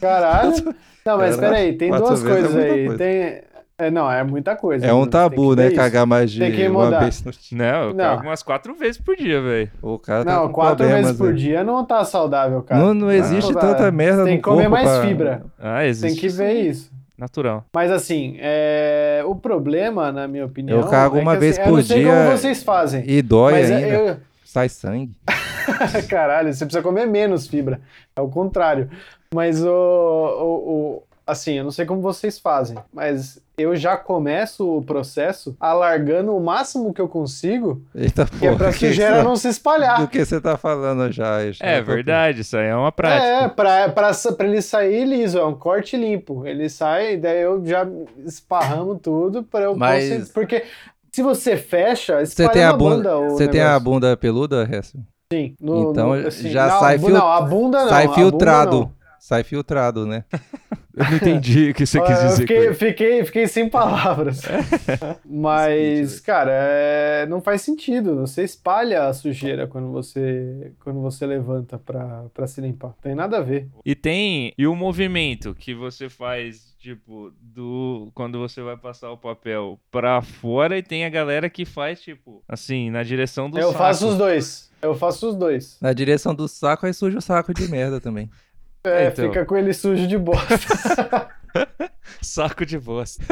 Caralho. 0.00 0.74
Não, 1.04 1.16
mas 1.18 1.36
peraí, 1.36 1.72
tem 1.76 1.90
duas 2.00 2.22
vezes 2.22 2.26
é 2.26 2.40
coisas 2.40 2.54
muita 2.54 2.72
aí. 2.74 2.86
coisa. 2.86 2.98
Tem... 2.98 3.52
É, 3.78 3.90
não, 3.90 4.08
é 4.08 4.22
muita 4.22 4.54
coisa. 4.54 4.86
É 4.86 4.92
um 4.92 5.06
tabu, 5.06 5.56
né? 5.56 5.70
Cagar 5.72 6.06
mais 6.06 6.30
de 6.30 6.38
Tem 6.38 6.52
que 6.52 6.68
uma 6.68 6.84
mudar. 6.84 7.00
vez 7.00 7.24
no 7.24 7.32
dia. 7.32 7.58
Não, 7.58 7.82
eu 7.88 7.94
Não. 7.94 8.04
cago 8.04 8.22
umas 8.28 8.42
quatro 8.42 8.74
vezes 8.74 8.98
por 9.00 9.16
dia, 9.16 9.40
velho. 9.40 9.70
O 9.80 9.98
cara 9.98 10.24
tá 10.24 10.34
Não, 10.36 10.46
com 10.46 10.52
quatro 10.52 10.86
vezes 10.86 11.12
por 11.16 11.32
dia 11.34 11.64
não 11.64 11.84
tá 11.84 12.04
saudável, 12.04 12.62
cara. 12.62 12.80
Não, 12.80 12.94
não 12.94 13.10
existe 13.10 13.52
Não, 13.52 13.60
tanta 13.60 13.76
tá- 13.84 13.90
merda 13.90 14.24
Tem 14.24 14.36
que 14.36 14.42
comer 14.42 14.68
mais 14.68 14.88
pra- 14.88 15.00
fibra. 15.02 15.42
Ah, 15.58 15.84
existe. 15.84 16.12
Tem 16.12 16.20
que 16.20 16.28
ver 16.28 16.52
isso. 16.52 16.92
Natural. 17.18 17.64
Mas 17.74 17.90
assim, 17.90 18.36
é... 18.40 19.22
o 19.26 19.34
problema, 19.34 20.12
na 20.12 20.28
minha 20.28 20.44
opinião. 20.44 20.78
Eu 20.80 20.86
cago 20.88 21.18
é 21.18 21.20
uma 21.22 21.34
que, 21.34 21.40
vez 21.40 21.52
assim, 21.58 21.62
eu 21.62 21.68
por 21.72 21.76
não 21.78 21.84
sei 21.84 22.02
dia 22.02 22.12
como 22.12 22.30
vocês 22.36 22.62
fazem. 22.62 23.04
E 23.06 23.22
dói 23.22 23.52
mas 23.52 23.70
é- 23.70 23.74
ainda. 23.74 23.88
eu, 23.88 24.16
Sai 24.44 24.68
sangue. 24.68 25.12
Caralho, 26.08 26.52
você 26.52 26.64
precisa 26.64 26.82
comer 26.82 27.06
menos 27.06 27.46
fibra. 27.46 27.80
É 28.14 28.20
o 28.20 28.28
contrário. 28.28 28.88
Mas 29.34 29.62
o, 29.64 29.68
o, 29.70 30.70
o- 30.98 31.02
Assim, 31.26 31.52
eu 31.54 31.62
não 31.64 31.70
sei 31.70 31.86
como 31.86 32.00
vocês 32.00 32.38
fazem, 32.38 32.76
mas 32.92 33.40
eu 33.56 33.76
já 33.76 33.96
começo 33.96 34.78
o 34.78 34.82
processo 34.82 35.56
alargando 35.60 36.36
o 36.36 36.40
máximo 36.42 36.92
que 36.92 37.00
eu 37.00 37.06
consigo, 37.08 37.80
Eita 37.94 38.26
que 38.26 38.44
é 38.44 38.48
porra. 38.48 38.56
pra 38.56 38.72
que 38.72 38.88
sujeira 38.88 39.16
isso- 39.18 39.24
não 39.24 39.36
se 39.36 39.48
espalhar. 39.48 40.00
Do 40.00 40.08
que 40.08 40.24
você 40.24 40.40
tá 40.40 40.56
falando 40.56 41.12
já? 41.12 41.44
isso 41.44 41.62
É 41.64 41.80
tô- 41.80 41.86
verdade, 41.86 42.40
isso 42.40 42.56
aí 42.56 42.66
é 42.66 42.74
uma 42.74 42.90
prática. 42.90 43.24
É, 43.24 43.48
pra, 43.48 43.88
pra, 43.88 44.10
pra 44.36 44.46
ele 44.48 44.60
sair 44.60 45.04
liso, 45.04 45.38
é 45.38 45.44
um 45.46 45.54
corte 45.54 45.96
limpo. 45.96 46.44
Ele 46.44 46.68
sai, 46.68 47.16
daí 47.16 47.40
eu 47.42 47.64
já 47.64 47.86
esparramo 48.26 48.96
tudo 48.98 49.42
para 49.44 49.66
eu 49.66 49.76
Mas- 49.76 50.08
conseguir. 50.08 50.32
Porque 50.32 50.64
se 51.12 51.22
você 51.22 51.56
fecha, 51.56 52.24
Você 52.26 52.48
tem 52.48 52.64
a 52.64 52.72
bunda, 52.72 53.16
o 53.16 53.30
você 53.30 53.46
tem 53.46 53.60
a 53.60 53.78
bunda 53.78 54.16
peluda, 54.16 54.68
Hessel? 54.70 55.00
Sim. 55.32 55.54
no- 55.60 55.90
Então, 55.92 56.08
no- 56.16 56.26
assim, 56.28 56.50
já 56.50 56.66
não, 56.66 56.80
sai 56.80 56.98
fil- 56.98 57.08
Não, 57.10 57.26
a 57.30 57.40
bunda 57.40 57.82
não. 57.82 57.88
Sai 57.88 58.04
a 58.04 58.06
bunda 58.08 58.14
filtrado. 58.20 58.80
não. 58.80 58.92
Sai 59.20 59.42
filtrado, 59.44 60.04
né? 60.04 60.24
Eu 60.94 61.04
não 61.04 61.16
entendi 61.16 61.70
o 61.70 61.74
que 61.74 61.86
você 61.86 62.00
quis 62.00 62.20
dizer. 62.22 62.36
fiquei, 62.36 62.74
fiquei, 62.74 63.24
fiquei 63.24 63.46
sem 63.48 63.68
palavras. 63.68 64.42
Mas, 65.24 65.70
Speechless. 65.70 66.22
cara, 66.22 66.50
é, 66.54 67.26
não 67.26 67.40
faz 67.40 67.62
sentido. 67.62 68.16
Você 68.20 68.42
espalha 68.42 69.06
a 69.06 69.14
sujeira 69.14 69.66
quando 69.66 69.90
você, 69.90 70.72
quando 70.80 71.00
você 71.00 71.26
levanta 71.26 71.78
pra, 71.78 72.24
pra 72.34 72.46
se 72.46 72.60
limpar. 72.60 72.94
Tem 73.02 73.14
nada 73.14 73.38
a 73.38 73.40
ver. 73.40 73.68
E 73.84 73.94
tem. 73.94 74.52
E 74.56 74.66
o 74.66 74.74
movimento 74.74 75.54
que 75.54 75.74
você 75.74 76.08
faz, 76.08 76.74
tipo, 76.78 77.32
do. 77.40 78.10
Quando 78.14 78.38
você 78.38 78.60
vai 78.62 78.76
passar 78.76 79.10
o 79.10 79.16
papel 79.16 79.78
pra 79.90 80.20
fora, 80.22 80.76
e 80.76 80.82
tem 80.82 81.04
a 81.04 81.10
galera 81.10 81.48
que 81.48 81.64
faz, 81.64 82.00
tipo, 82.02 82.42
assim, 82.48 82.90
na 82.90 83.02
direção 83.02 83.48
do 83.48 83.58
eu 83.58 83.68
saco. 83.68 83.78
faço 83.78 84.08
os 84.08 84.16
dois. 84.18 84.70
Eu 84.82 84.94
faço 84.96 85.28
os 85.30 85.36
dois. 85.36 85.78
Na 85.80 85.92
direção 85.92 86.34
do 86.34 86.48
saco, 86.48 86.86
aí 86.86 86.92
suja 86.92 87.18
o 87.18 87.22
saco 87.22 87.54
de 87.54 87.68
merda 87.68 88.00
também. 88.00 88.28
É, 88.84 89.06
então. 89.06 89.28
fica 89.28 89.44
com 89.44 89.56
ele 89.56 89.72
sujo 89.72 90.06
de 90.06 90.18
bosta. 90.18 91.28
Saco 92.20 92.64
de 92.64 92.78
bosta. 92.78 93.22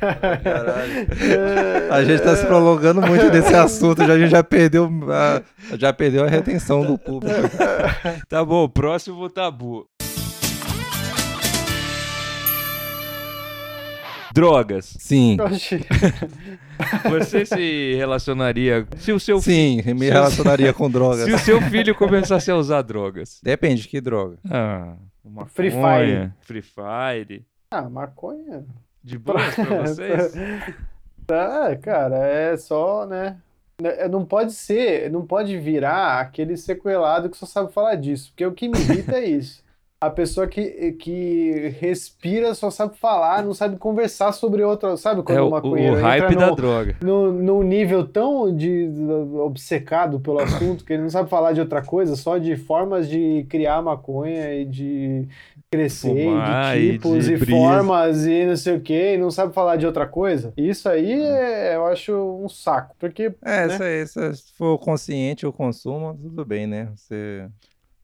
Caralho. 0.00 1.06
A 1.92 2.04
gente 2.04 2.22
tá 2.22 2.36
se 2.36 2.46
prolongando 2.46 3.00
muito 3.00 3.28
nesse 3.30 3.54
assunto, 3.54 4.04
já, 4.04 4.12
a 4.12 4.18
gente 4.18 4.30
já 4.30 4.42
perdeu, 4.42 4.90
a, 5.10 5.42
já 5.76 5.92
perdeu 5.92 6.24
a 6.24 6.28
retenção 6.28 6.84
do 6.84 6.98
público. 6.98 7.34
Tá 8.28 8.44
bom, 8.44 8.68
próximo 8.68 9.28
tabu. 9.30 9.86
Drogas. 14.34 14.96
Sim. 14.98 15.36
Você 17.08 17.46
se 17.46 17.94
relacionaria. 17.94 18.84
Se 18.96 19.12
o 19.12 19.20
seu, 19.20 19.40
sim, 19.40 19.80
me 19.94 20.10
relacionaria 20.10 20.72
com 20.74 20.90
drogas. 20.90 21.24
se 21.24 21.32
o 21.32 21.38
seu 21.38 21.62
filho 21.62 21.94
começasse 21.94 22.50
a 22.50 22.56
usar 22.56 22.82
drogas. 22.82 23.40
Depende 23.44 23.82
de 23.82 23.88
que 23.88 24.00
droga. 24.00 24.36
Ah, 24.50 24.96
uma 25.24 25.46
Free 25.46 25.70
Free 26.40 26.62
Fire. 26.62 27.44
Ah, 27.70 27.88
maconha. 27.88 28.64
De 29.02 29.16
boas 29.18 29.54
pra 29.54 29.64
vocês? 29.86 30.32
Tá, 31.26 31.76
cara, 31.76 32.16
é 32.26 32.56
só, 32.56 33.06
né? 33.06 33.36
É, 33.82 34.08
Não 34.08 34.24
pode 34.24 34.52
ser, 34.52 35.10
não 35.10 35.24
pode 35.24 35.56
virar 35.58 36.20
aquele 36.20 36.56
sequelado 36.56 37.30
que 37.30 37.36
só 37.36 37.46
sabe 37.46 37.72
falar 37.72 37.94
disso. 37.94 38.30
Porque 38.30 38.44
o 38.46 38.52
que 38.52 38.68
me 38.68 38.78
irrita 38.78 39.12
é 39.16 39.26
isso. 39.26 39.62
A 40.06 40.10
pessoa 40.10 40.46
que, 40.48 40.92
que 40.92 41.68
respira 41.80 42.54
só 42.54 42.70
sabe 42.70 42.96
falar, 42.98 43.42
não 43.44 43.54
sabe 43.54 43.76
conversar 43.78 44.32
sobre 44.32 44.62
outra. 44.62 44.96
Sabe 44.96 45.22
quando 45.22 45.38
É 45.38 45.42
o 45.42 45.48
o, 45.48 45.48
maconheiro 45.48 45.96
o 45.96 46.00
entra 46.00 46.00
hype 46.00 46.34
no, 46.34 46.40
da 46.40 46.50
droga. 46.50 47.00
no, 47.00 47.32
num 47.32 47.62
nível 47.62 48.06
tão 48.06 48.54
de, 48.54 48.88
obcecado 49.40 50.20
pelo 50.20 50.40
assunto 50.40 50.84
que 50.84 50.92
ele 50.92 51.02
não 51.02 51.10
sabe 51.10 51.28
falar 51.30 51.52
de 51.52 51.60
outra 51.60 51.82
coisa, 51.82 52.16
só 52.16 52.38
de 52.38 52.56
formas 52.56 53.08
de 53.08 53.44
criar 53.48 53.82
maconha 53.82 54.54
e 54.54 54.64
de 54.64 55.28
crescer, 55.70 56.10
Fumar 56.10 56.76
e 56.76 56.80
e 56.80 56.98
de 56.98 56.98
tipos 56.98 57.24
de 57.24 57.34
e, 57.34 57.38
formas 57.38 58.26
e 58.26 58.46
não 58.46 58.56
sei 58.56 58.76
o 58.76 58.80
que, 58.82 59.14
e 59.14 59.18
não 59.18 59.30
sabe 59.30 59.52
falar 59.54 59.76
de 59.76 59.86
outra 59.86 60.06
coisa. 60.08 60.52
Isso 60.56 60.88
aí 60.88 61.12
é, 61.12 61.76
eu 61.76 61.86
acho 61.86 62.12
um 62.14 62.48
saco, 62.48 62.94
porque 62.98 63.34
É, 63.44 63.66
Né? 63.66 63.66
isso 63.66 63.82
aí, 63.82 64.06
se 64.06 64.34
se 64.36 64.52
for 64.54 64.78
consciente 64.78 65.46
o 65.46 65.52
consumo, 65.52 66.16
tudo 66.16 66.44
bem, 66.44 66.66
né? 66.66 66.86
Você... 66.96 67.48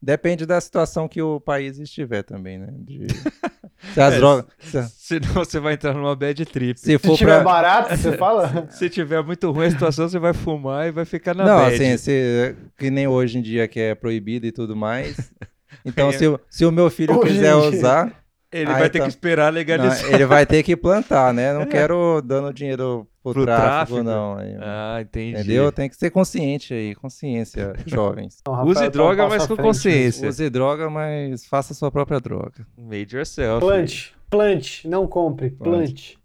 Depende 0.01 0.45
da 0.47 0.59
situação 0.59 1.07
que 1.07 1.21
o 1.21 1.39
país 1.39 1.77
estiver 1.77 2.23
também, 2.23 2.57
né? 2.57 2.67
De... 2.71 3.07
Se 3.93 3.99
as 3.99 4.13
É, 4.13 4.17
drogas... 4.17 4.45
Se, 4.59 4.89
Senão 4.89 5.33
você 5.33 5.59
vai 5.59 5.73
entrar 5.73 5.93
numa 5.93 6.15
bad 6.15 6.45
trip. 6.45 6.79
se 6.79 6.85
se 6.85 6.97
for 6.99 7.17
tiver 7.17 7.35
pra... 7.41 7.43
barato, 7.43 7.95
você 7.97 8.11
fala. 8.17 8.67
Se 8.69 8.89
tiver 8.89 9.23
muito 9.23 9.49
ruim 9.51 9.65
a 9.67 9.71
situação, 9.71 10.07
você 10.07 10.19
vai 10.19 10.33
fumar 10.33 10.87
e 10.87 10.91
vai 10.91 11.03
ficar 11.05 11.33
na 11.35 11.45
Não, 11.45 11.57
bad. 11.63 11.75
assim, 11.75 11.97
se, 11.97 12.55
que 12.77 12.89
nem 12.91 13.07
hoje 13.07 13.39
em 13.39 13.41
dia 13.41 13.67
que 13.67 13.79
é 13.79 13.95
proibido 13.95 14.45
e 14.45 14.51
tudo 14.51 14.75
mais. 14.75 15.31
Então, 15.85 16.09
É. 16.09 16.11
se, 16.11 16.27
o- 16.27 16.39
se 16.49 16.65
o 16.65 16.71
meu 16.71 16.89
filho 16.91 17.17
Hoje 17.17 17.29
quiser 17.33 17.53
dia. 17.55 17.69
usar, 17.69 18.20
Ele 18.51 18.69
Ah, 18.69 18.77
vai 18.79 18.89
ter 18.89 18.97
então. 18.97 19.07
que 19.07 19.13
esperar 19.13 19.45
não, 19.51 19.53
legalizar. 19.57 20.13
ele 20.13 20.25
vai 20.25 20.45
ter 20.45 20.61
que 20.63 20.75
plantar, 20.75 21.33
né? 21.33 21.53
Não 21.53 21.65
quero 21.65 22.21
dando 22.21 22.53
dinheiro 22.53 23.07
pro, 23.23 23.33
Pro 23.33 23.45
tráfico, 23.45 23.69
tráfico? 23.95 24.03
não. 24.03 24.37
aí, 24.37 24.57
Ah, 24.59 24.97
entendi. 25.01 25.39
Entendeu? 25.39 25.71
Tem 25.71 25.87
que 25.87 25.95
ser 25.95 26.09
consciente 26.09 26.73
aí, 26.73 26.93
consciência, 26.95 27.73
jovens. 27.87 28.39
Não, 28.45 28.65
Use 28.65 28.75
tá 28.81 28.87
um 28.87 28.89
droga, 28.89 29.27
mas 29.29 29.43
com 29.47 29.55
frente. 29.55 29.65
consciência. 29.65 30.27
Use 30.27 30.49
droga, 30.49 30.89
mas 30.89 31.45
faça 31.45 31.73
sua 31.73 31.89
própria 31.89 32.19
droga. 32.19 32.65
Made 32.77 33.15
yourself. 33.15 33.61
Plante, 33.65 34.13
plante, 34.29 34.87
não 34.87 35.07
compre, 35.07 35.51
plante. 35.51 36.17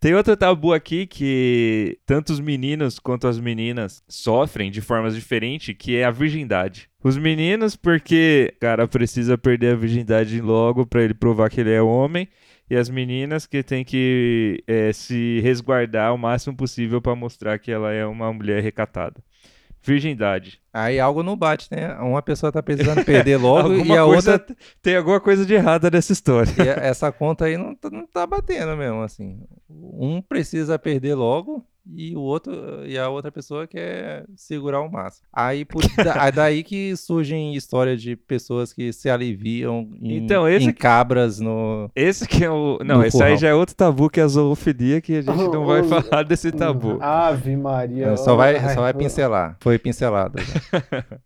Tem 0.00 0.14
outro 0.14 0.34
tabu 0.34 0.72
aqui 0.72 1.06
que 1.06 1.98
tanto 2.06 2.32
os 2.32 2.40
meninos 2.40 2.98
quanto 2.98 3.28
as 3.28 3.38
meninas 3.38 4.02
sofrem 4.08 4.70
de 4.70 4.80
formas 4.80 5.14
diferentes, 5.14 5.74
que 5.78 5.94
é 5.94 6.04
a 6.04 6.10
virgindade. 6.10 6.88
Os 7.04 7.18
meninos, 7.18 7.76
porque 7.76 8.50
o 8.56 8.60
cara 8.60 8.88
precisa 8.88 9.36
perder 9.36 9.74
a 9.74 9.76
virgindade 9.76 10.40
logo 10.40 10.86
pra 10.86 11.02
ele 11.02 11.12
provar 11.12 11.50
que 11.50 11.60
ele 11.60 11.72
é 11.72 11.82
homem, 11.82 12.26
e 12.70 12.76
as 12.76 12.88
meninas 12.88 13.46
que 13.46 13.62
tem 13.62 13.84
que 13.84 14.64
eh, 14.66 14.90
se 14.94 15.40
resguardar 15.40 16.14
o 16.14 16.18
máximo 16.18 16.56
possível 16.56 17.02
pra 17.02 17.14
mostrar 17.14 17.58
que 17.58 17.70
ela 17.70 17.92
é 17.92 18.06
uma 18.06 18.32
mulher 18.32 18.62
recatada. 18.62 19.22
Virgindade. 19.82 20.60
Aí 20.72 21.00
algo 21.00 21.22
não 21.22 21.36
bate, 21.36 21.68
né? 21.70 21.94
Uma 21.94 22.22
pessoa 22.22 22.52
tá 22.52 22.62
precisando 22.62 23.04
perder 23.04 23.36
logo 23.40 23.74
e 23.74 23.96
a 23.96 24.04
outra. 24.04 24.44
Tem 24.82 24.96
alguma 24.96 25.20
coisa 25.20 25.44
de 25.46 25.54
errada 25.54 25.90
nessa 25.90 26.12
história. 26.12 26.52
essa 26.80 27.10
conta 27.10 27.46
aí 27.46 27.56
não, 27.56 27.74
tá- 27.74 27.90
não 27.90 28.06
tá 28.06 28.26
batendo 28.26 28.76
mesmo, 28.76 29.02
assim. 29.02 29.40
Um 29.68 30.20
precisa 30.20 30.78
perder 30.78 31.14
logo 31.14 31.64
e 31.94 32.14
o 32.16 32.20
outro 32.20 32.52
e 32.86 32.96
a 32.98 33.08
outra 33.08 33.30
pessoa 33.32 33.66
quer 33.66 34.24
segurar 34.36 34.80
o 34.80 34.90
máximo. 34.90 35.26
Aí 35.32 35.64
por, 35.64 35.82
da- 35.96 36.22
aí 36.24 36.32
daí 36.32 36.62
que 36.62 36.96
surgem 36.96 37.54
histórias 37.54 38.00
de 38.02 38.16
pessoas 38.16 38.72
que 38.72 38.92
se 38.92 39.08
aliviam 39.10 39.88
em, 40.00 40.16
Então, 40.18 40.48
esse 40.48 40.66
em 40.66 40.72
que- 40.72 40.78
cabras 40.80 41.40
no. 41.40 41.90
Esse 41.94 42.26
que 42.26 42.44
é 42.44 42.50
o. 42.50 42.78
Não, 42.84 43.04
esse 43.04 43.22
aí 43.22 43.36
já 43.36 43.48
é 43.48 43.54
outro 43.54 43.74
tabu 43.74 44.08
que 44.10 44.20
é 44.20 44.22
a 44.22 44.28
zoofilia, 44.28 45.00
que 45.00 45.16
a 45.16 45.22
gente 45.22 45.48
não 45.48 45.64
vai 45.66 45.82
falar 45.82 46.22
desse 46.22 46.50
tabu. 46.52 46.98
Ave 47.02 47.56
Maria. 47.56 48.16
Só 48.16 48.36
vai, 48.36 48.56
Ai, 48.56 48.74
só 48.74 48.80
vai 48.82 48.94
pincelar. 48.94 49.56
Foi 49.60 49.78
pincelado. 49.78 50.38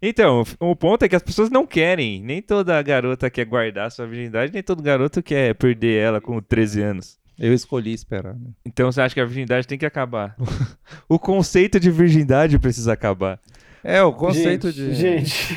Então, 0.00 0.44
o 0.60 0.76
ponto 0.76 1.04
é 1.04 1.08
que 1.08 1.16
as 1.16 1.22
pessoas 1.22 1.48
não 1.50 1.66
querem. 1.66 2.20
Nem 2.22 2.42
toda 2.42 2.80
garota 2.82 3.30
quer 3.30 3.46
guardar 3.46 3.90
sua 3.90 4.06
virgindade, 4.06 4.52
nem 4.52 4.62
todo 4.62 4.82
garoto 4.82 5.22
quer 5.22 5.54
perder 5.54 6.02
ela 6.02 6.20
com 6.20 6.38
13 6.40 6.82
anos. 6.82 7.18
Eu 7.38 7.52
escolhi 7.52 7.92
esperar. 7.92 8.34
né? 8.34 8.50
Então 8.64 8.90
você 8.90 9.00
acha 9.00 9.14
que 9.14 9.20
a 9.20 9.24
virgindade 9.24 9.66
tem 9.66 9.78
que 9.78 9.86
acabar. 9.86 10.36
o 11.08 11.18
conceito 11.18 11.78
de 11.78 11.90
virgindade 11.90 12.58
precisa 12.58 12.92
acabar. 12.92 13.40
É, 13.84 14.02
o 14.02 14.12
conceito 14.12 14.70
gente, 14.70 14.90
de. 14.90 14.94
Gente. 14.94 15.54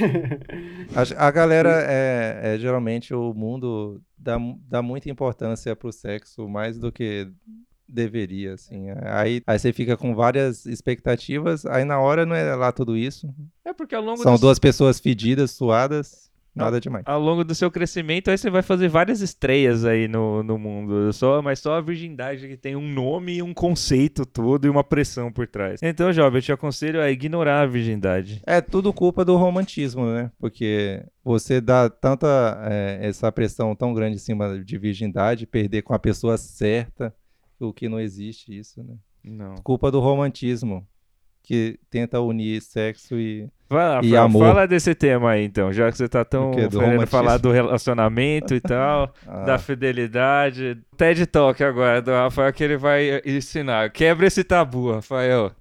A, 0.94 1.28
a 1.28 1.32
galera 1.32 1.84
é, 1.88 2.56
é 2.56 2.58
geralmente 2.60 3.14
o 3.14 3.34
mundo 3.34 4.02
dá, 4.18 4.38
dá 4.68 4.82
muita 4.82 5.10
importância 5.10 5.76
pro 5.76 5.92
sexo 5.92 6.48
mais 6.48 6.78
do 6.78 6.92
que 6.92 7.28
deveria, 7.88 8.54
assim. 8.54 8.88
Aí, 9.04 9.42
aí 9.46 9.60
você 9.60 9.74
fica 9.74 9.98
com 9.98 10.14
várias 10.14 10.66
expectativas, 10.66 11.66
aí 11.66 11.84
na 11.84 12.00
hora 12.00 12.26
não 12.26 12.36
é 12.36 12.56
lá 12.56 12.72
tudo 12.72 12.96
isso. 12.96 13.34
É 13.66 13.74
porque 13.74 13.96
ao 13.96 14.04
longo 14.04 14.22
São 14.22 14.34
dos... 14.34 14.42
duas 14.42 14.60
pessoas 14.60 15.00
fedidas, 15.00 15.52
suadas, 15.52 16.29
Nada 16.60 16.80
demais. 16.80 17.04
Ao 17.08 17.20
longo 17.20 17.44
do 17.44 17.56
seu 17.56 17.72
crescimento, 17.72 18.30
aí 18.30 18.38
você 18.38 18.50
vai 18.50 18.62
fazer 18.62 18.88
várias 18.88 19.22
estreias 19.22 19.86
aí 19.86 20.08
no, 20.08 20.44
no 20.44 20.58
mundo. 20.58 21.12
Só, 21.14 21.42
mas 21.42 21.60
só 21.60 21.76
a 21.76 21.82
virgindade 21.82 22.48
que 22.48 22.58
tem 22.58 22.76
um 22.76 22.88
nome 22.88 23.36
e 23.36 23.42
um 23.42 23.54
conceito 23.54 24.26
todo 24.26 24.66
e 24.66 24.70
uma 24.70 24.84
pressão 24.84 25.32
por 25.32 25.48
trás. 25.48 25.82
Então, 25.82 26.12
jovem, 26.12 26.38
eu 26.38 26.42
te 26.42 26.52
aconselho 26.52 27.02
a 27.02 27.10
ignorar 27.10 27.62
a 27.62 27.66
virgindade. 27.66 28.42
É 28.46 28.62
tudo 28.62 28.94
culpa 28.94 29.24
do 29.24 29.36
romantismo, 29.36 30.06
né? 30.06 30.32
Porque 30.40 31.04
você 31.24 31.62
dá 31.62 31.90
tanta 31.90 32.28
é, 32.70 33.00
essa 33.02 33.32
pressão 33.32 33.76
tão 33.76 33.94
grande 33.94 34.16
em 34.16 34.20
cima 34.20 34.60
de 34.64 34.78
virgindade, 34.78 35.46
perder 35.46 35.82
com 35.84 35.94
a 35.94 36.00
pessoa 36.00 36.38
certa, 36.38 37.14
o 37.60 37.74
que 37.74 37.90
não 37.90 38.00
existe 38.00 38.58
isso, 38.58 38.84
né? 38.84 38.96
Não. 39.24 39.56
Culpa 39.56 39.92
do 39.92 40.00
romantismo, 40.00 40.88
que 41.44 41.80
tenta 41.90 42.20
unir 42.22 42.62
sexo 42.62 43.16
e 43.20 43.48
lá, 43.70 44.00
E 44.04 44.10
Fran, 44.10 44.22
amor. 44.24 44.46
fala 44.48 44.68
desse 44.68 44.94
tema 44.94 45.32
aí, 45.32 45.44
então, 45.46 45.72
já 45.74 45.92
que 45.92 45.98
você 45.98 46.08
tá 46.08 46.24
tão 46.24 46.52
querendo 46.52 47.06
falar 47.08 47.38
do 47.38 47.52
relacionamento 47.52 48.54
e 48.54 48.60
tal, 48.60 49.12
Ah. 49.28 49.44
da 49.46 49.58
fidelidade. 49.58 50.78
TED 50.98 51.26
Talk 51.28 51.64
agora 51.64 52.02
do 52.02 52.12
Rafael 52.12 52.54
que 52.54 52.64
ele 52.64 52.78
vai 52.78 53.22
ensinar. 53.26 53.90
Quebra 53.92 54.28
esse 54.28 54.44
tabu, 54.44 54.92
Rafael. 54.94 55.52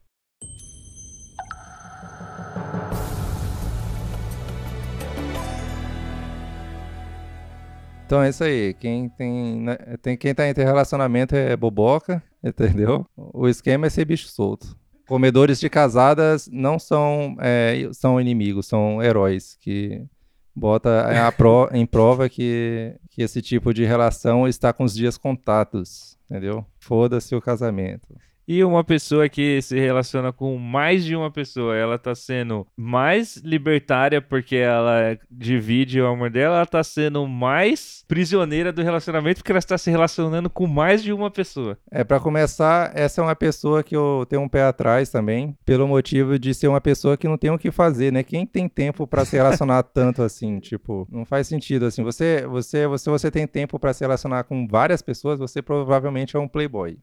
Então 8.07 8.23
é 8.23 8.31
isso 8.31 8.43
aí. 8.43 8.75
Quem 8.75 9.09
tem, 9.11 9.61
né, 9.61 9.77
tem 10.01 10.17
quem 10.17 10.35
tá 10.35 10.49
entre 10.49 10.65
relacionamento 10.65 11.35
é 11.37 11.57
boboca, 11.57 12.23
entendeu? 12.43 13.07
O 13.17 13.47
esquema 13.49 13.87
é 13.87 13.91
ser 13.91 14.05
bicho 14.05 14.29
solto. 14.29 14.77
Comedores 15.09 15.59
de 15.59 15.69
casadas 15.71 16.49
não 16.53 16.79
são 16.79 17.35
é, 17.41 17.89
são 17.93 18.21
inimigos, 18.21 18.67
são 18.67 19.03
heróis 19.03 19.57
que 19.61 20.03
bota 20.55 21.27
a 21.27 21.33
pro- 21.33 21.69
em 21.73 21.87
prova 21.87 22.29
que, 22.29 22.95
que 23.11 23.23
esse 23.23 23.41
tipo 23.41 23.73
de 23.73 23.85
relação 23.85 24.47
está 24.47 24.73
com 24.73 24.85
os 24.85 24.95
dias 24.95 25.17
contados, 25.17 26.19
entendeu? 26.31 26.65
Foda-se 26.79 27.35
o 27.35 27.41
casamento. 27.41 28.07
E 28.51 28.65
uma 28.65 28.83
pessoa 28.83 29.29
que 29.29 29.61
se 29.61 29.79
relaciona 29.79 30.33
com 30.33 30.57
mais 30.57 31.05
de 31.05 31.15
uma 31.15 31.31
pessoa, 31.31 31.77
ela 31.77 31.99
tá 31.99 32.15
sendo 32.15 32.67
mais 32.75 33.37
libertária 33.45 34.23
porque 34.23 34.57
ela 34.57 35.19
divide 35.31 36.01
o 36.01 36.07
amor 36.07 36.31
dela, 36.31 36.57
ela 36.57 36.67
tá 36.67 36.83
sendo 36.83 37.29
mais 37.29 38.03
prisioneira 38.09 38.73
do 38.73 38.83
relacionamento 38.83 39.41
porque 39.41 39.53
ela 39.53 39.59
está 39.59 39.77
se 39.77 39.91
relacionando 39.91 40.49
com 40.49 40.67
mais 40.67 41.03
de 41.03 41.13
uma 41.13 41.31
pessoa. 41.31 41.77
É, 41.91 42.03
para 42.03 42.19
começar, 42.19 42.91
essa 42.95 43.21
é 43.21 43.25
uma 43.25 43.37
pessoa 43.37 43.83
que 43.83 43.95
eu 43.95 44.25
tenho 44.27 44.41
um 44.41 44.49
pé 44.49 44.63
atrás 44.63 45.11
também, 45.11 45.55
pelo 45.67 45.87
motivo 45.87 46.39
de 46.39 46.55
ser 46.55 46.69
uma 46.69 46.81
pessoa 46.81 47.19
que 47.19 47.29
não 47.29 47.37
tem 47.37 47.51
o 47.51 47.59
que 47.59 47.71
fazer, 47.71 48.11
né? 48.11 48.23
Quem 48.23 48.47
tem 48.47 48.67
tempo 48.67 49.07
para 49.07 49.27
se 49.27 49.37
relacionar 49.37 49.83
tanto 49.93 50.23
assim, 50.23 50.59
tipo, 50.59 51.07
não 51.13 51.27
faz 51.27 51.47
sentido 51.47 51.85
assim. 51.85 52.03
Você, 52.03 52.47
você, 52.47 52.87
você, 52.87 53.11
você 53.11 53.31
tem 53.31 53.47
tempo 53.47 53.79
para 53.79 53.93
se 53.93 54.03
relacionar 54.03 54.45
com 54.45 54.67
várias 54.67 55.03
pessoas, 55.03 55.39
você 55.39 55.61
provavelmente 55.61 56.35
é 56.35 56.39
um 56.39 56.49
playboy. 56.49 56.99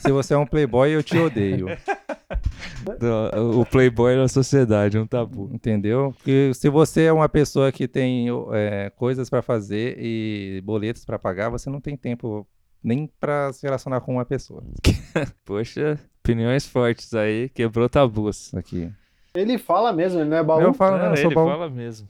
Se 0.00 0.10
você 0.12 0.34
é 0.34 0.38
um 0.38 0.46
playboy, 0.46 0.90
eu 0.90 1.02
te 1.02 1.16
odeio, 1.18 1.66
O 3.58 3.64
playboy 3.66 4.16
na 4.16 4.28
sociedade, 4.28 4.98
um 4.98 5.06
tabu. 5.06 5.50
entendeu? 5.52 6.12
Porque 6.16 6.52
se 6.54 6.68
você 6.68 7.04
é 7.04 7.12
uma 7.12 7.28
pessoa 7.28 7.70
que 7.72 7.86
tem 7.86 8.26
é, 8.52 8.90
coisas 8.96 9.28
para 9.28 9.42
fazer 9.42 9.96
e 9.98 10.60
boletos 10.64 11.04
para 11.04 11.18
pagar, 11.18 11.48
você 11.50 11.68
não 11.68 11.80
tem 11.80 11.96
tempo 11.96 12.46
nem 12.82 13.10
para 13.20 13.52
se 13.52 13.66
relacionar 13.66 14.00
com 14.00 14.12
uma 14.12 14.24
pessoa. 14.24 14.62
Poxa, 15.44 15.98
opiniões 16.24 16.66
fortes 16.66 17.12
aí, 17.14 17.48
quebrou 17.50 17.88
tabus. 17.88 18.54
Aqui. 18.54 18.90
Ele 19.34 19.58
fala 19.58 19.92
mesmo, 19.92 20.20
ele 20.20 20.30
não 20.30 20.36
é 20.38 20.42
baú. 20.42 20.60
Eu 20.60 20.72
falo? 20.74 20.96
Ah, 20.96 21.10
Eu 21.10 21.16
sou 21.16 21.26
ele 21.26 21.34
bom. 21.34 21.46
fala 21.46 21.68
mesmo. 21.70 22.08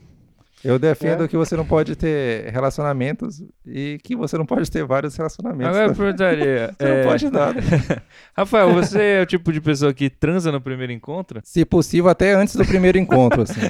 Eu 0.62 0.78
defendo 0.78 1.24
É. 1.24 1.28
que 1.28 1.36
você 1.36 1.56
não 1.56 1.64
pode 1.64 1.96
ter 1.96 2.50
relacionamentos 2.52 3.42
e 3.66 3.98
que 4.04 4.14
você 4.14 4.36
não 4.36 4.44
pode 4.44 4.70
ter 4.70 4.84
vários 4.84 5.16
relacionamentos. 5.16 5.68
Agora 5.74 5.90
eu 5.92 5.94
perguntaria. 5.96 6.74
Você 6.78 6.84
não 6.88 6.94
é, 6.96 7.02
pode 7.04 7.30
nada. 7.30 7.60
Rafael, 8.36 8.72
você 8.74 9.02
é 9.02 9.22
o 9.22 9.26
tipo 9.26 9.52
de 9.52 9.60
pessoa 9.60 9.94
que 9.94 10.10
transa 10.10 10.52
no 10.52 10.60
primeiro 10.60 10.92
encontro? 10.92 11.40
Se 11.44 11.64
possível, 11.64 12.10
até 12.10 12.32
antes 12.34 12.56
do 12.56 12.64
primeiro 12.66 12.98
encontro, 12.98 13.42
assim. 13.42 13.60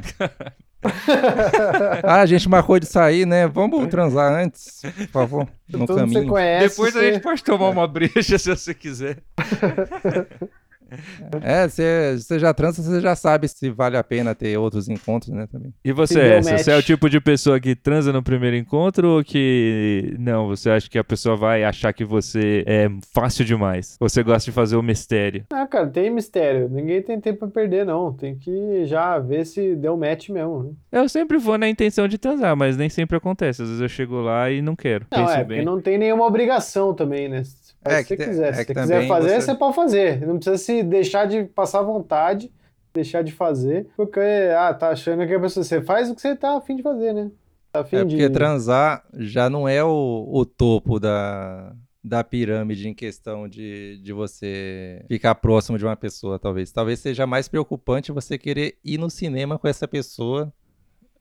ah, 2.02 2.20
a 2.22 2.26
gente 2.26 2.48
marcou 2.48 2.78
de 2.80 2.86
sair, 2.86 3.26
né? 3.26 3.46
Vamos 3.46 3.86
transar 3.88 4.32
antes, 4.32 4.80
por 4.82 5.08
favor, 5.08 5.48
no 5.68 5.78
Tudo 5.80 5.86
que 5.86 5.92
você 5.92 6.00
caminho. 6.00 6.26
conhece. 6.28 6.68
Depois 6.70 6.96
a 6.96 6.98
você- 7.00 7.12
gente 7.12 7.22
pode 7.22 7.44
tomar 7.44 7.68
uma 7.68 7.86
breja 7.86 8.38
se 8.38 8.48
você 8.56 8.74
quiser. 8.74 9.18
É, 11.42 11.68
você 11.68 12.16
você 12.18 12.38
já 12.38 12.52
transa, 12.54 12.82
você 12.82 13.00
já 13.00 13.14
sabe 13.14 13.48
se 13.48 13.70
vale 13.70 13.96
a 13.96 14.04
pena 14.04 14.34
ter 14.34 14.56
outros 14.58 14.88
encontros, 14.88 15.32
né, 15.32 15.46
também. 15.50 15.72
E 15.84 15.92
você, 15.92 16.14
Se 16.14 16.20
deu 16.20 16.32
Essa? 16.38 16.58
Você 16.58 16.70
é 16.72 16.76
o 16.76 16.82
tipo 16.82 17.08
de 17.08 17.20
pessoa 17.20 17.58
que 17.60 17.74
transa 17.74 18.12
no 18.12 18.22
primeiro 18.22 18.56
encontro 18.56 19.08
ou 19.08 19.24
que 19.24 20.14
não? 20.18 20.48
Você 20.48 20.70
acha 20.70 20.88
que 20.88 20.98
a 20.98 21.04
pessoa 21.04 21.36
vai 21.36 21.64
achar 21.64 21.92
que 21.92 22.04
você 22.04 22.64
é 22.66 22.88
fácil 23.14 23.44
demais? 23.44 23.96
Você 24.00 24.22
gosta 24.22 24.50
de 24.50 24.54
fazer 24.54 24.76
o 24.76 24.82
mistério? 24.82 25.44
Ah, 25.52 25.66
cara, 25.66 25.86
tem 25.86 26.10
mistério. 26.10 26.68
Ninguém 26.68 27.02
tem 27.02 27.20
tempo 27.20 27.40
pra 27.40 27.48
perder, 27.48 27.84
não. 27.86 28.12
Tem 28.12 28.36
que 28.36 28.84
já 28.86 29.18
ver 29.18 29.44
se 29.46 29.74
deu 29.76 29.96
match 29.96 30.28
mesmo. 30.30 30.76
né? 30.90 31.00
Eu 31.00 31.08
sempre 31.08 31.38
vou 31.38 31.56
na 31.58 31.68
intenção 31.68 32.06
de 32.08 32.18
transar, 32.18 32.56
mas 32.56 32.76
nem 32.76 32.88
sempre 32.88 33.16
acontece. 33.16 33.62
Às 33.62 33.68
vezes 33.68 33.82
eu 33.82 33.88
chego 33.88 34.20
lá 34.20 34.50
e 34.50 34.60
não 34.62 34.76
quero. 34.76 35.06
Não, 35.10 35.18
Penso 35.20 35.32
é, 35.32 35.36
bem. 35.38 35.46
porque 35.58 35.62
não 35.64 35.80
tem 35.80 35.98
nenhuma 35.98 36.26
obrigação 36.26 36.94
também, 36.94 37.28
né? 37.28 37.42
Faz 37.82 37.96
É 37.96 38.02
se 38.02 38.08
você 38.08 38.16
quiser. 38.16 38.48
é 38.48 38.52
Se 38.52 38.64
você 38.64 38.74
quiser 38.74 39.08
fazer, 39.08 39.28
você- 39.28 39.40
você 39.40 39.54
pode 39.54 39.74
fazer. 39.76 40.26
Não 40.26 40.36
precisa 40.36 40.58
se 40.58 40.82
deixar 40.82 41.26
de 41.26 41.44
passar 41.44 41.82
vontade, 41.82 42.52
deixar 42.92 43.22
de 43.22 43.32
fazer, 43.32 43.86
porque, 43.96 44.20
ah, 44.56 44.74
tá 44.74 44.90
achando 44.90 45.26
que 45.26 45.34
a 45.34 45.40
pessoa. 45.40 45.64
Você 45.64 45.80
faz 45.80 46.10
o 46.10 46.14
que 46.14 46.20
você 46.20 46.34
tá 46.36 46.56
afim 46.56 46.76
de 46.76 46.82
fazer, 46.82 47.12
né? 47.12 47.30
Tá 47.72 47.80
afim 47.80 47.96
É 47.96 48.04
de. 48.04 48.16
porque 48.16 48.28
transar 48.30 49.04
já 49.14 49.48
não 49.48 49.68
é 49.68 49.82
o, 49.84 50.28
o 50.30 50.44
topo 50.44 50.98
da, 50.98 51.72
da 52.02 52.24
pirâmide 52.24 52.88
em 52.88 52.94
questão 52.94 53.48
de, 53.48 53.98
de 54.02 54.12
você 54.12 55.04
ficar 55.08 55.34
próximo 55.36 55.78
de 55.78 55.84
uma 55.84 55.96
pessoa, 55.96 56.38
talvez. 56.38 56.72
Talvez 56.72 56.98
seja 56.98 57.26
mais 57.26 57.46
preocupante 57.48 58.10
você 58.12 58.36
querer 58.36 58.76
ir 58.84 58.98
no 58.98 59.08
cinema 59.08 59.58
com 59.58 59.68
essa 59.68 59.86
pessoa. 59.86 60.52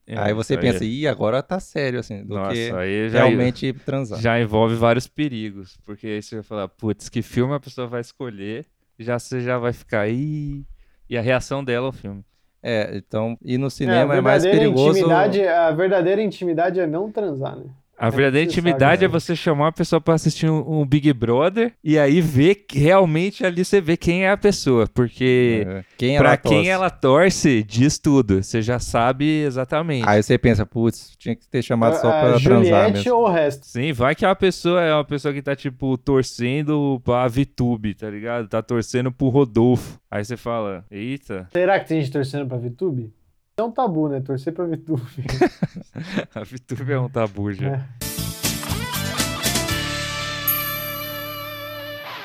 É, 0.10 0.18
aí 0.18 0.34
você 0.34 0.58
pensa, 0.58 0.84
ih, 0.84 1.08
agora 1.08 1.44
tá 1.44 1.60
sério, 1.60 2.00
assim, 2.00 2.26
do 2.26 2.34
Nossa, 2.34 2.52
que 2.52 2.72
aí 2.72 3.10
já, 3.10 3.26
realmente 3.26 3.72
transar. 3.74 4.20
já 4.20 4.40
envolve 4.42 4.74
vários 4.76 5.08
perigos. 5.08 5.78
Porque 5.86 6.08
aí 6.08 6.22
você 6.22 6.36
vai 6.38 6.44
falar, 6.44 6.68
putz, 6.68 7.10
que 7.10 7.22
filme 7.22 7.54
a 7.54 7.60
pessoa 7.60 7.86
vai 7.88 8.02
escolher? 8.02 8.66
Já 8.98 9.20
você 9.20 9.40
já 9.40 9.58
vai 9.60 9.72
ficar 9.72 10.02
aí. 10.02 10.66
E 11.08 11.18
a 11.18 11.22
reação 11.22 11.64
dela 11.64 11.86
ao 11.88 11.92
filme. 11.92 12.24
É, 12.62 12.98
então, 12.98 13.38
ir 13.44 13.58
no 13.58 13.68
É, 13.68 13.70
cinema 13.70 14.16
é, 14.16 14.22
mais 14.22 14.44
verdadeira 14.44 14.58
perigoso. 14.58 14.98
intimidade, 14.98 15.48
a 15.48 15.72
verdadeira 15.72 16.22
intimidade 16.22 16.80
é 16.80 16.88
não 16.88 17.12
transar, 17.12 17.56
né? 17.56 17.66
A 18.00 18.10
verdadeira 18.10 18.50
você 18.50 18.54
intimidade 18.60 19.02
sabe, 19.02 19.06
é 19.06 19.08
né? 19.08 19.12
você 19.12 19.36
chamar 19.36 19.68
a 19.68 19.72
pessoa 19.72 20.00
pra 20.00 20.14
assistir 20.14 20.50
um, 20.50 20.82
um 20.82 20.86
Big 20.86 21.12
Brother 21.14 21.74
e 21.84 21.98
aí 22.00 22.22
ver 22.22 22.56
que 22.56 22.80
realmente 22.80 23.46
ali 23.46 23.64
você 23.66 23.82
vê 23.82 23.98
quem 23.98 24.24
é 24.26 24.32
a 24.32 24.38
pessoa. 24.38 24.88
Porque 24.94 25.66
É, 25.68 25.84
Quem 25.98 26.18
pra 26.18 26.30
ela 26.30 26.38
quem 26.38 26.52
torce. 26.52 26.70
ela 26.70 26.90
torce, 26.90 27.64
diz 27.64 27.98
tudo. 28.00 28.42
Você 28.42 28.62
já 28.62 28.80
sabe 28.80 29.26
exatamente. 29.44 30.08
Aí 30.08 30.24
você 30.24 30.38
pensa, 30.38 30.66
putz, 30.66 31.16
tinha 31.18 31.36
que 31.36 31.48
ter 31.48 31.62
chamado 31.62 31.96
só 32.00 32.08
a, 32.08 32.12
pra 32.12 32.22
transar 32.40 32.40
Juliette 32.40 32.92
mesmo. 32.94 33.14
ou 33.16 33.24
o 33.28 33.32
resto? 33.32 33.66
Sim, 33.66 33.92
vai 33.92 34.16
que 34.16 34.26
a 34.26 34.36
pessoa 34.36 34.82
é 34.82 34.94
uma 34.94 35.04
pessoa 35.06 35.34
que 35.34 35.42
tá, 35.42 35.56
tipo, 35.56 35.98
torcendo 35.98 37.02
pra 37.04 37.28
Vitube, 37.28 37.94
tá 37.94 38.10
ligado? 38.10 38.48
Tá 38.48 38.62
torcendo 38.62 39.12
pro 39.12 39.30
Rodolfo. 39.30 40.00
Aí 40.10 40.24
você 40.24 40.38
fala, 40.38 40.86
eita, 40.90 41.48
Será 41.52 41.80
que 41.80 41.88
tem 41.88 42.02
gente 42.02 42.12
torcendo 42.12 42.48
pra 42.48 42.58
VTube? 42.58 43.12
É 43.60 43.64
um 43.64 43.72
tabu, 43.72 44.08
né? 44.08 44.22
Torcer 44.22 44.54
pra 44.54 44.64
VTube. 44.64 45.04
a 46.34 46.44
Vitube 46.46 46.94
é 46.94 46.98
um 47.00 47.10
tabu 47.10 47.52
já. 47.52 47.68
É. 47.68 47.86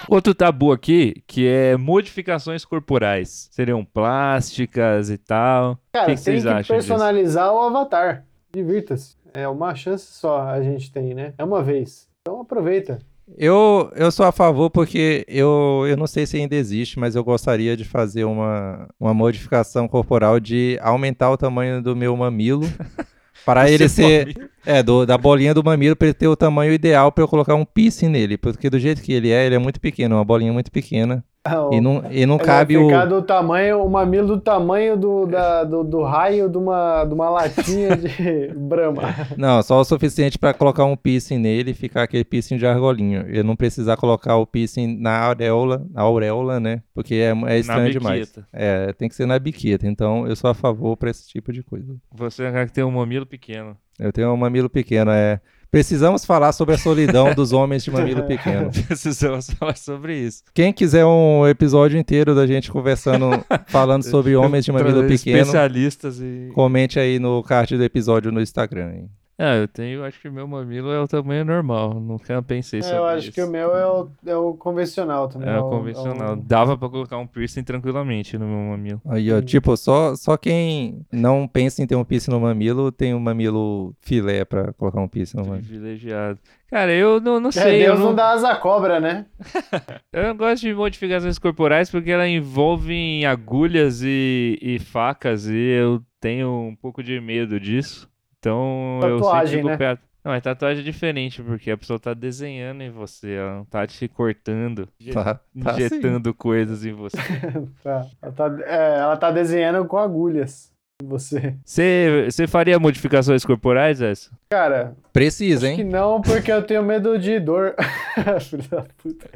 Outro 0.08 0.32
tabu 0.32 0.70
aqui, 0.70 1.24
que 1.26 1.44
é 1.44 1.76
modificações 1.76 2.64
corporais. 2.64 3.48
Seriam 3.50 3.84
plásticas 3.84 5.10
e 5.10 5.18
tal. 5.18 5.76
Cara, 5.92 6.06
que 6.06 6.14
que 6.14 6.22
tem 6.24 6.34
vocês 6.34 6.42
que 6.44 6.48
acham 6.48 6.76
disso? 6.76 6.88
personalizar 6.88 7.52
o 7.52 7.62
avatar. 7.62 8.24
Divirta-se. 8.52 9.16
É 9.32 9.48
uma 9.48 9.74
chance 9.74 10.06
só 10.06 10.40
a 10.42 10.62
gente 10.62 10.92
tem, 10.92 11.14
né? 11.14 11.34
É 11.36 11.42
uma 11.42 11.64
vez. 11.64 12.08
Então 12.20 12.42
aproveita. 12.42 13.00
Eu, 13.38 13.90
eu 13.96 14.10
sou 14.12 14.26
a 14.26 14.32
favor 14.32 14.70
porque 14.70 15.24
eu, 15.26 15.84
eu 15.88 15.96
não 15.96 16.06
sei 16.06 16.26
se 16.26 16.36
ainda 16.36 16.54
existe, 16.54 16.98
mas 16.98 17.16
eu 17.16 17.24
gostaria 17.24 17.76
de 17.76 17.84
fazer 17.84 18.24
uma, 18.24 18.88
uma 19.00 19.14
modificação 19.14 19.88
corporal 19.88 20.38
de 20.38 20.78
aumentar 20.82 21.30
o 21.30 21.36
tamanho 21.36 21.82
do 21.82 21.96
meu 21.96 22.14
mamilo 22.16 22.64
para 23.44 23.70
ele 23.70 23.88
ser 23.88 24.50
é 24.64 24.82
do, 24.82 25.06
da 25.06 25.16
bolinha 25.16 25.54
do 25.54 25.64
mamilo 25.64 25.96
para 25.96 26.08
ele 26.08 26.14
ter 26.14 26.28
o 26.28 26.36
tamanho 26.36 26.72
ideal 26.72 27.10
para 27.10 27.24
eu 27.24 27.28
colocar 27.28 27.54
um 27.54 27.64
piercing 27.64 28.08
nele, 28.08 28.36
porque 28.36 28.68
do 28.68 28.78
jeito 28.78 29.02
que 29.02 29.12
ele 29.12 29.30
é, 29.30 29.46
ele 29.46 29.54
é 29.54 29.58
muito 29.58 29.80
pequeno, 29.80 30.16
uma 30.16 30.24
bolinha 30.24 30.52
muito 30.52 30.70
pequena. 30.70 31.24
E 31.72 31.78
não, 31.80 32.02
e 32.10 32.24
não 32.24 32.38
cabe 32.38 32.74
vai 32.74 32.82
o. 32.84 32.86
ficar 32.88 33.04
do 33.04 33.20
tamanho, 33.20 33.84
o 33.84 33.90
mamilo 33.90 34.26
do 34.28 34.40
tamanho 34.40 34.96
do, 34.96 35.26
da- 35.26 35.62
do, 35.64 35.84
do 35.84 36.02
raio 36.02 36.48
de 36.48 36.56
uma, 36.56 37.04
de 37.04 37.12
uma 37.12 37.28
latinha 37.28 37.94
de 37.94 38.48
brama. 38.56 39.02
Não, 39.36 39.62
só 39.62 39.78
o 39.78 39.84
suficiente 39.84 40.38
pra 40.38 40.54
colocar 40.54 40.86
um 40.86 40.96
piercing 40.96 41.36
nele 41.38 41.72
e 41.72 41.74
ficar 41.74 42.04
aquele 42.04 42.24
piercing 42.24 42.56
de 42.56 42.66
argolinho. 42.66 43.26
E 43.28 43.42
não 43.42 43.54
precisar 43.56 43.98
colocar 43.98 44.36
o 44.36 44.46
piercing 44.46 44.96
na 44.98 45.18
auréola, 45.20 45.86
na 45.92 46.00
auréola, 46.00 46.58
né? 46.58 46.82
Porque 46.94 47.16
é, 47.16 47.34
é 47.46 47.58
estranho 47.58 47.90
demais. 47.90 48.32
É, 48.50 48.94
tem 48.94 49.08
que 49.08 49.14
ser 49.14 49.26
na 49.26 49.38
biqueta. 49.38 49.86
Então 49.86 50.26
eu 50.26 50.34
sou 50.34 50.48
a 50.48 50.54
favor 50.54 50.96
pra 50.96 51.10
esse 51.10 51.28
tipo 51.28 51.52
de 51.52 51.62
coisa. 51.62 51.94
Você 52.14 52.44
é 52.44 52.64
que 52.64 52.72
tem 52.72 52.84
um 52.84 52.90
mamilo 52.90 53.26
pequeno. 53.26 53.76
Eu 53.98 54.12
tenho 54.12 54.32
um 54.32 54.36
mamilo 54.36 54.70
pequeno, 54.70 55.10
é. 55.10 55.40
Precisamos 55.74 56.24
falar 56.24 56.52
sobre 56.52 56.76
a 56.76 56.78
solidão 56.78 57.34
dos 57.34 57.52
homens 57.52 57.82
de 57.82 57.90
mamilo 57.90 58.22
pequeno. 58.22 58.70
Precisamos 58.86 59.50
falar 59.50 59.76
sobre 59.76 60.16
isso. 60.16 60.44
Quem 60.54 60.72
quiser 60.72 61.04
um 61.04 61.44
episódio 61.48 61.98
inteiro 61.98 62.32
da 62.32 62.46
gente 62.46 62.70
conversando, 62.70 63.44
falando 63.66 64.04
sobre 64.04 64.36
homens 64.38 64.64
de 64.64 64.70
mamilo 64.70 65.04
pequeno, 65.08 65.38
Especialistas 65.38 66.20
e. 66.20 66.50
comente 66.54 67.00
aí 67.00 67.18
no 67.18 67.42
card 67.42 67.76
do 67.76 67.82
episódio 67.82 68.30
no 68.30 68.40
Instagram. 68.40 68.92
hein? 68.92 69.10
Ah, 69.36 69.56
eu 69.56 69.66
tenho, 69.66 70.04
acho 70.04 70.20
que 70.20 70.30
meu 70.30 70.46
mamilo 70.46 70.92
é 70.92 71.00
o 71.00 71.08
tamanho 71.08 71.44
normal. 71.44 71.94
Nunca 71.94 72.40
pensei 72.40 72.80
sobre 72.80 72.96
É, 72.96 73.00
eu 73.00 73.04
acho 73.06 73.18
isso. 73.28 73.32
que 73.32 73.42
o 73.42 73.48
meu 73.50 73.74
é 73.76 73.84
o, 73.84 74.08
é 74.26 74.36
o 74.36 74.54
convencional 74.54 75.26
também. 75.28 75.48
É 75.48 75.58
o 75.58 75.68
convencional. 75.68 76.28
é 76.28 76.32
o- 76.34 76.36
Dava 76.36 76.78
pra 76.78 76.88
colocar 76.88 77.18
um 77.18 77.26
piercing 77.26 77.64
tranquilamente 77.64 78.38
no 78.38 78.46
meu 78.46 78.70
mamilo. 78.70 79.02
Aí, 79.08 79.32
ó, 79.32 79.42
tipo, 79.42 79.76
só, 79.76 80.14
só 80.14 80.36
quem 80.36 81.00
não 81.10 81.48
pensa 81.48 81.82
em 81.82 81.86
ter 81.86 81.96
um 81.96 82.04
piercing 82.04 82.30
no 82.30 82.38
mamilo 82.38 82.92
tem 82.92 83.12
um 83.12 83.18
mamilo 83.18 83.92
filé 84.00 84.44
pra 84.44 84.72
colocar 84.74 85.00
um 85.00 85.08
piercing 85.08 85.38
no 85.38 85.46
mamilo. 85.46 85.66
Privilegiado. 85.66 86.38
Cara, 86.70 86.92
eu 86.92 87.20
não, 87.20 87.40
não 87.40 87.48
É, 87.48 87.52
sei. 87.52 87.82
eu 87.82 87.86
Deus 87.86 87.98
não, 87.98 88.06
não 88.06 88.14
dá 88.14 88.30
asa 88.30 88.54
cobra, 88.54 89.00
né? 89.00 89.26
Eu 90.12 90.28
não 90.28 90.36
gosto 90.36 90.62
de 90.62 90.72
modificações 90.74 91.38
corporais 91.40 91.90
porque 91.90 92.10
ela 92.10 92.28
envolve 92.28 93.24
agulhas 93.24 94.00
e, 94.02 94.58
e 94.62 94.78
facas 94.78 95.46
e 95.48 95.56
eu 95.56 96.00
tenho 96.20 96.48
um 96.68 96.74
pouco 96.76 97.02
de 97.02 97.20
medo 97.20 97.58
disso. 97.58 98.08
Então 98.44 99.00
eu 99.02 99.16
Tatuagem, 99.20 99.46
sempre 99.46 99.56
fico 99.56 99.68
né? 99.68 99.76
perto. 99.76 100.02
Não, 100.24 100.32
é 100.32 100.40
tatuagem 100.40 100.80
é 100.80 100.84
diferente, 100.84 101.42
porque 101.42 101.70
a 101.70 101.76
pessoa 101.76 101.98
tá 101.98 102.14
desenhando 102.14 102.82
em 102.82 102.90
você, 102.90 103.32
ela 103.34 103.56
não 103.56 103.64
tá 103.66 103.86
te 103.86 104.08
cortando, 104.08 104.88
Tá, 105.12 105.34
tá 105.62 105.74
sim. 105.74 105.84
injetando 105.84 106.32
coisas 106.34 106.84
em 106.84 106.92
você. 106.92 107.16
Tá. 107.82 108.06
Ela, 108.22 108.32
tá, 108.32 108.56
é, 108.66 108.98
ela 109.00 109.16
tá 109.18 109.30
desenhando 109.30 109.84
com 109.86 109.98
agulhas. 109.98 110.72
em 111.02 111.06
Você. 111.08 111.56
Você 111.64 112.46
faria 112.46 112.78
modificações 112.78 113.44
corporais, 113.44 114.00
essa? 114.00 114.30
Cara, 114.50 114.96
Precisa, 115.12 115.66
acho 115.66 115.76
que 115.76 115.82
hein? 115.82 115.88
não, 115.88 116.22
porque 116.22 116.50
eu 116.50 116.62
tenho 116.62 116.82
medo 116.82 117.18
de 117.18 117.38
dor. 117.40 117.74
Filho 118.48 118.62
da 118.70 118.84
puta. 118.96 119.28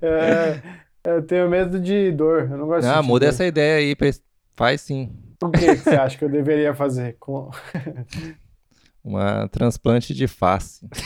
É, 0.00 0.60
eu 1.04 1.22
tenho 1.22 1.48
medo 1.48 1.80
de 1.80 2.12
dor. 2.12 2.48
Eu 2.50 2.58
não 2.58 2.66
gosto 2.66 2.86
Ah, 2.88 3.00
de 3.00 3.06
muda 3.06 3.26
dor. 3.26 3.30
essa 3.30 3.44
ideia 3.44 3.78
aí. 3.78 3.96
Faz 4.54 4.80
sim. 4.82 5.10
O 5.42 5.50
que, 5.50 5.74
você 5.74 5.90
acha 5.96 6.16
que 6.16 6.24
eu 6.24 6.28
deveria 6.28 6.74
fazer? 6.74 7.16
Com... 7.18 7.50
Uma 9.04 9.48
transplante 9.48 10.14
de 10.14 10.28
face. 10.28 10.88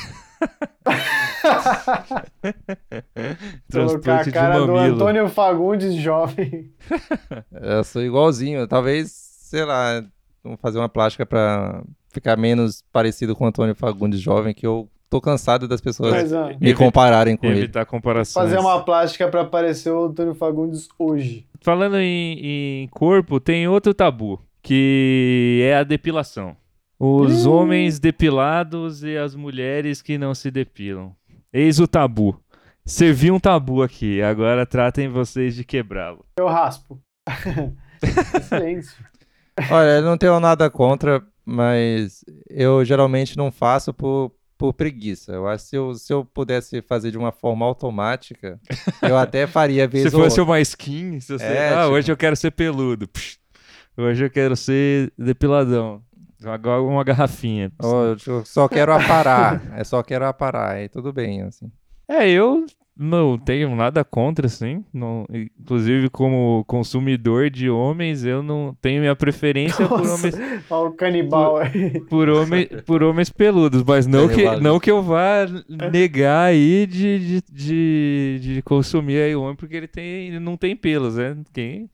Colocar 0.76 1.86
a 3.22 3.36
Transplante 3.70 4.24
de 4.24 4.32
cara 4.32 4.58
do 4.60 4.72
mamilo. 4.72 4.96
Antônio 4.96 5.28
Fagundes 5.28 5.94
jovem. 5.94 6.70
Eu 7.52 7.82
sou 7.84 8.02
igualzinho. 8.02 8.66
Talvez, 8.66 9.10
sei 9.12 9.64
lá, 9.64 10.04
vamos 10.44 10.60
fazer 10.60 10.78
uma 10.78 10.90
plástica 10.90 11.24
pra 11.24 11.82
ficar 12.10 12.36
menos 12.36 12.82
parecido 12.92 13.34
com 13.34 13.44
o 13.44 13.46
Antônio 13.48 13.74
Fagundes 13.74 14.20
jovem, 14.20 14.52
que 14.52 14.66
eu 14.66 14.90
tô 15.08 15.20
cansado 15.20 15.66
das 15.68 15.80
pessoas 15.80 16.12
Mas, 16.12 16.32
ó, 16.32 16.50
me 16.60 16.74
compararem 16.74 17.36
com 17.36 17.46
ele. 17.46 17.60
Evitar 17.60 17.86
comparações. 17.86 18.44
fazer 18.50 18.58
uma 18.58 18.82
plástica 18.82 19.28
pra 19.28 19.44
parecer 19.44 19.90
o 19.90 20.06
Antônio 20.06 20.34
Fagundes 20.34 20.88
hoje. 20.98 21.46
Falando 21.60 21.96
em, 21.98 22.38
em 22.84 22.88
corpo, 22.88 23.40
tem 23.40 23.66
outro 23.68 23.94
tabu, 23.94 24.40
que 24.62 25.60
é 25.64 25.76
a 25.76 25.84
depilação. 25.84 26.56
Os 26.98 27.44
Ih. 27.44 27.48
homens 27.48 27.98
depilados 27.98 29.02
e 29.04 29.16
as 29.16 29.34
mulheres 29.34 30.00
que 30.00 30.16
não 30.16 30.34
se 30.34 30.50
depilam. 30.50 31.12
Eis 31.52 31.78
o 31.78 31.86
tabu. 31.86 32.40
Servi 32.84 33.30
um 33.30 33.40
tabu 33.40 33.82
aqui, 33.82 34.22
agora 34.22 34.64
tratem 34.64 35.08
vocês 35.08 35.54
de 35.54 35.64
quebrá-lo. 35.64 36.24
Eu 36.38 36.46
raspo. 36.46 37.00
Excelente. 38.34 38.88
Olha, 39.70 39.96
eu 39.96 40.02
não 40.02 40.16
tenho 40.16 40.38
nada 40.38 40.70
contra, 40.70 41.22
mas 41.44 42.24
eu 42.48 42.84
geralmente 42.84 43.36
não 43.36 43.50
faço 43.50 43.92
por, 43.92 44.30
por 44.58 44.72
preguiça. 44.72 45.32
Eu 45.32 45.46
acho 45.46 45.64
que 45.64 45.70
se 45.70 45.76
eu, 45.76 45.94
se 45.94 46.12
eu 46.12 46.24
pudesse 46.24 46.80
fazer 46.82 47.10
de 47.10 47.18
uma 47.18 47.32
forma 47.32 47.64
automática, 47.66 48.58
eu 49.02 49.16
até 49.16 49.46
faria 49.46 49.86
vez 49.88 50.04
Se 50.04 50.10
fosse 50.10 50.40
outra. 50.40 50.44
uma 50.54 50.60
skin, 50.60 51.20
se 51.20 51.32
você... 51.32 51.44
É, 51.44 51.68
ah, 51.74 51.82
tipo- 51.82 51.94
hoje 51.94 52.12
eu 52.12 52.16
quero 52.16 52.36
ser 52.36 52.50
peludo. 52.50 53.06
Psh, 53.08 53.38
hoje 53.96 54.24
eu 54.24 54.30
quero 54.30 54.56
ser 54.56 55.12
depiladão. 55.18 56.02
Agora 56.44 56.82
uma 56.82 57.02
garrafinha. 57.02 57.72
Ou 57.82 58.16
eu 58.26 58.44
só 58.44 58.68
quero 58.68 58.92
aparar. 58.92 59.62
é 59.74 59.82
só 59.84 60.02
quero 60.02 60.26
aparar. 60.26 60.72
Aí 60.76 60.88
tudo 60.88 61.12
bem, 61.12 61.42
assim. 61.42 61.70
É, 62.08 62.28
eu 62.28 62.64
não 62.98 63.36
tenho 63.36 63.74
nada 63.76 64.02
contra, 64.04 64.46
assim. 64.46 64.84
Não, 64.92 65.26
inclusive, 65.60 66.08
como 66.08 66.64
consumidor 66.66 67.50
de 67.50 67.68
homens, 67.68 68.24
eu 68.24 68.42
não 68.42 68.74
tenho 68.80 69.00
minha 69.00 69.14
preferência 69.14 69.86
por 69.86 69.98
Nossa. 69.98 70.14
homens, 70.14 70.34
Olha 70.70 70.88
o 70.88 70.92
canibal 70.94 71.58
aí. 71.58 72.00
por, 72.08 72.28
homem, 72.28 72.66
por 72.86 73.02
homens 73.02 73.28
peludos, 73.30 73.82
mas 73.82 74.06
não 74.06 74.28
que, 74.28 74.44
não 74.60 74.80
que 74.80 74.90
eu 74.90 75.02
vá 75.02 75.46
negar 75.92 76.46
aí 76.46 76.86
de, 76.86 77.18
de, 77.18 77.42
de, 77.52 78.38
de 78.54 78.62
consumir 78.62 79.18
aí 79.20 79.36
o 79.36 79.42
homem, 79.42 79.56
porque 79.56 79.76
ele, 79.76 79.88
tem, 79.88 80.28
ele 80.28 80.40
não 80.40 80.56
tem 80.56 80.74
pelos, 80.74 81.16
né? 81.16 81.36
Quem... 81.52 81.90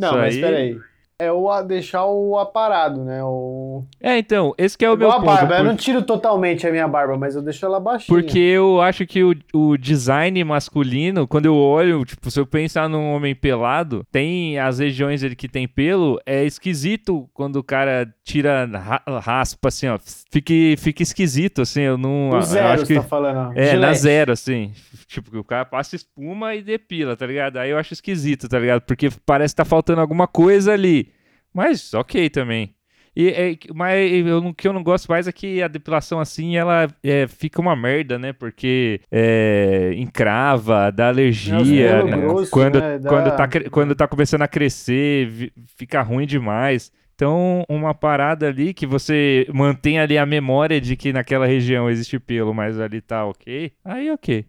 Não, 0.00 0.08
Isso 0.10 0.18
mas 0.18 0.34
aí- 0.34 0.40
peraí. 0.40 0.78
É 1.18 1.32
o 1.32 1.50
a- 1.50 1.62
deixar 1.62 2.04
o 2.04 2.38
aparado, 2.38 3.02
né? 3.02 3.24
O... 3.24 3.84
É, 4.02 4.18
então, 4.18 4.54
esse 4.58 4.76
que 4.76 4.84
é 4.84 4.90
o 4.90 4.92
Igual 4.92 4.98
meu 4.98 5.10
a 5.12 5.14
ponto. 5.22 5.26
barba. 5.26 5.54
Eu 5.54 5.58
por- 5.60 5.64
não 5.64 5.74
tiro 5.76 6.02
totalmente 6.02 6.66
a 6.66 6.70
minha 6.70 6.86
barba, 6.86 7.16
mas 7.16 7.34
eu 7.34 7.40
deixo 7.40 7.64
ela 7.64 7.80
baixinha. 7.80 8.14
Porque 8.14 8.38
eu 8.38 8.82
acho 8.82 9.06
que 9.06 9.24
o, 9.24 9.34
o 9.54 9.78
design 9.78 10.44
masculino, 10.44 11.26
quando 11.26 11.46
eu 11.46 11.56
olho, 11.56 12.04
tipo, 12.04 12.30
se 12.30 12.38
eu 12.38 12.46
pensar 12.46 12.86
num 12.86 13.12
homem 13.14 13.34
pelado, 13.34 14.04
tem 14.12 14.58
as 14.58 14.78
regiões 14.78 15.22
dele 15.22 15.34
que 15.34 15.48
tem 15.48 15.66
pelo, 15.66 16.20
é 16.26 16.44
esquisito 16.44 17.26
quando 17.32 17.56
o 17.56 17.64
cara 17.64 18.06
tira 18.22 18.66
ra- 18.66 19.02
raspa, 19.20 19.68
assim, 19.68 19.88
ó. 19.88 19.98
Fica, 20.30 20.52
fica 20.76 21.02
esquisito, 21.02 21.62
assim, 21.62 21.80
eu 21.80 21.96
não. 21.96 22.28
O 22.28 22.34
eu 22.36 22.42
zero, 22.42 22.68
acho 22.68 22.84
você 22.84 22.94
que, 22.94 23.00
tá 23.00 23.06
falando. 23.06 23.56
é, 23.56 23.74
na 23.78 23.94
zero, 23.94 24.32
assim. 24.32 24.70
Tipo, 25.06 25.30
que 25.30 25.38
o 25.38 25.44
cara 25.44 25.64
passa 25.64 25.96
espuma 25.96 26.54
e 26.54 26.62
depila, 26.62 27.16
tá 27.16 27.24
ligado? 27.26 27.56
Aí 27.56 27.70
eu 27.70 27.78
acho 27.78 27.94
esquisito, 27.94 28.48
tá 28.50 28.58
ligado? 28.58 28.82
Porque 28.82 29.08
parece 29.24 29.54
que 29.54 29.56
tá 29.56 29.64
faltando 29.64 30.02
alguma 30.02 30.26
coisa 30.26 30.74
ali. 30.74 31.05
Mas 31.56 31.94
ok 31.94 32.28
também. 32.28 32.74
E, 33.16 33.30
é, 33.30 33.56
mas 33.74 34.12
eu, 34.26 34.38
o 34.44 34.54
que 34.54 34.68
eu 34.68 34.74
não 34.74 34.82
gosto 34.82 35.08
mais 35.08 35.26
é 35.26 35.32
que 35.32 35.62
a 35.62 35.68
depilação 35.68 36.20
assim, 36.20 36.54
ela 36.54 36.86
é, 37.02 37.26
fica 37.26 37.62
uma 37.62 37.74
merda, 37.74 38.18
né? 38.18 38.34
Porque 38.34 39.00
é, 39.10 39.92
encrava, 39.96 40.92
dá 40.92 41.08
alergia. 41.08 41.86
É, 41.86 42.04
né? 42.04 42.16
grosso, 42.18 42.50
quando, 42.50 42.78
né, 42.78 42.98
dá- 42.98 43.08
quando, 43.08 43.30
tá, 43.34 43.48
quando 43.70 43.94
tá 43.94 44.06
começando 44.06 44.42
a 44.42 44.48
crescer, 44.48 45.50
fica 45.78 46.02
ruim 46.02 46.26
demais. 46.26 46.92
Então, 47.14 47.64
uma 47.70 47.94
parada 47.94 48.48
ali 48.48 48.74
que 48.74 48.86
você 48.86 49.46
mantém 49.54 49.98
ali 49.98 50.18
a 50.18 50.26
memória 50.26 50.78
de 50.78 50.94
que 50.94 51.14
naquela 51.14 51.46
região 51.46 51.88
existe 51.88 52.18
pelo, 52.18 52.52
mas 52.52 52.78
ali 52.78 53.00
tá 53.00 53.24
ok. 53.24 53.72
Aí 53.82 54.10
ok. 54.10 54.44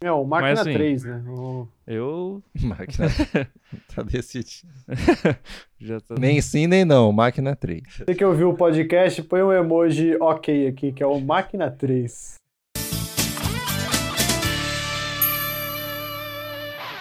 É, 0.00 0.12
o 0.12 0.24
Máquina 0.24 0.50
Mas, 0.50 0.60
assim, 0.60 0.72
3, 0.74 1.02
né? 1.04 1.24
O- 1.26 1.66
Eu 1.84 2.40
Máquina 2.62 3.08
tá 3.94 4.02
decidido. 4.02 4.72
já 5.80 6.00
tô. 6.00 6.14
Nem 6.14 6.40
sim, 6.40 6.68
nem 6.68 6.84
não. 6.84 7.10
Máquina 7.10 7.56
3. 7.56 7.82
Você 8.06 8.14
que 8.14 8.24
ouviu 8.24 8.50
o 8.50 8.54
podcast, 8.56 9.20
põe 9.24 9.42
um 9.42 9.52
emoji 9.52 10.16
ok 10.20 10.68
aqui, 10.68 10.92
que 10.92 11.02
é 11.02 11.06
o 11.06 11.20
Máquina 11.20 11.68
3. 11.68 12.36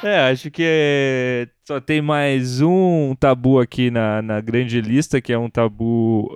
É, 0.03 0.29
acho 0.31 0.49
que 0.51 1.47
só 1.67 1.79
tem 1.79 2.01
mais 2.01 2.61
um 2.61 3.15
tabu 3.19 3.59
aqui 3.59 3.89
na, 3.91 4.21
na 4.21 4.39
grande 4.41 4.79
lista, 4.79 5.19
que 5.21 5.33
é 5.33 5.37
um 5.37 5.49
tabu. 5.49 6.35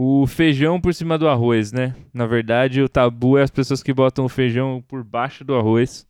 O 0.00 0.26
feijão 0.28 0.80
por 0.80 0.94
cima 0.94 1.18
do 1.18 1.26
arroz, 1.28 1.72
né? 1.72 1.92
Na 2.14 2.24
verdade, 2.24 2.80
o 2.80 2.88
tabu 2.88 3.36
é 3.36 3.42
as 3.42 3.50
pessoas 3.50 3.82
que 3.82 3.92
botam 3.92 4.24
o 4.24 4.28
feijão 4.28 4.80
por 4.86 5.02
baixo 5.02 5.44
do 5.44 5.56
arroz. 5.56 6.06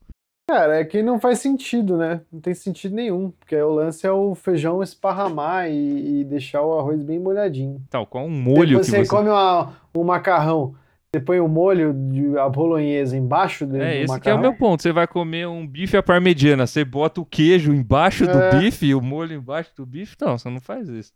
Cara, 0.46 0.78
é 0.80 0.84
que 0.84 1.02
não 1.02 1.18
faz 1.18 1.38
sentido, 1.38 1.96
né? 1.96 2.20
Não 2.30 2.38
tem 2.38 2.52
sentido 2.52 2.94
nenhum. 2.94 3.30
Porque 3.30 3.56
o 3.56 3.70
lance 3.72 4.06
é 4.06 4.12
o 4.12 4.34
feijão 4.34 4.82
esparramar 4.82 5.70
e, 5.70 6.20
e 6.20 6.24
deixar 6.24 6.60
o 6.62 6.78
arroz 6.78 7.02
bem 7.02 7.18
molhadinho. 7.18 7.80
Tal 7.88 8.06
qual 8.06 8.26
um 8.26 8.30
molho 8.30 8.68
Depois 8.68 8.86
que 8.86 8.90
você 8.92 9.04
você. 9.06 9.10
come 9.10 9.30
uma- 9.30 9.72
um 9.94 10.04
macarrão, 10.04 10.74
você 11.10 11.20
põe 11.22 11.40
o 11.40 11.48
molho 11.48 11.94
de 11.94 12.36
a 12.38 12.46
bolonhesa 12.48 13.16
embaixo 13.16 13.66
do, 13.66 13.76
É, 13.76 13.78
do 13.78 13.84
esse 13.86 14.20
que 14.20 14.28
é 14.28 14.32
macarrão. 14.34 14.38
o 14.38 14.40
meu 14.42 14.54
ponto. 14.54 14.82
Você 14.82 14.92
vai 14.92 15.06
comer 15.06 15.48
um 15.48 15.66
bife 15.66 15.96
à 15.96 16.02
parmegiana, 16.02 16.66
você 16.66 16.84
bota 16.84 17.20
o 17.22 17.26
queijo 17.26 17.72
embaixo 17.72 18.26
do 18.26 18.38
É. 18.38 18.58
bife 18.58 18.84
e 18.86 18.94
o 18.94 19.00
molho 19.00 19.32
embaixo 19.34 19.70
do 19.76 19.86
bife. 19.86 20.14
Não, 20.20 20.36
você 20.36 20.50
não 20.50 20.60
faz 20.60 20.88
isso. 20.90 21.12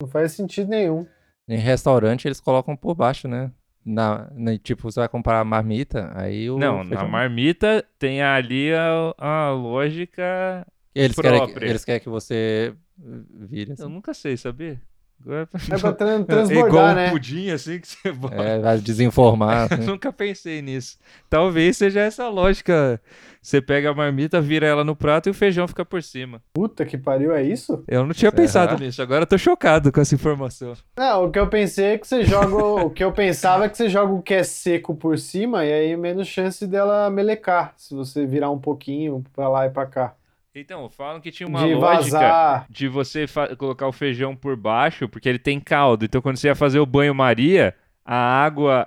Não 0.00 0.08
faz 0.08 0.32
sentido 0.32 0.68
nenhum. 0.70 1.06
Em 1.48 1.58
restaurante 1.58 2.26
eles 2.26 2.40
colocam 2.40 2.76
por 2.76 2.94
baixo, 2.94 3.28
né? 3.28 3.50
Na, 3.84 4.30
na- 4.34 4.56
tipo, 4.56 4.82
você 4.90 4.98
vai 5.00 5.08
comprar 5.08 5.40
a 5.40 5.44
marmita, 5.44 6.10
aí 6.14 6.48
o 6.50 6.58
Não, 6.58 6.78
na 6.78 6.84
feijão- 6.84 7.08
marmita 7.08 7.84
tem 7.98 8.22
ali 8.22 8.72
a, 8.72 9.14
a 9.18 9.50
lógica 9.50 10.66
Eles 10.94 11.16
querem, 11.16 11.40
que, 11.40 11.46
própria. 11.52 11.68
eles 11.68 11.84
querem 11.84 12.00
que 12.00 12.08
você 12.08 12.74
vire 12.96 13.72
assim. 13.72 13.82
Eu 13.82 13.88
nunca 13.90 14.14
sei, 14.14 14.36
sabia? 14.38 14.80
Agora... 15.24 15.48
É 15.70 15.78
pra 15.78 15.92
tran- 15.92 16.10
É 16.10 16.14
igual 16.20 16.26
transbordar, 16.26 16.92
um 16.92 16.94
né? 16.94 17.10
pudim, 17.10 17.50
assim, 17.50 17.78
que 17.80 17.88
você 17.88 18.12
bota. 18.12 18.34
É, 18.36 18.58
vai 18.58 18.78
desinformar. 18.78 19.68
Eu 19.72 19.78
né? 19.78 19.86
nunca 19.86 20.12
pensei 20.12 20.60
nisso. 20.62 20.98
Talvez 21.30 21.76
seja 21.76 22.00
essa 22.00 22.24
a 22.24 22.28
lógica. 22.28 23.00
Você 23.40 23.60
pega 23.60 23.90
a 23.90 23.94
marmita, 23.94 24.40
vira 24.40 24.66
ela 24.66 24.82
no 24.84 24.96
prato 24.96 25.28
e 25.28 25.30
o 25.30 25.34
feijão 25.34 25.68
fica 25.68 25.84
por 25.84 26.02
cima. 26.02 26.40
Puta 26.54 26.84
que 26.86 26.96
pariu, 26.96 27.34
é 27.34 27.42
isso? 27.42 27.84
Eu 27.86 28.06
não 28.06 28.14
tinha 28.14 28.30
Será? 28.30 28.42
pensado 28.42 28.82
nisso. 28.82 29.02
Agora 29.02 29.24
eu 29.24 29.26
tô 29.26 29.36
chocado 29.36 29.92
com 29.92 30.00
essa 30.00 30.14
informação. 30.14 30.72
Não, 30.96 31.24
o 31.26 31.30
que 31.30 31.38
eu 31.38 31.46
pensei 31.46 31.84
é 31.92 31.98
que 31.98 32.06
você 32.08 32.24
joga. 32.24 32.54
o- 32.56 32.86
o 32.86 32.90
que 32.90 33.04
eu 33.04 33.12
pensava 33.12 33.66
é 33.66 33.68
que 33.68 33.76
você 33.76 33.88
joga 33.90 34.14
o 34.14 34.22
que 34.22 34.32
é 34.32 34.42
seco 34.42 34.94
por 34.94 35.18
cima 35.18 35.62
e 35.64 35.70
aí 35.72 35.96
menos 35.96 36.26
chance 36.26 36.66
dela 36.66 37.10
melecar. 37.10 37.74
Se 37.76 37.94
você 37.94 38.24
virar 38.24 38.48
um 38.50 38.58
pouquinho 38.58 39.22
pra 39.34 39.46
lá 39.48 39.66
e 39.66 39.70
pra 39.70 39.84
cá. 39.84 40.14
Então, 40.56 40.88
falam 40.88 41.20
que 41.20 41.32
tinha 41.32 41.48
uma 41.48 41.66
de 41.66 41.74
lógica 41.74 42.18
vazar. 42.20 42.66
de 42.70 42.86
você 42.86 43.26
colocar 43.58 43.88
o 43.88 43.92
feijão 43.92 44.36
por 44.36 44.54
baixo, 44.56 45.08
porque 45.08 45.28
ele 45.28 45.38
tem 45.38 45.58
caldo. 45.58 46.04
Então, 46.04 46.22
quando 46.22 46.36
você 46.36 46.46
ia 46.46 46.54
fazer 46.54 46.78
o 46.78 46.86
banho-maria, 46.86 47.74
a 48.04 48.16
água, 48.16 48.86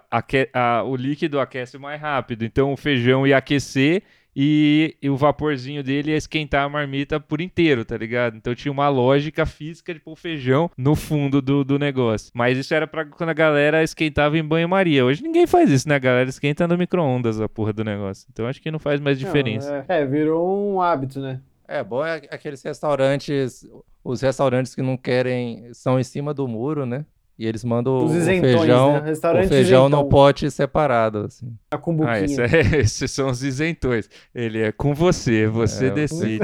a- 0.54 0.84
o 0.86 0.96
líquido 0.96 1.40
aquece 1.42 1.78
mais 1.78 2.00
rápido. 2.00 2.46
Então, 2.46 2.72
o 2.72 2.78
feijão 2.78 3.28
ia 3.28 3.36
aquecer 3.36 4.02
e, 4.34 4.96
e 5.02 5.10
o 5.10 5.18
vaporzinho 5.18 5.84
dele 5.84 6.12
ia 6.12 6.16
esquentar 6.18 6.64
a 6.64 6.70
marmita 6.70 7.20
por 7.20 7.42
inteiro, 7.42 7.84
tá 7.84 7.98
ligado? 7.98 8.38
Então, 8.38 8.56
tinha 8.56 8.72
uma 8.72 8.88
lógica 8.88 9.46
física 9.46 9.94
de 9.94 10.00
pôr 10.00 10.12
o 10.12 10.16
feijão 10.16 10.72
no 10.78 10.96
fundo 10.96 11.42
do, 11.42 11.66
do 11.66 11.78
negócio. 11.78 12.32
Mas 12.34 12.58
isso 12.58 12.74
era 12.74 12.88
pra 12.88 13.04
quando 13.04 13.32
a 13.32 13.34
galera 13.34 13.84
esquentava 13.84 14.38
em 14.38 14.44
banho-maria. 14.44 15.04
Hoje 15.04 15.22
ninguém 15.22 15.46
faz 15.46 15.70
isso, 15.70 15.90
né? 15.90 15.96
A 15.96 16.00
galera 16.00 16.30
esquenta 16.30 16.66
no 16.66 16.78
micro-ondas 16.78 17.42
a 17.42 17.50
porra 17.50 17.74
do 17.74 17.84
negócio. 17.84 18.26
Então, 18.32 18.48
acho 18.48 18.62
que 18.62 18.72
não 18.72 18.80
faz 18.80 19.02
mais 19.02 19.20
diferença. 19.20 19.70
Não, 19.90 19.96
é, 19.96 20.02
é, 20.02 20.06
virou 20.06 20.74
um 20.76 20.80
hábito, 20.82 21.20
né? 21.20 21.42
É 21.68 21.84
bom 21.84 22.06
é 22.06 22.16
aqueles 22.32 22.62
restaurantes, 22.64 23.66
os 24.04 24.22
restaurantes 24.22 24.74
que 24.74 24.82
não 24.82 24.98
querem, 24.98 25.74
são 25.74 26.00
em 26.00 26.04
cima 26.04 26.34
do 26.34 26.48
muro, 26.48 26.86
né? 26.86 27.06
E 27.40 27.46
eles 27.46 27.64
mandam 27.64 28.04
Os 28.04 28.12
o 28.12 28.18
isentões, 28.18 28.58
feijão, 28.60 28.94
né? 29.02 29.12
O 29.12 29.48
feijão 29.48 29.90
no 29.90 30.06
pote 30.10 30.50
separado, 30.50 31.20
assim. 31.20 31.54
A 31.70 31.78
cumbuquinha. 31.78 32.16
Ah, 32.16 32.22
esse 32.22 32.42
é- 32.42 32.78
esses 32.82 33.12
são 33.12 33.30
os 33.30 33.44
isentões. 33.44 34.10
Ele 34.34 34.60
é 34.62 34.72
com 34.72 34.94
você, 34.96 35.46
você 35.48 35.88
É, 35.88 35.92
decide. 35.92 36.40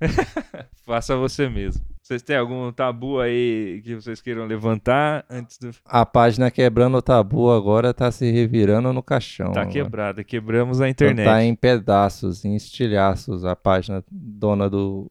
Faça 0.86 1.16
você 1.16 1.48
mesmo. 1.48 1.82
Vocês 2.02 2.20
têm 2.22 2.36
algum 2.36 2.70
tabu 2.70 3.18
aí 3.18 3.80
que 3.82 3.94
vocês 3.94 4.20
queiram 4.20 4.44
levantar 4.44 5.24
antes 5.30 5.56
do. 5.58 5.70
A 5.86 6.04
página 6.04 6.50
quebrando 6.50 6.98
o 6.98 7.02
tabu 7.02 7.50
agora 7.50 7.94
tá 7.94 8.10
se 8.12 8.30
revirando 8.30 8.92
no 8.92 9.02
caixão. 9.02 9.52
Tá 9.52 9.60
agora. 9.62 9.72
quebrada, 9.72 10.24
quebramos 10.24 10.80
a 10.82 10.88
Então 10.88 11.06
internet. 11.06 11.24
Tá 11.26 11.42
em 11.42 11.54
pedaços, 11.54 12.44
em 12.44 12.54
estilhaços, 12.54 13.44
a 13.46 13.56
página 13.56 14.04
dona 14.10 14.68
do. 14.68 15.06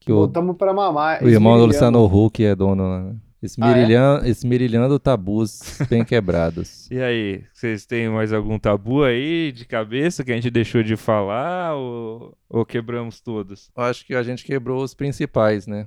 Que 0.00 0.10
o, 0.10 0.16
Voltamos 0.16 0.56
pra 0.56 0.74
mamar. 0.74 1.22
o 1.22 1.28
irmão 1.28 1.56
do. 1.56 1.66
Luciano 1.66 2.04
Huck 2.04 2.44
é 2.44 2.56
dono, 2.56 2.88
né? 3.10 3.14
Esmirilhando, 3.42 4.26
esmirilhando 4.26 4.98
tabus 4.98 5.78
bem 5.90 6.04
quebrados. 6.06 6.88
E 6.90 7.00
aí, 7.00 7.42
vocês 7.52 7.84
têm 7.84 8.08
mais 8.08 8.32
algum 8.32 8.58
tabu 8.58 9.02
aí 9.02 9.50
de 9.50 9.64
cabeça 9.64 10.22
que 10.24 10.30
a 10.30 10.34
gente 10.36 10.50
deixou 10.50 10.82
de 10.82 10.96
falar 10.96 11.74
ou, 11.74 12.36
ou 12.48 12.64
quebramos 12.64 13.20
todos? 13.20 13.68
Eu 13.76 13.82
acho 13.82 14.06
que 14.06 14.14
a 14.14 14.22
gente 14.22 14.44
quebrou 14.44 14.82
os 14.82 14.94
principais, 14.94 15.66
né? 15.66 15.86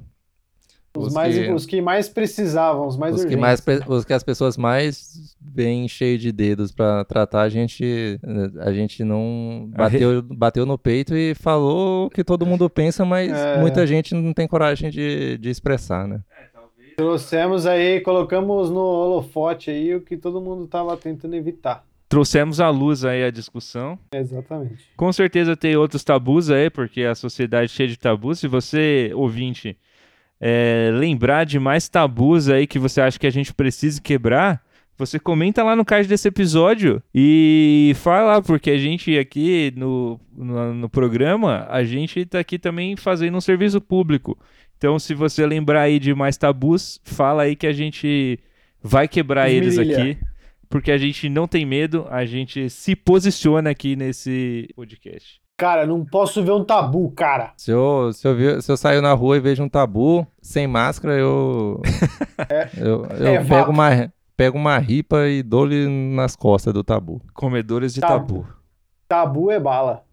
Os, 0.97 1.07
Os 1.07 1.13
mais, 1.13 1.37
que- 1.37 1.51
os 1.51 1.65
que 1.65 1.81
mais 1.81 2.07
precisavam, 2.07 2.87
os 2.87 2.95
mais 2.95 3.13
Os 3.15 3.21
que, 3.21 3.35
urgentes. 3.35 3.41
mais, 3.41 3.59
pre- 3.59 3.81
os 3.85 4.05
que 4.05 4.13
as 4.13 4.23
pessoas 4.23 4.55
mais 4.55 5.35
vêm 5.41 5.89
cheio 5.89 6.17
de 6.17 6.31
dedos 6.31 6.71
pra 6.71 7.03
tratar, 7.03 7.41
a 7.41 7.49
gente, 7.49 8.17
a 8.61 8.71
gente 8.71 9.03
não 9.03 9.69
bateu, 9.75 10.21
bateu 10.21 10.65
no 10.65 10.77
peito 10.77 11.13
e 11.13 11.35
falou 11.35 12.05
o 12.05 12.09
que 12.09 12.23
todo 12.23 12.45
mundo 12.45 12.69
pensa, 12.69 13.03
mas 13.03 13.29
É. 13.29 13.59
muita 13.59 13.85
gente 13.85 14.13
não 14.15 14.33
tem 14.33 14.47
coragem 14.47 14.89
de, 14.89 15.37
de 15.37 15.49
expressar, 15.49 16.07
né? 16.07 16.21
Trouxemos 16.95 17.65
aí, 17.65 17.99
colocamos 18.01 18.69
no 18.69 18.79
holofote 18.79 19.69
aí 19.69 19.93
o 19.93 20.01
que 20.01 20.15
todo 20.15 20.41
mundo 20.41 20.65
tava 20.67 20.95
tentando 20.95 21.35
evitar. 21.35 21.85
Trouxemos 22.07 22.59
à 22.59 22.69
luz 22.69 23.03
aí 23.03 23.23
a 23.23 23.31
discussão. 23.31 23.99
Exatamente. 24.13 24.85
Com 24.95 25.11
certeza 25.11 25.57
tem 25.57 25.75
outros 25.75 26.03
tabus 26.03 26.49
aí, 26.49 26.69
porque 26.69 27.03
a 27.03 27.15
sociedade 27.15 27.65
é 27.65 27.75
cheia 27.75 27.89
de 27.89 27.97
tabus. 27.97 28.39
Se 28.39 28.47
você, 28.47 29.11
ouvinte, 29.13 29.77
é, 30.39 30.91
lembrar 30.93 31.45
de 31.45 31.59
mais 31.59 31.89
tabus 31.89 32.47
aí 32.47 32.67
que 32.67 32.79
você 32.79 33.01
acha 33.01 33.19
que 33.19 33.27
a 33.27 33.31
gente 33.31 33.53
precisa 33.53 34.01
quebrar, 34.01 34.63
você 34.97 35.19
comenta 35.19 35.61
lá 35.63 35.75
no 35.75 35.83
card 35.83 36.07
desse 36.07 36.27
episódio 36.29 37.03
e 37.13 37.91
fala, 37.95 38.41
porque 38.41 38.71
a 38.71 38.77
gente 38.77 39.17
aqui 39.17 39.73
no, 39.75 40.19
no, 40.31 40.73
no 40.73 40.89
programa, 40.89 41.67
a 41.69 41.83
gente 41.83 42.25
tá 42.25 42.39
aqui 42.39 42.57
também 42.57 42.95
fazendo 42.95 43.37
um 43.37 43.41
serviço 43.41 43.81
público. 43.81 44.37
Então, 44.77 44.99
se 44.99 45.13
você 45.13 45.45
lembrar 45.45 45.81
aí 45.81 45.99
de 45.99 46.13
mais 46.13 46.37
tabus, 46.37 46.99
fala 47.03 47.43
aí 47.43 47.55
que 47.55 47.65
a 47.67 47.73
gente 47.73 48.39
vai 48.81 49.07
quebrar 49.07 49.49
eles 49.49 49.73
Esmirilha. 49.77 49.97
aqui. 50.13 50.19
Porque 50.69 50.91
a 50.91 50.97
gente 50.97 51.29
não 51.29 51.47
tem 51.47 51.65
medo, 51.65 52.05
a 52.09 52.25
gente 52.25 52.69
se 52.69 52.95
posiciona 52.95 53.69
aqui 53.69 53.95
nesse 53.95 54.67
podcast. 54.75 55.39
Cara, 55.57 55.85
não 55.85 56.03
posso 56.03 56.43
ver 56.43 56.51
um 56.51 56.63
tabu, 56.65 57.09
cara. 57.11 57.53
Se 57.55 57.71
eu, 57.71 58.11
se, 58.11 58.27
eu 58.27 58.35
ver- 58.35 58.61
se 58.61 58.69
eu 58.71 58.75
sair 58.75 58.99
na 59.01 59.13
rua 59.13 59.37
e 59.37 59.39
vejo 59.39 59.63
um 59.63 59.69
tabu 59.69 60.27
sem 60.41 60.67
máscara, 60.67 61.13
eu, 61.17 61.81
eu, 62.77 63.05
eu 63.05 63.27
É, 63.27 63.43
pego, 63.45 63.71
uma, 63.71 64.11
pego 64.35 64.57
uma 64.57 64.77
ripa 64.77 65.27
e 65.29 65.41
dou-lhe 65.41 65.87
nas 66.13 66.35
costas 66.35 66.73
do 66.73 66.83
tabu. 66.83 67.21
Comedores 67.33 67.93
de 67.93 68.01
Tabu. 68.01 68.41
tabu. 68.41 68.47
Tabu 69.07 69.51
é 69.51 69.59
bala. 69.59 70.03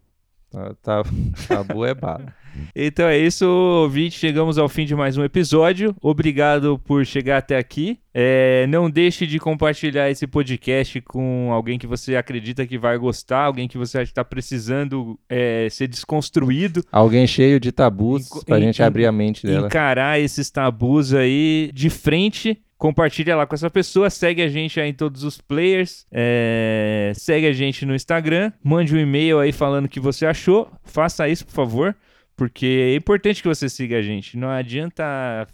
Tá, 0.51 0.75
tá- 0.81 1.03
tabu 1.49 1.85
é 1.85 1.95
bala. 1.95 2.27
Então 2.75 3.07
é 3.07 3.19
isso, 3.19 3.47
ouvinte. 3.47 4.19
Chegamos 4.19 4.59
ao 4.59 4.69
fim 4.69 4.85
de 4.85 4.95
mais 4.95 5.17
um 5.17 5.25
episódio. 5.25 5.95
Obrigado 6.01 6.79
por 6.85 7.05
chegar 7.07 7.39
até 7.39 7.57
aqui. 7.57 7.99
É, 8.15 8.67
não 8.69 8.91
deixe 8.91 9.27
de 9.27 9.39
compartilhar 9.39 10.11
esse 10.11 10.27
podcast 10.27 11.01
com 11.03 11.51
alguém 11.53 11.79
que 11.79 11.87
você 11.87 12.15
acredita 12.17 12.67
que 12.67 12.77
vai 12.79 12.99
gostar, 12.99 13.45
alguém 13.45 13.67
que 13.67 13.79
você 13.79 13.99
acha 13.99 14.07
que 14.07 14.13
está 14.13 14.25
precisando 14.25 15.19
é, 15.29 15.69
ser 15.71 15.87
desconstruído. 15.89 16.85
Alguém 16.93 17.27
cheio 17.27 17.59
de 17.59 17.73
tabus 17.73 18.29
pra 18.45 18.59
en- 18.59 18.63
gente 18.65 18.83
en- 18.83 18.85
abrir 18.85 19.07
a 19.07 19.13
mente 19.13 19.47
dela. 19.47 19.67
encarar 19.67 20.21
esses 20.21 20.51
tabus 20.51 21.15
aí 21.15 21.71
de 21.73 21.89
frente. 21.91 22.59
Compartilha 22.77 23.37
lá 23.37 23.47
com 23.47 23.55
essa 23.55 23.71
pessoa, 23.71 24.11
segue 24.11 24.43
a 24.43 24.49
gente 24.49 24.81
aí 24.81 24.91
em 24.91 24.93
todos 24.93 25.23
os 25.23 25.41
players, 25.41 26.05
é, 26.11 27.13
segue 27.15 27.47
a 27.47 27.53
gente 27.53 27.87
no 27.87 27.95
Instagram, 27.95 28.51
mande 28.61 28.93
um 28.93 28.99
e-mail 28.99 29.39
aí 29.39 29.53
falando 29.53 29.85
o 29.85 29.89
que 29.89 30.01
você 30.01 30.27
achou, 30.27 30.69
faça 30.83 31.29
isso 31.29 31.47
por 31.47 31.53
favor, 31.53 31.95
porque 32.37 32.67
é 32.67 32.95
importante 32.97 33.43
que 33.43 33.49
você 33.49 33.69
siga 33.69 33.99
a 33.99 34.03
gente, 34.03 34.37
não 34.37 34.49
adianta 34.49 35.03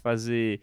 fazer... 0.01 0.61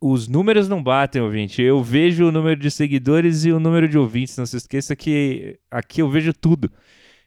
Os 0.00 0.26
números 0.26 0.68
não 0.68 0.82
batem, 0.82 1.22
ouvinte. 1.22 1.62
Eu 1.62 1.80
vejo 1.80 2.26
o 2.26 2.32
número 2.32 2.58
de 2.58 2.68
seguidores 2.68 3.44
e 3.44 3.52
o 3.52 3.60
número 3.60 3.88
de 3.88 3.96
ouvintes. 3.96 4.36
Não 4.36 4.44
se 4.44 4.56
esqueça 4.56 4.96
que 4.96 5.56
aqui 5.70 6.02
eu 6.02 6.10
vejo 6.10 6.32
tudo. 6.32 6.68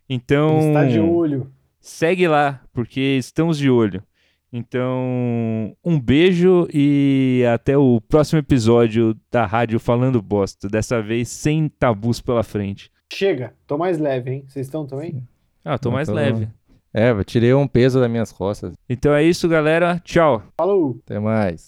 Então, 0.10 0.60
Está 0.68 0.84
de 0.86 1.00
olho. 1.00 1.50
segue 1.80 2.28
lá, 2.28 2.62
porque 2.74 3.00
estamos 3.18 3.58
de 3.58 3.70
olho. 3.70 4.04
Então, 4.52 5.74
um 5.82 5.98
beijo 5.98 6.68
e 6.74 7.44
até 7.54 7.78
o 7.78 8.02
próximo 8.02 8.40
episódio 8.40 9.16
da 9.32 9.46
Rádio 9.46 9.80
Falando 9.80 10.22
Bosta. 10.22 10.68
Dessa 10.68 11.02
vez 11.02 11.30
sem 11.30 11.70
tabus 11.70 12.20
pela 12.20 12.44
frente. 12.44 12.92
Chega, 13.14 13.54
tô 13.66 13.78
mais 13.78 13.98
leve, 13.98 14.32
hein? 14.32 14.44
Vocês 14.46 14.66
estão 14.66 14.86
também? 14.86 15.24
Ah, 15.64 15.78
tô 15.78 15.88
Eu 15.90 15.94
mais 15.94 16.08
tô- 16.10 16.14
leve. 16.16 16.50
É, 16.94 17.12
eu 17.12 17.24
tirei 17.24 17.54
um 17.54 17.68
peso 17.68 18.00
das 18.00 18.10
minhas 18.10 18.32
costas. 18.32 18.74
Então 18.90 19.14
é 19.14 19.24
isso, 19.24 19.48
galera. 19.48 20.02
Tchau. 20.04 20.44
Falou! 20.58 21.00
Até 21.06 21.20
mais. 21.20 21.66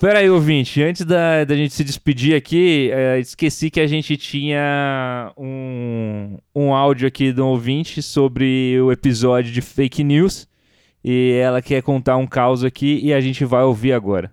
Pera 0.00 0.20
aí, 0.20 0.30
ouvinte. 0.30 0.82
Antes 0.82 1.04
da, 1.04 1.44
da 1.44 1.54
gente 1.54 1.74
se 1.74 1.84
despedir 1.84 2.34
aqui, 2.34 2.90
é, 2.90 3.18
esqueci 3.20 3.70
que 3.70 3.80
a 3.80 3.86
gente 3.86 4.16
tinha 4.16 5.30
um, 5.36 6.38
um 6.54 6.72
áudio 6.72 7.06
aqui 7.06 7.34
de 7.34 7.40
um 7.42 7.48
ouvinte 7.48 8.00
sobre 8.00 8.80
o 8.80 8.90
episódio 8.90 9.52
de 9.52 9.60
fake 9.60 10.02
news. 10.02 10.48
E 11.04 11.32
ela 11.42 11.60
quer 11.60 11.82
contar 11.82 12.16
um 12.16 12.26
caos 12.26 12.64
aqui 12.64 12.98
e 13.02 13.12
a 13.12 13.20
gente 13.20 13.44
vai 13.44 13.62
ouvir 13.62 13.92
agora. 13.92 14.32